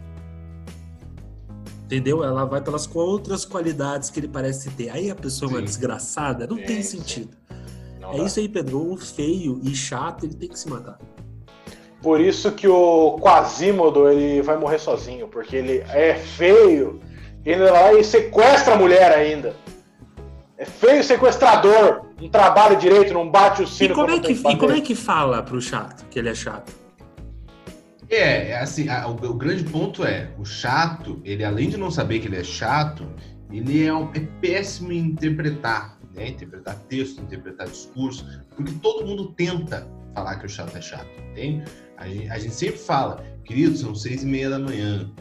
Entendeu? 1.86 2.24
Ela 2.24 2.46
vai 2.46 2.62
pelas 2.62 2.90
outras 2.94 3.46
qualidades 3.46 4.10
que 4.10 4.20
ele 4.20 4.28
parece 4.28 4.70
ter. 4.72 4.90
Aí 4.90 5.12
a 5.12 5.16
pessoa 5.16 5.52
é 5.52 5.56
uma 5.56 5.62
desgraçada, 5.62 6.48
não 6.48 6.58
Sim, 6.58 6.64
tem 6.64 6.84
sim. 6.84 6.98
sentido. 6.98 7.38
Não 8.04 8.14
É 8.14 8.18
dá. 8.18 8.24
isso 8.26 8.40
aí, 8.40 8.48
Pedro. 8.50 8.92
O 8.94 8.98
feio 8.98 9.60
e 9.64 9.74
chato, 9.76 10.26
ele 10.26 10.36
tem 10.36 10.50
que 10.50 10.60
se 10.60 10.70
matar. 10.70 11.00
Por 12.02 12.20
isso 12.20 12.52
que 12.52 12.68
o 12.68 13.18
Quasimodo 13.20 14.10
ele 14.10 14.42
vai 14.42 14.58
morrer 14.58 14.78
sozinho, 14.78 15.28
porque 15.30 15.56
ele 15.56 15.78
é 15.90 16.14
feio, 16.16 17.00
ele 17.46 17.66
vai 17.72 18.00
e 18.00 18.04
sequestra 18.04 18.74
a 18.74 18.78
mulher 18.78 19.12
ainda. 19.14 19.56
É 20.58 20.66
feio 20.66 21.02
sequestrador, 21.04 22.06
não 22.22 22.30
trabalha 22.30 22.76
direito, 22.76 23.14
não 23.14 23.30
bate 23.30 23.62
o 23.62 23.64
E 23.64 23.68
sino 23.68 23.96
como, 23.96 24.12
é 24.12 24.20
que, 24.20 24.34
e 24.34 24.58
como 24.58 24.72
é 24.74 24.82
que 24.82 24.96
fala 24.96 25.42
pro 25.42 25.62
chato 25.62 26.06
que 26.10 26.20
ele 26.20 26.30
é 26.30 26.36
chato? 26.36 26.74
É, 28.10 28.50
é 28.52 28.60
assim, 28.60 28.90
a- 28.90 29.08
o, 29.08 29.12
o 29.14 29.34
grande 29.34 29.64
ponto 29.64 30.06
é, 30.06 30.30
o 30.38 30.46
chato, 30.46 31.20
ele 31.24 31.44
além 31.44 31.70
de 31.70 31.78
não 31.78 31.90
saber 31.90 32.20
que 32.20 32.28
ele 32.28 32.36
é 32.38 32.44
chato, 32.44 33.08
ele 33.52 33.86
é, 33.86 33.94
um- 33.94 34.12
é 34.14 34.20
péssimo 34.42 34.92
em 34.92 35.00
interpretar, 35.00 35.98
né? 36.14 36.30
Interpretar 36.30 36.76
texto, 36.90 37.22
interpretar 37.22 37.68
discurso, 37.68 38.26
porque 38.56 38.72
todo 38.74 39.06
mundo 39.06 39.32
tenta 39.34 39.88
falar 40.14 40.36
que 40.38 40.46
o 40.46 40.50
chato 40.50 40.76
é 40.78 40.82
chato, 40.82 41.10
entende? 41.32 41.64
A 41.98 42.08
gente, 42.08 42.30
a 42.30 42.40
gente 42.40 42.56
sempre 42.56 42.78
fala, 42.78 43.24
querido, 43.46 43.76
são 43.76 43.96
seis 43.96 44.24
e 44.24 44.26
meia 44.26 44.50
da 44.50 44.60
manhã, 44.60 45.12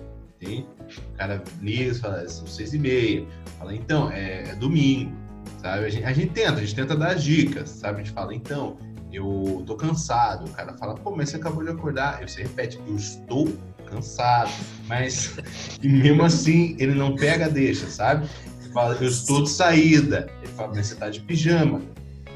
entende? 0.40 0.66
O 1.12 1.16
cara 1.16 1.42
liga 1.60 1.92
e 1.92 1.94
fala, 1.94 2.28
são 2.28 2.46
seis 2.46 2.74
e 2.74 2.78
meia. 2.78 3.26
Fala, 3.58 3.74
então, 3.74 4.10
é, 4.10 4.50
é 4.50 4.54
domingo, 4.56 5.16
sabe? 5.60 5.86
A 5.86 5.88
gente, 5.88 6.04
a 6.04 6.12
gente 6.12 6.32
tenta, 6.32 6.54
a 6.54 6.60
gente 6.60 6.74
tenta 6.74 6.96
dar 6.96 7.12
as 7.14 7.22
dicas, 7.22 7.70
sabe? 7.70 8.00
A 8.00 8.04
gente 8.04 8.12
fala, 8.12 8.34
então, 8.34 8.76
eu 9.12 9.62
tô 9.66 9.76
cansado. 9.76 10.46
O 10.46 10.50
cara 10.52 10.72
fala, 10.74 10.94
pô, 10.94 11.14
mas 11.14 11.30
você 11.30 11.36
acabou 11.36 11.62
de 11.62 11.70
acordar. 11.70 12.18
Aí 12.18 12.28
você 12.28 12.42
repete, 12.42 12.80
eu 12.86 12.96
estou 12.96 13.48
cansado. 13.86 14.50
Mas, 14.88 15.36
e 15.82 15.88
mesmo 15.88 16.22
assim, 16.22 16.74
ele 16.78 16.94
não 16.94 17.14
pega 17.14 17.48
deixa, 17.48 17.86
sabe? 17.88 18.28
Ele 18.72 18.74
fala, 18.74 18.96
eu 18.98 19.08
estou 19.08 19.42
de 19.42 19.50
saída. 19.50 20.30
Ele 20.42 20.52
fala, 20.52 20.72
mas 20.74 20.86
você 20.86 20.94
tá 20.94 21.10
de 21.10 21.20
pijama. 21.20 21.82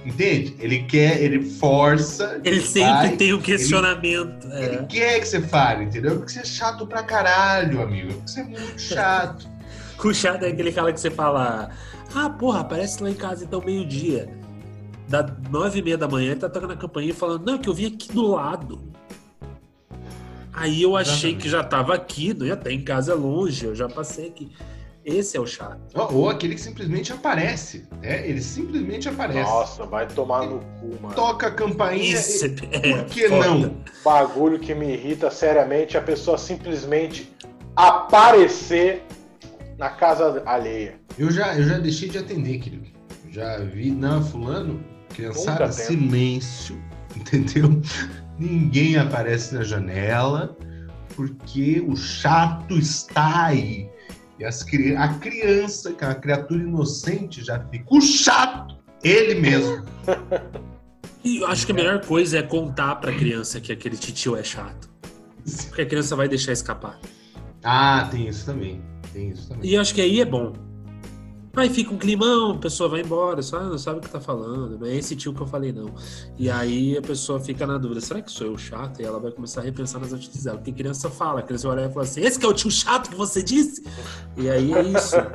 Entende? 0.04 0.54
Ele 0.60 0.82
quer, 0.82 1.20
ele 1.20 1.42
força. 1.42 2.40
Ele 2.44 2.60
sempre 2.60 2.92
vai, 2.92 3.16
tem 3.16 3.32
um 3.32 3.40
questionamento. 3.40 4.46
Ele 4.52 4.76
é. 4.76 4.82
quer 4.84 5.20
que 5.20 5.26
você 5.26 5.40
fale, 5.40 5.84
entendeu? 5.84 6.16
Porque 6.16 6.30
você 6.30 6.40
é 6.40 6.44
chato 6.44 6.86
pra 6.86 7.02
caralho, 7.02 7.82
amigo. 7.82 8.12
Porque 8.12 8.30
você 8.30 8.40
é 8.40 8.44
muito 8.44 8.80
chato. 8.80 9.48
O 9.98 10.12
chato 10.12 10.44
é 10.44 10.48
aquele 10.48 10.70
cara 10.70 10.92
que 10.92 11.00
você 11.00 11.10
fala: 11.10 11.70
Ah, 12.14 12.28
porra, 12.28 12.60
aparece 12.60 13.02
lá 13.02 13.10
em 13.10 13.14
casa 13.14 13.44
então 13.44 13.60
meio-dia. 13.64 14.28
Da 15.08 15.26
nove 15.50 15.80
e 15.80 15.82
meia 15.82 15.96
da 15.96 16.06
manhã, 16.06 16.32
ele 16.32 16.40
tá 16.40 16.50
tocando 16.50 16.74
a 16.74 16.76
campainha 16.76 17.10
e 17.10 17.14
falando: 17.14 17.44
Não, 17.46 17.58
que 17.58 17.68
eu 17.68 17.74
vim 17.74 17.86
aqui 17.86 18.12
do 18.12 18.26
lado. 18.30 18.78
Aí 20.52 20.82
eu 20.82 20.96
achei 20.96 21.30
Exatamente. 21.30 21.42
que 21.42 21.48
já 21.48 21.64
tava 21.64 21.94
aqui, 21.94 22.34
não 22.34 22.46
ia 22.46 22.52
até 22.52 22.70
em 22.70 22.82
casa 22.82 23.12
é 23.12 23.14
longe, 23.14 23.64
eu 23.64 23.74
já 23.74 23.88
passei 23.88 24.28
aqui. 24.28 24.52
Esse 25.06 25.36
é 25.36 25.40
o 25.40 25.46
chato. 25.46 25.78
Ou, 25.94 26.14
ou 26.14 26.28
aquele 26.28 26.56
que 26.56 26.60
simplesmente 26.60 27.12
aparece. 27.12 27.84
Né? 28.02 28.28
Ele 28.28 28.42
simplesmente 28.42 29.08
aparece. 29.08 29.48
Nossa, 29.48 29.86
vai 29.86 30.04
tomar 30.08 30.44
no 30.44 30.58
cu, 30.80 31.00
mano. 31.00 31.14
Toca 31.14 31.46
a 31.46 31.50
campainha. 31.52 32.12
Isso 32.18 32.44
e- 32.44 32.48
é 32.72 32.96
Por 32.96 33.04
que 33.04 33.28
foda. 33.28 33.48
não? 33.48 33.76
Bagulho 34.04 34.58
que 34.58 34.74
me 34.74 34.92
irrita 34.94 35.30
seriamente 35.30 35.96
é 35.96 36.00
a 36.00 36.02
pessoa 36.02 36.36
simplesmente 36.36 37.32
aparecer 37.76 39.04
na 39.78 39.90
casa 39.90 40.42
alheia. 40.44 40.98
Eu 41.16 41.30
já, 41.30 41.56
eu 41.56 41.62
já 41.62 41.78
deixei 41.78 42.08
de 42.08 42.18
atender, 42.18 42.58
querido. 42.58 42.88
Eu 43.26 43.32
já 43.32 43.58
vi, 43.58 43.92
não, 43.92 44.20
fulano, 44.24 44.84
criançada, 45.14 45.70
silêncio. 45.70 46.82
entendeu? 47.14 47.80
Ninguém 48.36 48.96
aparece 48.96 49.54
na 49.54 49.62
janela 49.62 50.56
porque 51.14 51.80
o 51.86 51.94
chato 51.96 52.76
está 52.76 53.46
aí. 53.46 53.88
E 54.38 54.44
as, 54.44 54.64
a 54.98 55.08
criança, 55.14 55.92
que 55.92 56.04
é 56.04 56.08
uma 56.08 56.14
criatura 56.14 56.62
inocente, 56.62 57.42
já 57.44 57.58
fica 57.68 57.94
o 57.94 58.00
chato, 58.00 58.76
ele 59.02 59.34
mesmo. 59.36 59.84
E 61.24 61.38
eu 61.38 61.46
acho 61.46 61.66
que 61.66 61.72
a 61.72 61.74
melhor 61.74 62.04
coisa 62.04 62.38
é 62.38 62.42
contar 62.42 62.96
pra 62.96 63.12
criança 63.12 63.60
que 63.60 63.72
aquele 63.72 63.96
titio 63.96 64.36
é 64.36 64.44
chato. 64.44 64.88
Porque 65.68 65.82
a 65.82 65.86
criança 65.86 66.14
vai 66.14 66.28
deixar 66.28 66.52
escapar. 66.52 66.98
Ah, 67.64 68.08
tem 68.10 68.28
isso 68.28 68.46
também. 68.46 68.80
Tem 69.12 69.30
isso 69.30 69.48
também. 69.48 69.68
E 69.68 69.74
eu 69.74 69.80
acho 69.80 69.94
que 69.94 70.00
aí 70.00 70.20
é 70.20 70.24
bom. 70.24 70.52
Aí 71.56 71.70
fica 71.70 71.94
um 71.94 71.96
climão, 71.96 72.50
a 72.50 72.58
pessoa 72.58 72.86
vai 72.86 73.00
embora, 73.00 73.40
só 73.40 73.58
não 73.58 73.78
sabe 73.78 73.98
o 73.98 74.02
que 74.02 74.10
tá 74.10 74.20
falando, 74.20 74.78
não 74.78 74.86
é 74.86 74.94
esse 74.94 75.16
tio 75.16 75.32
que 75.32 75.40
eu 75.40 75.46
falei, 75.46 75.72
não. 75.72 75.90
E 76.38 76.50
aí 76.50 76.98
a 76.98 77.00
pessoa 77.00 77.40
fica 77.40 77.66
na 77.66 77.78
dúvida, 77.78 77.98
será 78.02 78.20
que 78.20 78.30
sou 78.30 78.48
eu 78.48 78.58
chato? 78.58 79.00
E 79.00 79.04
ela 79.04 79.18
vai 79.18 79.30
começar 79.32 79.62
a 79.62 79.64
repensar 79.64 79.98
nas 79.98 80.12
atitudes 80.12 80.44
dela. 80.44 80.58
Porque 80.58 80.70
criança 80.70 81.08
fala, 81.08 81.40
a 81.40 81.42
criança 81.42 81.66
olha 81.66 81.86
e 81.86 81.88
fala 81.88 82.02
assim, 82.02 82.20
esse 82.20 82.38
que 82.38 82.44
é 82.44 82.48
o 82.48 82.52
tio 82.52 82.70
chato 82.70 83.08
que 83.08 83.16
você 83.16 83.42
disse? 83.42 83.82
E 84.36 84.50
aí 84.50 84.70
é 84.74 84.82
isso. 84.82 85.16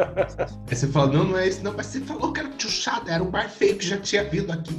Aí 0.69 0.75
você 0.75 0.87
fala, 0.87 1.11
não, 1.11 1.23
não 1.23 1.37
é 1.37 1.47
isso, 1.47 1.63
não, 1.63 1.73
mas 1.75 1.87
você 1.87 1.99
falou 2.01 2.31
que 2.31 2.39
era 2.39 2.49
o 2.49 2.51
tio 2.53 2.69
chato, 2.69 3.09
era 3.09 3.23
um 3.23 3.31
bar 3.31 3.49
feio 3.49 3.75
que 3.75 3.85
já 3.85 3.97
tinha 3.97 4.23
vindo 4.23 4.51
aqui. 4.51 4.75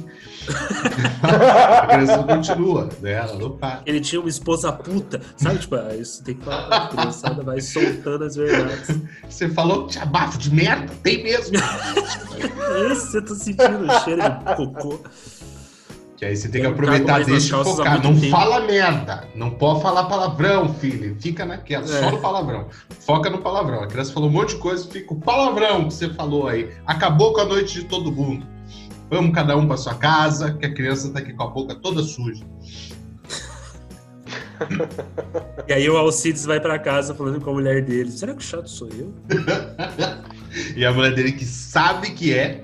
a 1.23 1.87
criança 1.87 2.23
continua, 2.23 2.89
né? 3.01 3.11
Ela 3.13 3.37
não 3.37 3.57
para. 3.57 3.81
Ele 3.85 3.99
tinha 3.99 4.19
uma 4.21 4.29
esposa 4.29 4.71
puta, 4.71 5.21
sabe? 5.37 5.59
Tipo, 5.59 5.75
ah, 5.75 5.95
isso 5.95 6.23
tem 6.23 6.35
que 6.35 6.43
falar 6.43 6.67
pra 6.67 6.87
criançada, 6.87 7.43
vai 7.43 7.61
soltando 7.61 8.23
as 8.23 8.35
verdades. 8.35 8.97
Você 9.29 9.49
falou 9.49 9.85
que 9.85 9.93
tinha 9.93 10.05
bafo 10.05 10.37
de 10.37 10.53
merda? 10.53 10.91
Tem 11.03 11.23
mesmo. 11.23 11.32
Esse 12.91 13.17
eu 13.17 13.25
tô 13.25 13.35
sentindo 13.35 13.85
o 13.85 13.99
cheiro 14.01 14.21
de 14.21 14.55
cocô. 14.55 14.99
Que 16.23 16.25
aí 16.25 16.37
você 16.37 16.47
tem 16.47 16.61
que 16.61 16.67
aproveitar 16.67 17.25
deixa 17.25 17.59
e 17.59 17.63
focar. 17.63 18.01
Não 18.01 18.17
tempo. 18.17 18.31
fala 18.31 18.61
merda. 18.61 19.27
Não 19.35 19.49
pode 19.49 19.81
falar 19.81 20.05
palavrão, 20.05 20.73
filho. 20.73 21.17
Fica 21.19 21.45
naquela, 21.45 21.83
é. 21.83 21.87
só 21.87 22.11
no 22.11 22.19
palavrão. 22.19 22.69
Foca 23.05 23.29
no 23.29 23.39
palavrão. 23.39 23.81
A 23.81 23.87
criança 23.87 24.13
falou 24.13 24.29
um 24.29 24.31
monte 24.31 24.55
de 24.55 24.61
coisa, 24.61 24.87
fica 24.87 25.13
o 25.13 25.19
palavrão 25.19 25.87
que 25.87 25.93
você 25.93 26.09
falou 26.09 26.47
aí. 26.47 26.69
Acabou 26.87 27.33
com 27.33 27.41
a 27.41 27.45
noite 27.45 27.81
de 27.81 27.85
todo 27.85 28.09
mundo. 28.09 28.47
Vamos 29.09 29.35
cada 29.35 29.57
um 29.57 29.67
para 29.67 29.75
sua 29.75 29.95
casa, 29.95 30.53
que 30.53 30.65
a 30.65 30.73
criança 30.73 31.11
tá 31.11 31.19
aqui 31.19 31.33
com 31.33 31.43
a 31.43 31.47
boca 31.47 31.75
toda 31.75 32.01
suja. 32.01 32.45
e 35.67 35.73
aí 35.73 35.89
o 35.89 35.97
Alcides 35.97 36.45
vai 36.45 36.61
para 36.61 36.79
casa 36.79 37.13
falando 37.13 37.41
com 37.41 37.49
a 37.49 37.53
mulher 37.53 37.83
dele. 37.83 38.11
Será 38.11 38.33
que 38.33 38.39
o 38.39 38.41
chato 38.41 38.69
sou 38.69 38.87
eu? 38.89 39.13
e 40.75 40.85
a 40.85 40.91
mulher 40.91 41.13
dele 41.13 41.31
que 41.31 41.45
sabe 41.45 42.11
que 42.11 42.33
é. 42.33 42.63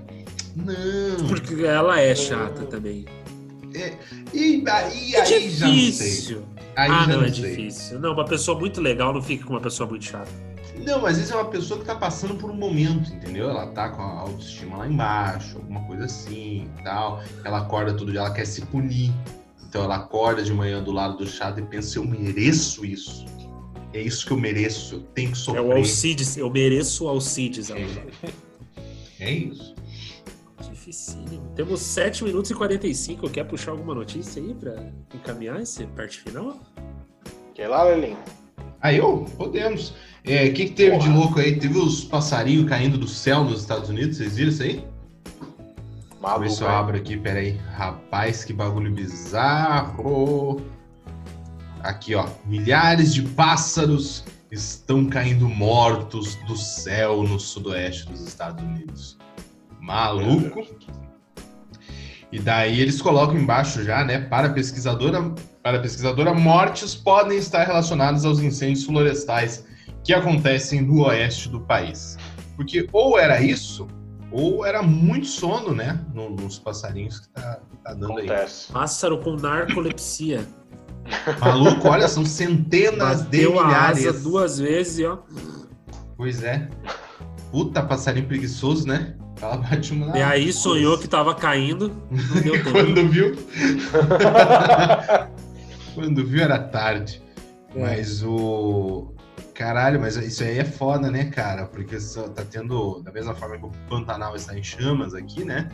Não. 0.55 1.27
Porque 1.27 1.63
ela 1.63 1.99
é 1.99 2.15
chata 2.15 2.65
também. 2.65 3.05
É, 3.73 3.93
e 4.33 4.63
aí, 4.67 5.15
é 5.15 5.21
aí 5.21 5.49
já 5.49 5.67
não 5.67 5.91
sei. 5.91 6.37
Aí 6.75 6.89
ah, 6.89 7.07
não, 7.07 7.17
não 7.17 7.25
é 7.25 7.31
sei. 7.31 7.49
difícil. 7.49 7.99
Não, 7.99 8.13
uma 8.13 8.25
pessoa 8.25 8.59
muito 8.59 8.81
legal 8.81 9.13
não 9.13 9.21
fica 9.21 9.45
com 9.45 9.53
uma 9.53 9.61
pessoa 9.61 9.87
muito 9.87 10.05
chata. 10.05 10.31
Não, 10.85 11.01
mas 11.01 11.17
isso 11.17 11.33
é 11.33 11.35
uma 11.35 11.49
pessoa 11.49 11.79
que 11.79 11.85
tá 11.85 11.95
passando 11.95 12.35
por 12.35 12.49
um 12.49 12.55
momento, 12.55 13.11
entendeu? 13.11 13.49
Ela 13.49 13.67
tá 13.67 13.89
com 13.89 14.01
a 14.01 14.21
autoestima 14.21 14.77
lá 14.77 14.87
embaixo, 14.87 15.57
alguma 15.57 15.81
coisa 15.81 16.05
assim 16.05 16.67
e 16.79 16.83
tal. 16.83 17.21
Ela 17.43 17.59
acorda 17.59 17.93
todo 17.93 18.11
dia, 18.11 18.21
ela 18.21 18.31
quer 18.31 18.45
se 18.45 18.61
punir. 18.61 19.11
Então 19.67 19.83
ela 19.83 19.97
acorda 19.97 20.41
de 20.41 20.53
manhã 20.53 20.81
do 20.81 20.91
lado 20.91 21.17
do 21.17 21.27
chato 21.27 21.59
e 21.59 21.63
pensa, 21.63 21.99
eu 21.99 22.05
mereço 22.05 22.85
isso. 22.85 23.25
É 23.93 24.01
isso 24.01 24.25
que 24.25 24.31
eu 24.31 24.37
mereço, 24.37 24.95
eu 24.95 24.99
tenho 25.15 25.31
que 25.31 25.37
sofrer. 25.37 25.63
É 25.63 25.65
o 25.65 25.71
Alcides, 25.71 26.37
eu 26.37 26.49
mereço 26.49 27.05
o 27.05 27.07
Alcides. 27.07 27.71
É, 27.71 27.87
é 29.19 29.31
isso. 29.31 29.73
Dificílimo. 30.69 31.51
Temos 31.55 31.81
7 31.81 32.23
minutos 32.23 32.51
e 32.51 32.53
45. 32.53 33.29
Quer 33.29 33.45
puxar 33.45 33.71
alguma 33.71 33.95
notícia 33.95 34.41
aí 34.41 34.53
pra 34.53 34.91
encaminhar 35.13 35.59
essa 35.59 35.85
parte 35.87 36.19
final? 36.19 36.59
Quer 37.55 37.67
lá, 37.67 37.83
Lelim? 37.83 38.15
Aí 38.81 38.97
eu? 38.97 39.25
Podemos. 39.37 39.89
O 39.89 39.95
é, 40.25 40.49
que, 40.49 40.65
que 40.65 40.71
teve 40.71 40.97
Porra. 40.97 41.09
de 41.09 41.17
louco 41.17 41.39
aí? 41.39 41.57
Teve 41.57 41.77
os 41.77 42.03
passarinhos 42.03 42.69
caindo 42.69 42.97
do 42.97 43.07
céu 43.07 43.43
nos 43.43 43.61
Estados 43.61 43.89
Unidos, 43.89 44.17
vocês 44.17 44.35
viram 44.37 44.49
isso 44.51 44.63
aí? 44.63 44.83
Maluco, 46.21 46.21
Deixa 46.21 46.35
eu 46.35 46.39
ver 46.39 46.49
se 46.49 46.61
eu 46.61 46.67
abro 46.67 46.97
aqui, 46.97 47.17
peraí. 47.17 47.57
Rapaz, 47.73 48.43
que 48.43 48.53
bagulho 48.53 48.91
bizarro. 48.91 50.61
Aqui, 51.83 52.15
ó. 52.15 52.27
Milhares 52.45 53.13
de 53.13 53.21
pássaros 53.21 54.23
estão 54.51 55.05
caindo 55.05 55.47
mortos 55.47 56.35
do 56.47 56.57
céu 56.57 57.23
no 57.23 57.39
sudoeste 57.39 58.07
dos 58.07 58.21
Estados 58.21 58.63
Unidos. 58.63 59.17
Maluco. 59.79 60.65
E 62.31 62.39
daí 62.39 62.79
eles 62.79 63.01
colocam 63.01 63.37
embaixo 63.37 63.83
já, 63.83 64.03
né? 64.03 64.19
Para 64.19 64.49
pesquisadora, 64.49 65.33
para 65.63 65.79
pesquisadora, 65.79 66.33
mortes 66.33 66.93
podem 66.93 67.37
estar 67.37 67.63
relacionadas 67.65 68.23
aos 68.23 68.39
incêndios 68.39 68.85
florestais 68.85 69.65
que 70.03 70.13
acontecem 70.13 70.81
no 70.81 71.05
oeste 71.05 71.49
do 71.49 71.61
país. 71.61 72.17
Porque 72.55 72.87
ou 72.91 73.17
era 73.17 73.41
isso, 73.41 73.87
ou 74.31 74.65
era 74.65 74.83
muito 74.83 75.25
sono, 75.25 75.73
né? 75.73 76.05
Nos 76.13 76.59
passarinhos 76.59 77.19
que 77.21 77.29
tá, 77.29 77.61
tá 77.83 77.93
dando 77.93 78.13
Acontece. 78.13 78.67
aí. 78.69 78.73
Pássaro 78.73 79.19
com 79.19 79.35
narcolepsia. 79.35 80.45
Maluco, 81.39 81.87
olha, 81.87 82.07
são 82.07 82.25
centenas 82.25 83.23
Bateu 83.23 83.51
de 83.51 83.57
milhares. 83.57 84.05
A 84.05 84.09
asa 84.09 84.19
duas 84.19 84.59
vezes, 84.59 85.05
ó. 85.05 85.23
Pois 86.15 86.43
é. 86.43 86.67
Puta, 87.51 87.81
passarinho 87.81 88.27
preguiçoso, 88.27 88.87
né? 88.87 89.15
Ela 89.41 89.57
bate 89.57 89.93
uma. 89.93 90.17
E 90.17 90.21
aí 90.21 90.51
sonhou 90.51 90.97
que 90.97 91.07
tava 91.07 91.33
caindo. 91.33 91.91
Não 92.11 92.41
deu 92.41 92.53
tempo. 92.63 92.71
Quando 92.71 93.07
viu. 93.07 93.35
Quando 95.95 96.25
viu 96.25 96.43
era 96.43 96.59
tarde. 96.59 97.21
É. 97.75 97.79
Mas 97.79 98.23
o. 98.23 99.13
Caralho, 99.53 99.99
mas 99.99 100.15
isso 100.15 100.43
aí 100.43 100.57
é 100.57 100.63
foda, 100.63 101.11
né, 101.11 101.25
cara? 101.25 101.65
Porque 101.65 101.97
tá 102.33 102.45
tendo, 102.49 103.01
da 103.01 103.11
mesma 103.11 103.35
forma 103.35 103.57
que 103.57 103.65
o 103.65 103.71
Pantanal 103.89 104.33
está 104.33 104.57
em 104.57 104.63
chamas 104.63 105.13
aqui, 105.13 105.43
né? 105.43 105.67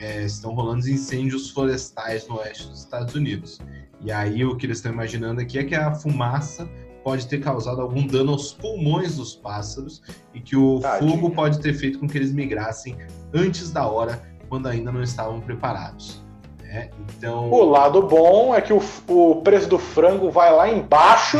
É, 0.00 0.24
estão 0.24 0.54
rolando 0.54 0.88
incêndios 0.88 1.50
florestais 1.50 2.26
no 2.26 2.38
oeste 2.38 2.66
dos 2.68 2.80
Estados 2.80 3.14
Unidos. 3.14 3.60
E 4.00 4.10
aí 4.10 4.44
o 4.44 4.56
que 4.56 4.64
eles 4.64 4.78
estão 4.78 4.92
imaginando 4.92 5.40
aqui 5.40 5.58
é 5.58 5.64
que 5.64 5.74
a 5.74 5.94
fumaça 5.94 6.68
pode 7.04 7.26
ter 7.26 7.40
causado 7.40 7.80
algum 7.80 8.06
dano 8.06 8.32
aos 8.32 8.52
pulmões 8.52 9.16
dos 9.16 9.34
pássaros 9.34 10.02
e 10.34 10.40
que 10.40 10.56
o 10.56 10.80
fogo 10.98 11.30
pode 11.30 11.60
ter 11.60 11.74
feito 11.74 11.98
com 11.98 12.08
que 12.08 12.16
eles 12.16 12.32
migrassem 12.32 12.96
antes 13.34 13.70
da 13.70 13.86
hora, 13.86 14.22
quando 14.48 14.68
ainda 14.68 14.90
não 14.90 15.02
estavam 15.02 15.40
preparados. 15.40 16.22
Né? 16.62 16.90
Então... 17.00 17.50
O 17.50 17.64
lado 17.64 18.02
bom 18.02 18.54
é 18.54 18.60
que 18.60 18.72
o, 18.72 18.82
o 19.08 19.36
preço 19.42 19.68
do 19.68 19.78
frango 19.78 20.30
vai 20.30 20.52
lá 20.52 20.68
embaixo 20.68 21.38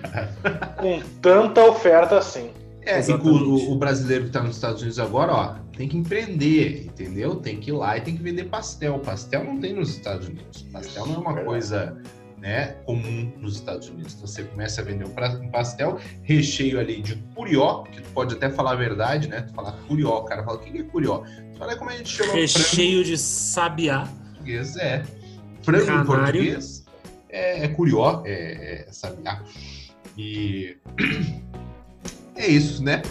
com 0.76 1.00
tanta 1.20 1.64
oferta 1.64 2.18
assim. 2.18 2.50
É, 2.86 3.00
o, 3.12 3.72
o, 3.72 3.76
brasileiro 3.76 4.24
que 4.24 4.28
está 4.30 4.40
nos 4.40 4.54
Estados 4.54 4.80
Unidos 4.80 5.00
agora, 5.00 5.32
ó, 5.32 5.54
tem 5.76 5.88
que 5.88 5.96
empreender, 5.96 6.84
entendeu? 6.86 7.34
Tem 7.34 7.58
que 7.58 7.70
ir 7.70 7.72
lá 7.72 7.98
e 7.98 8.00
tem 8.00 8.16
que 8.16 8.22
vender 8.22 8.44
pastel. 8.44 9.00
Pastel 9.00 9.42
não 9.42 9.58
tem 9.58 9.74
nos 9.74 9.90
Estados 9.90 10.28
Unidos. 10.28 10.62
Pastel 10.72 11.04
não 11.04 11.16
é 11.16 11.18
uma 11.18 11.34
coisa 11.42 12.00
né, 12.38 12.76
comum 12.84 13.32
nos 13.38 13.56
Estados 13.56 13.88
Unidos. 13.88 14.14
Então, 14.14 14.26
você 14.28 14.44
começa 14.44 14.80
a 14.80 14.84
vender 14.84 15.04
um 15.04 15.50
pastel 15.50 15.98
recheio 16.22 16.78
ali 16.78 17.02
de 17.02 17.16
curió, 17.34 17.82
que 17.82 18.00
tu 18.00 18.08
pode 18.10 18.34
até 18.34 18.48
falar 18.48 18.72
a 18.72 18.76
verdade, 18.76 19.26
né? 19.26 19.40
Tu 19.40 19.52
falar 19.52 19.72
curió, 19.88 20.18
o 20.18 20.24
cara 20.24 20.44
fala, 20.44 20.58
o 20.58 20.60
que 20.60 20.78
é 20.78 20.82
curió? 20.84 21.24
Tu 21.52 21.58
fala, 21.58 21.74
como 21.74 21.90
a 21.90 21.96
gente 21.96 22.10
chama 22.10 22.34
Recheio 22.34 23.02
frango. 23.02 23.04
de 23.04 23.18
sabiá. 23.18 24.08
Português, 24.34 24.76
é. 24.76 25.02
Frango 25.62 25.86
Canário. 25.86 26.02
em 26.02 26.06
português 26.06 26.86
é, 27.28 27.64
é 27.64 27.68
curió, 27.68 28.22
é, 28.24 28.86
é 28.88 28.92
sabiá. 28.92 29.42
E 30.16 30.76
é 32.36 32.46
isso, 32.46 32.82
né? 32.82 33.02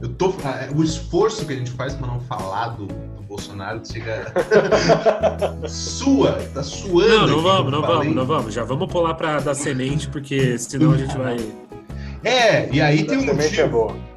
Eu 0.00 0.08
tô, 0.08 0.30
é, 0.30 0.70
o 0.74 0.82
esforço 0.82 1.44
que 1.44 1.52
a 1.52 1.56
gente 1.56 1.70
faz 1.72 1.94
para 1.94 2.06
não 2.06 2.20
falar 2.20 2.68
do, 2.68 2.86
do 2.86 3.22
Bolsonaro 3.22 3.82
chega 3.84 4.32
sua, 5.68 6.32
tá 6.54 6.62
suando. 6.62 7.26
Não, 7.26 7.26
não 7.26 7.42
vamos, 7.42 7.72
não 7.72 7.82
vamos, 7.82 8.14
não 8.14 8.26
vamos. 8.26 8.54
Já 8.54 8.64
vamos 8.64 8.90
pular 8.90 9.14
para 9.14 9.40
da 9.40 9.54
semente 9.54 10.08
porque 10.08 10.58
senão 10.58 10.92
a 10.92 10.96
gente 10.96 11.16
vai. 11.16 11.36
É, 12.24 12.70
e 12.72 12.80
aí 12.80 13.04
tem 13.04 13.18
um 13.18 13.28
é 13.28 13.32
motivo 13.34 13.96
é 14.06 14.10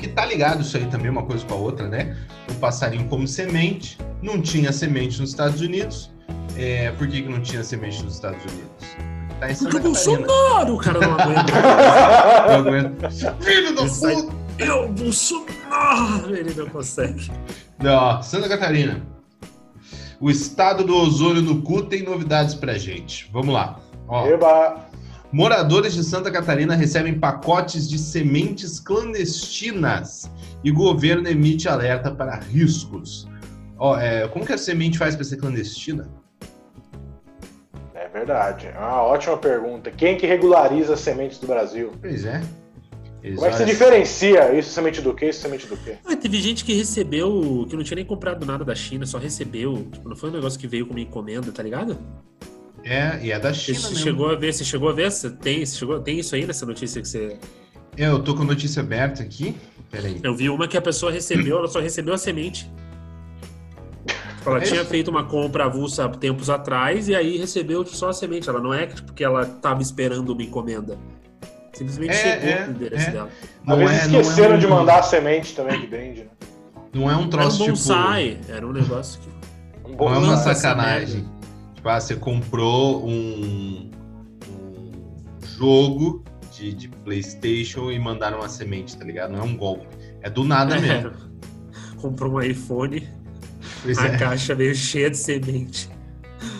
que 0.00 0.08
tá 0.08 0.24
ligado 0.24 0.62
isso 0.62 0.76
aí 0.76 0.86
também 0.86 1.10
uma 1.10 1.24
coisa 1.24 1.44
com 1.44 1.54
a 1.54 1.58
outra, 1.58 1.88
né? 1.88 2.16
O 2.48 2.54
passarinho 2.54 3.06
como 3.08 3.26
semente, 3.28 3.98
não 4.22 4.40
tinha 4.40 4.72
semente 4.72 5.20
nos 5.20 5.30
Estados 5.30 5.60
Unidos. 5.60 6.10
É, 6.56 6.90
por 6.92 7.06
que, 7.06 7.22
que 7.22 7.28
não 7.28 7.40
tinha 7.40 7.62
semente 7.62 8.02
nos 8.02 8.14
Estados 8.14 8.42
Unidos? 8.42 9.09
Tá 9.40 9.50
em 9.50 9.54
Santa 9.54 9.70
Porque 9.70 9.86
Bolsonaro, 9.86 10.74
o 10.74 10.78
cara 10.78 11.00
não 11.00 11.14
aguenta. 11.18 11.52
não 12.46 12.54
aguenta. 12.56 13.10
Filho 13.10 13.74
da 13.74 13.86
puta! 13.86 14.36
Eu, 14.58 14.88
Bolsonaro! 14.92 16.36
Ele 16.36 16.52
não 16.54 16.68
consegue. 16.68 17.32
Não, 17.82 18.22
Santa 18.22 18.50
Catarina. 18.50 19.00
O 20.20 20.30
estado 20.30 20.84
do 20.84 20.94
ozônio 20.94 21.40
no 21.40 21.62
cu 21.62 21.82
tem 21.82 22.02
novidades 22.02 22.54
pra 22.54 22.76
gente. 22.76 23.30
Vamos 23.32 23.54
lá. 23.54 23.80
Ó. 24.06 24.26
Eba. 24.26 24.90
Moradores 25.32 25.94
de 25.94 26.04
Santa 26.04 26.30
Catarina 26.30 26.74
recebem 26.74 27.18
pacotes 27.18 27.88
de 27.88 27.98
sementes 27.98 28.78
clandestinas 28.78 30.30
e 30.62 30.70
governo 30.70 31.26
emite 31.26 31.66
alerta 31.66 32.10
para 32.10 32.36
riscos. 32.36 33.26
Ó, 33.78 33.96
é, 33.96 34.28
como 34.28 34.44
que 34.44 34.52
a 34.52 34.58
semente 34.58 34.98
faz 34.98 35.14
para 35.14 35.24
ser 35.24 35.38
clandestina? 35.38 36.10
Verdade. 38.12 38.66
É 38.66 38.78
uma 38.78 39.02
ótima 39.02 39.36
pergunta. 39.36 39.90
Quem 39.90 40.16
que 40.16 40.26
regulariza 40.26 40.94
as 40.94 41.00
sementes 41.00 41.38
do 41.38 41.46
Brasil? 41.46 41.92
Pois 42.00 42.24
é. 42.24 42.42
Eles 43.22 43.36
Como 43.36 43.46
é 43.48 43.50
que 43.50 43.58
se 43.58 43.64
diferencia 43.66 44.54
isso 44.54 44.70
semente 44.70 45.02
do 45.02 45.12
quê, 45.12 45.28
isso 45.28 45.42
semente 45.42 45.66
do 45.66 45.76
quê? 45.76 45.96
Ah, 46.06 46.16
teve 46.16 46.40
gente 46.40 46.64
que 46.64 46.72
recebeu, 46.72 47.66
que 47.68 47.76
não 47.76 47.84
tinha 47.84 47.96
nem 47.96 48.04
comprado 48.04 48.46
nada 48.46 48.64
da 48.64 48.74
China, 48.74 49.04
só 49.04 49.18
recebeu. 49.18 49.86
Tipo, 49.92 50.08
não 50.08 50.16
foi 50.16 50.30
um 50.30 50.32
negócio 50.32 50.58
que 50.58 50.66
veio 50.66 50.86
como 50.86 50.98
encomenda, 50.98 51.52
tá 51.52 51.62
ligado? 51.62 51.98
É, 52.82 53.18
e 53.22 53.30
é 53.30 53.38
da 53.38 53.52
Você 53.52 53.74
China 53.74 53.88
mesmo. 53.90 53.96
chegou 53.96 54.30
a 54.30 54.34
ver, 54.36 54.54
você 54.54 54.64
chegou 54.64 54.88
a 54.88 54.92
ver? 54.92 55.10
Você 55.10 55.28
tem, 55.30 55.64
você 55.64 55.76
chegou, 55.76 56.00
tem 56.00 56.18
isso 56.18 56.34
aí 56.34 56.46
nessa 56.46 56.64
notícia 56.64 57.02
que 57.02 57.08
você. 57.08 57.36
Eu 57.94 58.22
tô 58.22 58.34
com 58.34 58.42
a 58.42 58.46
notícia 58.46 58.80
aberta 58.80 59.22
aqui. 59.22 59.54
Peraí. 59.90 60.18
Eu 60.22 60.34
vi 60.34 60.48
uma 60.48 60.66
que 60.66 60.78
a 60.78 60.82
pessoa 60.82 61.12
recebeu, 61.12 61.58
ela 61.58 61.68
só 61.68 61.80
recebeu 61.80 62.14
a 62.14 62.18
semente. 62.18 62.70
Tipo, 64.40 64.50
ela 64.50 64.58
É 64.58 64.62
tinha 64.62 64.84
feito 64.86 65.10
uma 65.10 65.24
compra 65.24 65.66
avulsa 65.66 66.08
tempos 66.08 66.48
atrás 66.48 67.08
e 67.08 67.14
aí 67.14 67.36
recebeu 67.36 67.84
só 67.86 68.08
a 68.08 68.12
semente. 68.12 68.48
Ela 68.48 68.58
não 68.60 68.72
é 68.72 68.86
tipo, 68.86 69.12
que 69.12 69.22
ela 69.22 69.44
tava 69.44 69.82
esperando 69.82 70.30
uma 70.30 70.42
encomenda. 70.42 70.98
Simplesmente 71.74 72.12
É, 72.12 72.14
chegou 72.16 72.48
é, 72.48 72.66
no 72.66 72.72
endereço 72.72 73.08
é. 73.08 73.10
dela. 73.12 73.28
Às 73.66 73.78
vezes 73.78 74.08
não 74.08 74.20
esqueceram 74.22 74.56
um- 74.56 74.58
de 74.58 74.66
mandar 74.66 74.98
a 74.98 75.02
semente 75.02 75.54
também 75.54 75.80
de 75.80 75.86
brinde, 75.86 76.20
né? 76.24 76.30
Não 76.92 77.02
é 77.02 77.14
um 77.14 77.18
Era 77.18 77.26
um 77.26 77.28
troço 77.30 77.58
tipo. 77.58 77.68
bonsai, 77.70 78.38
era 78.48 78.66
um 78.66 78.72
negócio 78.72 79.20
que. 79.20 79.28
Um 79.90 79.96
Não 79.96 80.14
é 80.14 80.18
uma 80.18 80.36
sacanagem. 80.38 81.28
Tipo, 81.74 81.88
ah, 81.88 82.00
você 82.00 82.16
comprou 82.16 83.06
um, 83.06 83.90
um 84.48 84.92
jogo 85.58 86.24
de, 86.52 86.72
de 86.74 86.88
PlayStation 86.88 87.90
e 87.92 87.98
mandaram 87.98 88.38
uma 88.38 88.48
semente, 88.48 88.96
tá 88.96 89.04
ligado? 89.04 89.32
Não 89.32 89.40
é 89.40 89.42
um 89.42 89.56
golpe. 89.56 89.86
É 90.22 90.28
do 90.30 90.44
nada 90.44 90.78
mesmo. 90.80 91.12
Comprou 92.00 92.32
um 92.34 92.40
iPhone, 92.40 93.06
Pois 93.82 93.98
a 93.98 94.06
é. 94.06 94.16
caixa 94.18 94.54
veio 94.54 94.74
cheia 94.74 95.10
de 95.10 95.16
semente. 95.16 95.88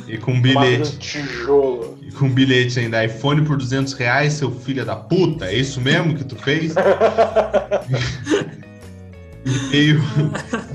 E 0.06 0.18
com 0.18 0.32
um 0.32 0.40
bilhete. 0.42 0.96
um 0.96 0.98
tijolo. 0.98 1.98
E 2.02 2.10
com 2.12 2.26
um 2.26 2.30
bilhete 2.30 2.80
ainda. 2.80 3.04
iPhone 3.04 3.42
por 3.44 3.56
200 3.56 3.92
reais, 3.94 4.32
seu 4.34 4.50
filho 4.50 4.84
da 4.84 4.96
puta. 4.96 5.46
É 5.46 5.54
isso 5.54 5.80
mesmo 5.80 6.16
que 6.16 6.24
tu 6.24 6.36
fez? 6.36 6.74
e 9.44 9.50
veio. 9.70 10.00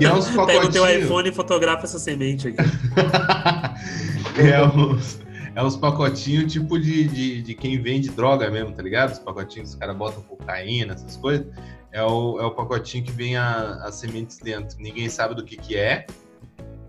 E 0.00 0.04
é 0.04 0.12
uns 0.12 0.26
Pega 0.28 0.42
o 0.42 0.46
teu 0.70 0.82
pacotinhos. 0.82 1.04
iPhone 1.04 1.28
e 1.28 1.32
fotografa 1.32 1.84
essa 1.84 1.98
semente 1.98 2.48
aqui. 2.48 2.56
é 4.40 4.62
uns, 4.66 5.20
é 5.54 5.62
uns 5.62 5.76
pacotinhos 5.76 6.52
tipo 6.52 6.78
de, 6.78 7.04
de, 7.08 7.42
de 7.42 7.54
quem 7.54 7.80
vende 7.80 8.08
droga 8.10 8.50
mesmo, 8.50 8.72
tá 8.72 8.82
ligado? 8.82 9.12
Os 9.12 9.18
pacotinhos 9.18 9.68
que 9.70 9.74
os 9.74 9.80
caras 9.80 9.96
botam 9.96 10.22
cocaína, 10.22 10.94
essas 10.94 11.16
coisas. 11.16 11.46
É 11.92 12.02
o, 12.02 12.38
é 12.40 12.44
o 12.44 12.50
pacotinho 12.50 13.04
que 13.04 13.12
vem 13.12 13.36
a- 13.36 13.80
as 13.84 13.94
sementes 13.96 14.38
dentro. 14.38 14.76
Ninguém 14.80 15.08
sabe 15.08 15.34
do 15.34 15.44
que 15.44 15.56
que 15.56 15.76
é. 15.76 16.06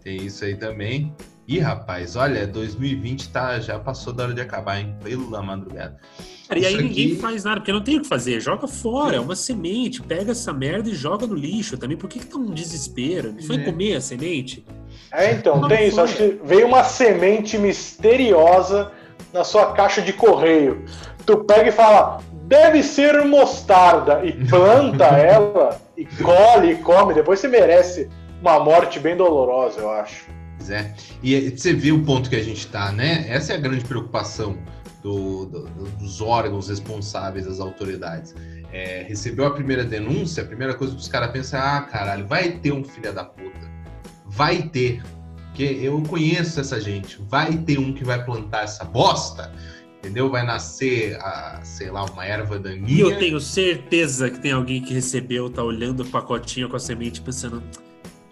Tem 0.08 0.26
isso 0.26 0.46
aí 0.46 0.56
também. 0.56 1.14
Ih, 1.46 1.60
rapaz, 1.60 2.16
olha, 2.16 2.48
2020 2.48 3.28
tá, 3.28 3.60
já 3.60 3.78
passou 3.78 4.14
da 4.14 4.24
hora 4.24 4.34
de 4.34 4.40
acabar, 4.40 4.80
hein? 4.80 4.96
Pela 5.04 5.44
madrugada. 5.44 5.98
Cara, 6.48 6.58
e 6.62 6.66
aí 6.66 6.74
Isso 6.76 6.82
ninguém 6.82 7.06
aqui- 7.08 7.16
faz 7.18 7.44
nada, 7.44 7.60
porque 7.60 7.74
não 7.74 7.82
tem 7.84 7.98
o 7.98 8.02
que 8.02 8.08
fazer. 8.08 8.40
Joga 8.40 8.70
fora, 8.70 9.18
é 9.18 9.20
uma 9.20 9.36
semente. 9.36 10.02
Pega 10.02 10.32
essa 10.32 10.54
merda 10.54 10.90
e 10.90 10.96
joga 10.96 11.28
no 11.28 11.36
lixo 11.36 11.78
também. 11.78 11.98
Por 11.98 12.08
que, 12.10 12.20
que 12.20 12.26
tá 12.26 12.38
um 12.38 12.52
desespero? 12.54 13.34
Não 13.34 13.44
foi 13.44 13.58
É. 13.58 13.64
comer 13.66 13.96
a 13.98 14.02
semente? 14.02 14.66
É, 15.12 15.34
então, 15.34 15.60
Não 15.60 15.68
tem 15.68 15.90
isso. 15.90 16.00
Acho 16.00 16.16
que 16.16 16.40
veio 16.42 16.68
uma 16.68 16.86
semente 16.86 17.58
misteriosa 17.58 18.94
na 19.34 19.44
sua 19.44 19.74
caixa 19.74 20.02
de 20.02 20.14
correio. 20.14 20.86
Tu 21.26 21.38
pega 21.40 21.68
e 21.68 21.72
fala, 21.74 22.22
deve 22.44 22.82
ser 22.82 23.26
mostarda, 23.26 24.24
e 24.26 24.32
planta 24.48 25.04
ela, 25.20 25.82
e 25.98 26.06
colhe, 26.06 26.72
e 26.72 26.76
come. 26.78 27.14
Depois 27.14 27.42
você 27.42 27.50
merece 27.50 28.10
uma 28.42 28.60
morte 28.60 29.00
bem 29.00 29.16
dolorosa, 29.16 29.80
eu 29.82 29.90
acho. 29.92 30.26
Pois 30.58 30.70
é. 30.70 30.94
E 31.24 31.50
você 31.52 31.74
vê 31.74 31.92
o 31.92 32.04
ponto 32.04 32.30
que 32.30 32.36
a 32.36 32.44
gente 32.44 32.68
tá, 32.68 32.92
né? 32.92 33.26
Essa 33.30 33.54
é 33.54 33.56
a 33.56 33.60
grande 33.60 33.86
preocupação 33.86 34.58
do- 35.04 35.46
do- 35.46 35.68
dos 36.00 36.20
órgãos 36.22 36.68
responsáveis, 36.70 37.46
das 37.46 37.60
autoridades. 37.60 38.34
É, 38.72 39.06
recebeu 39.08 39.46
a 39.46 39.52
primeira 39.52 39.84
denúncia, 39.86 40.44
a 40.44 40.46
primeira 40.46 40.74
coisa 40.74 40.94
que 40.94 41.00
os 41.00 41.08
caras 41.08 41.32
pensam 41.32 41.60
é, 41.60 41.64
ah, 41.64 41.82
caralho, 41.82 42.28
vai 42.28 42.52
ter 42.52 42.72
um 42.74 42.84
filho 42.84 43.14
da 43.14 43.24
puta. 43.24 43.72
Vai 44.26 44.64
ter. 44.64 45.02
Porque 45.48 45.64
eu 45.64 46.02
conheço 46.04 46.60
essa 46.60 46.80
gente. 46.82 47.18
Vai 47.30 47.58
ter 47.58 47.80
um 47.80 47.94
que 47.94 48.04
vai 48.04 48.24
plantar 48.24 48.64
essa 48.64 48.84
bosta. 48.84 49.52
Entendeu? 50.00 50.30
Vai 50.30 50.46
nascer, 50.46 51.18
a, 51.20 51.60
sei 51.64 51.90
lá, 51.90 52.04
uma 52.06 52.24
erva 52.26 52.56
E 52.58 52.60
daninha. 52.60 53.02
eu 53.04 53.18
tenho 53.18 53.40
certeza 53.40 54.30
que 54.30 54.40
tem 54.40 54.52
alguém 54.52 54.82
que 54.82 54.94
recebeu, 54.94 55.50
tá 55.50 55.64
olhando 55.64 56.02
o 56.04 56.06
pacotinho 56.06 56.70
com 56.70 56.76
a 56.76 56.80
semente 56.80 57.20
pensando. 57.22 57.64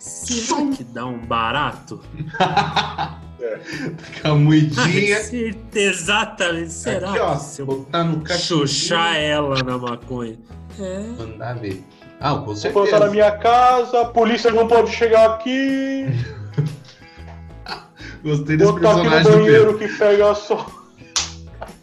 Será 0.05 0.65
que 0.71 0.83
dá 0.83 1.05
um 1.05 1.17
barato? 1.25 1.99
Com 4.21 4.27
a 4.31 4.35
moedinha. 4.35 5.19
certeza, 5.19 5.89
exatamente. 5.89 6.71
Será 6.71 7.09
Aqui, 7.09 7.19
ó, 7.19 7.35
que 7.35 7.43
se 7.43 7.61
eu 7.61 7.65
botar 7.65 8.03
no 8.03 8.21
cachuchar 8.21 8.67
chuchar 8.67 9.15
ela 9.17 9.63
na 9.63 9.77
maconha? 9.77 10.37
É. 10.79 10.99
Mandar 11.17 11.55
ver. 11.55 11.83
Ah, 12.19 12.35
com 12.35 12.45
Vou 12.45 12.55
certeza. 12.55 12.85
plantar 12.87 13.05
na 13.05 13.11
minha 13.11 13.31
casa, 13.31 14.01
a 14.01 14.05
polícia 14.05 14.51
não 14.51 14.67
pode 14.67 14.91
chegar 14.91 15.31
aqui, 15.31 16.05
Gostei 18.23 18.57
desse 18.57 18.71
botar 18.71 18.91
aqui 18.93 19.03
no 19.03 19.09
personagem 19.11 19.23
do 19.23 19.29
Pedro. 19.31 19.43
banheiro 19.43 19.77
que 19.77 19.87
pega 19.97 20.35
só. 20.35 20.65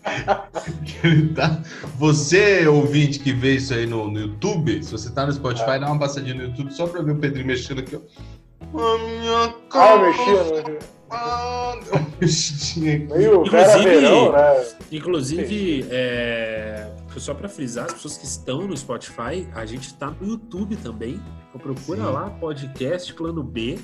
Ele 1.05 1.28
tá- 1.34 1.61
Você, 1.98 2.66
ouvinte 2.66 3.18
que 3.20 3.32
vê 3.32 3.55
isso 3.57 3.72
aí 3.74 3.86
no, 3.86 4.11
no 4.11 4.18
YouTube, 4.18 4.82
se 4.82 4.90
você 4.90 5.11
tá 5.11 5.26
no 5.26 5.32
Spotify, 5.32 5.78
dá 5.78 5.86
uma 5.86 5.98
passadinha 5.98 6.34
no 6.34 6.42
YouTube 6.44 6.72
só 6.72 6.86
pra 6.86 7.03
ver 7.03 7.12
o 7.12 7.16
Pedrinho 7.18 7.46
mexendo 7.46 7.80
aqui, 7.80 7.96
ó. 7.96 8.00
A 8.94 8.98
minha 8.98 9.44
Ah, 9.44 9.55
cara. 9.70 10.78
Ah, 11.14 11.74
meio 12.76 13.44
Vera 13.44 13.76
Inclusive- 13.76 13.84
Verão, 14.00 14.32
né? 14.32 14.64
Inclusive, 14.90 15.86
é, 15.90 16.90
só 17.18 17.34
pra 17.34 17.48
frisar, 17.48 17.84
as 17.86 17.92
pessoas 17.94 18.16
que 18.16 18.24
estão 18.24 18.66
no 18.66 18.76
Spotify, 18.76 19.46
a 19.55 19.66
gente 19.66 19.92
tá 19.94 20.11
no 20.20 20.26
YouTube 20.26 20.76
também. 20.76 21.20
Então 21.50 21.61
procura 21.61 21.98
Sim. 22.00 22.11
lá, 22.12 22.30
podcast 22.30 23.12
Plano 23.14 23.42
B, 23.42 23.78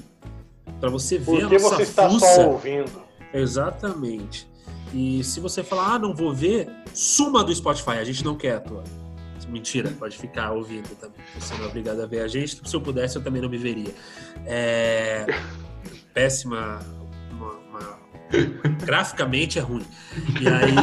pra 0.80 0.88
você 0.88 1.18
ver 1.18 1.36
a 1.36 1.40
Porque 1.48 1.58
nossa 1.58 1.76
você 1.76 1.82
está 1.82 2.08
fuça. 2.08 2.34
só 2.34 2.48
ouvindo. 2.48 2.90
Exatamente. 3.34 4.48
E 4.94 5.22
se 5.22 5.38
você 5.40 5.62
falar, 5.62 5.94
ah, 5.94 5.98
não 5.98 6.14
vou 6.14 6.32
ver, 6.32 6.68
suma 6.94 7.44
do 7.44 7.54
Spotify, 7.54 7.92
a 7.92 8.04
gente 8.04 8.24
não 8.24 8.36
quer, 8.36 8.60
tua. 8.60 8.82
Mentira, 9.48 9.90
pode 9.98 10.18
ficar 10.18 10.52
ouvindo 10.52 10.88
também. 10.96 11.16
Você 11.38 11.54
não 11.54 11.64
é 11.64 11.68
obrigado 11.68 12.02
a 12.02 12.06
ver 12.06 12.20
a 12.20 12.28
gente. 12.28 12.60
Se 12.68 12.76
eu 12.76 12.82
pudesse, 12.82 13.16
eu 13.16 13.22
também 13.22 13.40
não 13.40 13.48
me 13.48 13.56
veria. 13.56 13.94
É... 14.44 15.24
Péssima. 16.12 16.80
uma- 17.32 17.52
uma- 17.70 17.98
Graficamente 18.84 19.58
é 19.58 19.62
ruim. 19.62 19.86
E 20.38 20.46
aí. 20.46 20.74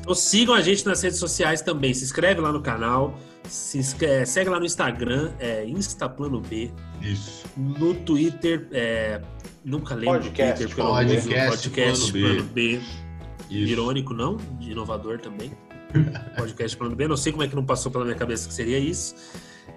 Então, 0.00 0.12
sigam 0.14 0.54
a 0.56 0.60
gente 0.60 0.84
nas 0.84 1.02
redes 1.02 1.18
sociais 1.20 1.62
também. 1.62 1.94
Se 1.94 2.02
inscreve 2.02 2.40
lá 2.40 2.52
no 2.52 2.60
canal. 2.60 3.16
Se 3.48 3.78
inscreve- 3.78 4.26
segue 4.26 4.48
lá 4.50 4.58
no 4.58 4.66
Instagram, 4.66 5.32
é 5.38 5.64
Instaplano 5.66 6.40
B. 6.40 6.70
Isso. 7.02 7.44
No 7.56 7.94
Twitter, 7.94 8.66
é, 8.72 9.20
nunca 9.64 9.94
lembro 9.94 10.20
Podcast, 10.20 10.64
do 10.64 10.68
Twitter, 10.70 10.84
eu 10.84 10.92
não 10.94 11.04
uso. 11.04 11.28
podcast, 11.28 11.70
podcast 11.70 12.12
Plano 12.12 12.26
B. 12.26 12.34
Plano 12.34 12.50
B. 12.54 12.80
Isso. 13.50 13.72
Irônico, 13.72 14.14
não? 14.14 14.36
De 14.58 14.70
inovador 14.72 15.20
também. 15.20 15.52
Podcast 16.36 16.76
Plano 16.76 16.96
B. 16.96 17.06
Não 17.06 17.16
sei 17.16 17.30
como 17.32 17.44
é 17.44 17.48
que 17.48 17.54
não 17.54 17.64
passou 17.64 17.92
pela 17.92 18.04
minha 18.04 18.16
cabeça 18.16 18.48
que 18.48 18.54
seria 18.54 18.78
isso. 18.78 19.14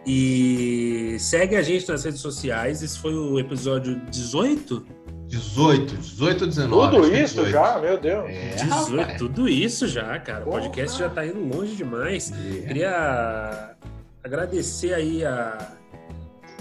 E 0.06 1.18
segue 1.20 1.56
a 1.56 1.62
gente 1.62 1.88
nas 1.90 2.04
redes 2.06 2.22
sociais. 2.22 2.82
Esse 2.82 2.98
foi 2.98 3.14
o 3.14 3.38
episódio 3.38 4.00
18? 4.10 4.86
18, 5.28 5.98
18 5.98 6.42
ou 6.42 6.48
19? 6.48 6.96
Tudo 6.96 7.14
é 7.14 7.24
isso 7.24 7.36
18. 7.36 7.52
já, 7.52 7.80
meu 7.80 8.00
Deus. 8.00 8.30
É, 8.30 8.56
18, 8.56 8.96
rapaz. 8.96 9.18
tudo 9.18 9.50
isso 9.50 9.88
já, 9.88 10.18
cara. 10.20 10.46
O 10.46 10.52
podcast 10.52 10.98
já 10.98 11.10
tá 11.10 11.26
indo 11.26 11.40
longe 11.40 11.76
demais. 11.76 12.32
É. 12.32 12.68
Queria 12.68 13.76
agradecer 14.24 14.94
aí 14.94 15.26
a... 15.26 15.74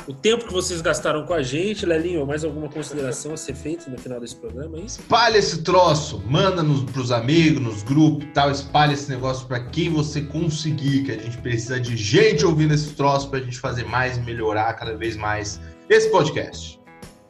o 0.08 0.12
tempo 0.12 0.46
que 0.46 0.52
vocês 0.52 0.80
gastaram 0.80 1.24
com 1.24 1.32
a 1.32 1.42
gente. 1.42 1.86
Lelinho, 1.86 2.26
mais 2.26 2.42
alguma 2.42 2.68
consideração 2.68 3.34
a 3.34 3.36
ser 3.36 3.54
feita 3.54 3.88
no 3.88 3.96
final 3.96 4.18
desse 4.18 4.34
programa? 4.34 4.78
É 4.78 4.80
isso? 4.80 5.00
Espalha 5.00 5.38
esse 5.38 5.62
troço, 5.62 6.20
manda 6.26 6.60
nos, 6.60 6.82
pros 6.90 7.12
amigos, 7.12 7.62
nos 7.62 7.82
grupos 7.84 8.24
e 8.24 8.32
tal, 8.32 8.50
espalha 8.50 8.94
esse 8.94 9.08
negócio 9.08 9.46
pra 9.46 9.60
quem 9.60 9.90
você 9.90 10.22
conseguir, 10.22 11.04
que 11.04 11.12
a 11.12 11.18
gente 11.18 11.38
precisa 11.38 11.78
de 11.78 11.96
gente 11.96 12.44
ouvindo 12.44 12.74
esse 12.74 12.94
troço 12.94 13.30
pra 13.30 13.38
gente 13.38 13.60
fazer 13.60 13.84
mais 13.84 14.16
e 14.16 14.20
melhorar 14.22 14.72
cada 14.74 14.96
vez 14.96 15.16
mais 15.16 15.60
esse 15.88 16.10
podcast. 16.10 16.80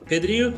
Pedrinho, 0.06 0.56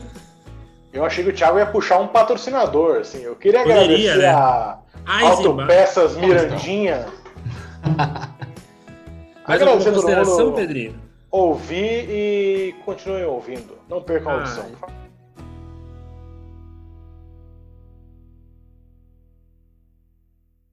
Eu 0.98 1.04
achei 1.04 1.22
que 1.22 1.30
o 1.30 1.32
Thiago 1.32 1.58
ia 1.58 1.66
puxar 1.66 1.98
um 2.00 2.08
patrocinador, 2.08 2.98
assim. 2.98 3.22
Eu 3.22 3.36
queria 3.36 3.62
Poderia, 3.62 3.82
agradecer 4.12 4.18
né? 4.18 4.28
a. 4.28 4.78
Autopeças 5.22 6.16
Mirandinha. 6.16 7.06
Mais 9.46 9.62
alguma 9.62 9.78
Agradecer 9.80 9.88
a 9.88 9.92
todo 9.92 9.94
consideração, 10.02 10.52
Pedrinho? 10.52 10.94
ouvir 11.30 12.06
e 12.10 12.74
continuem 12.84 13.24
ouvindo. 13.24 13.78
Não 13.88 14.02
percam 14.02 14.32
a 14.32 14.34
Ah, 14.34 14.38
audição. 14.38 14.64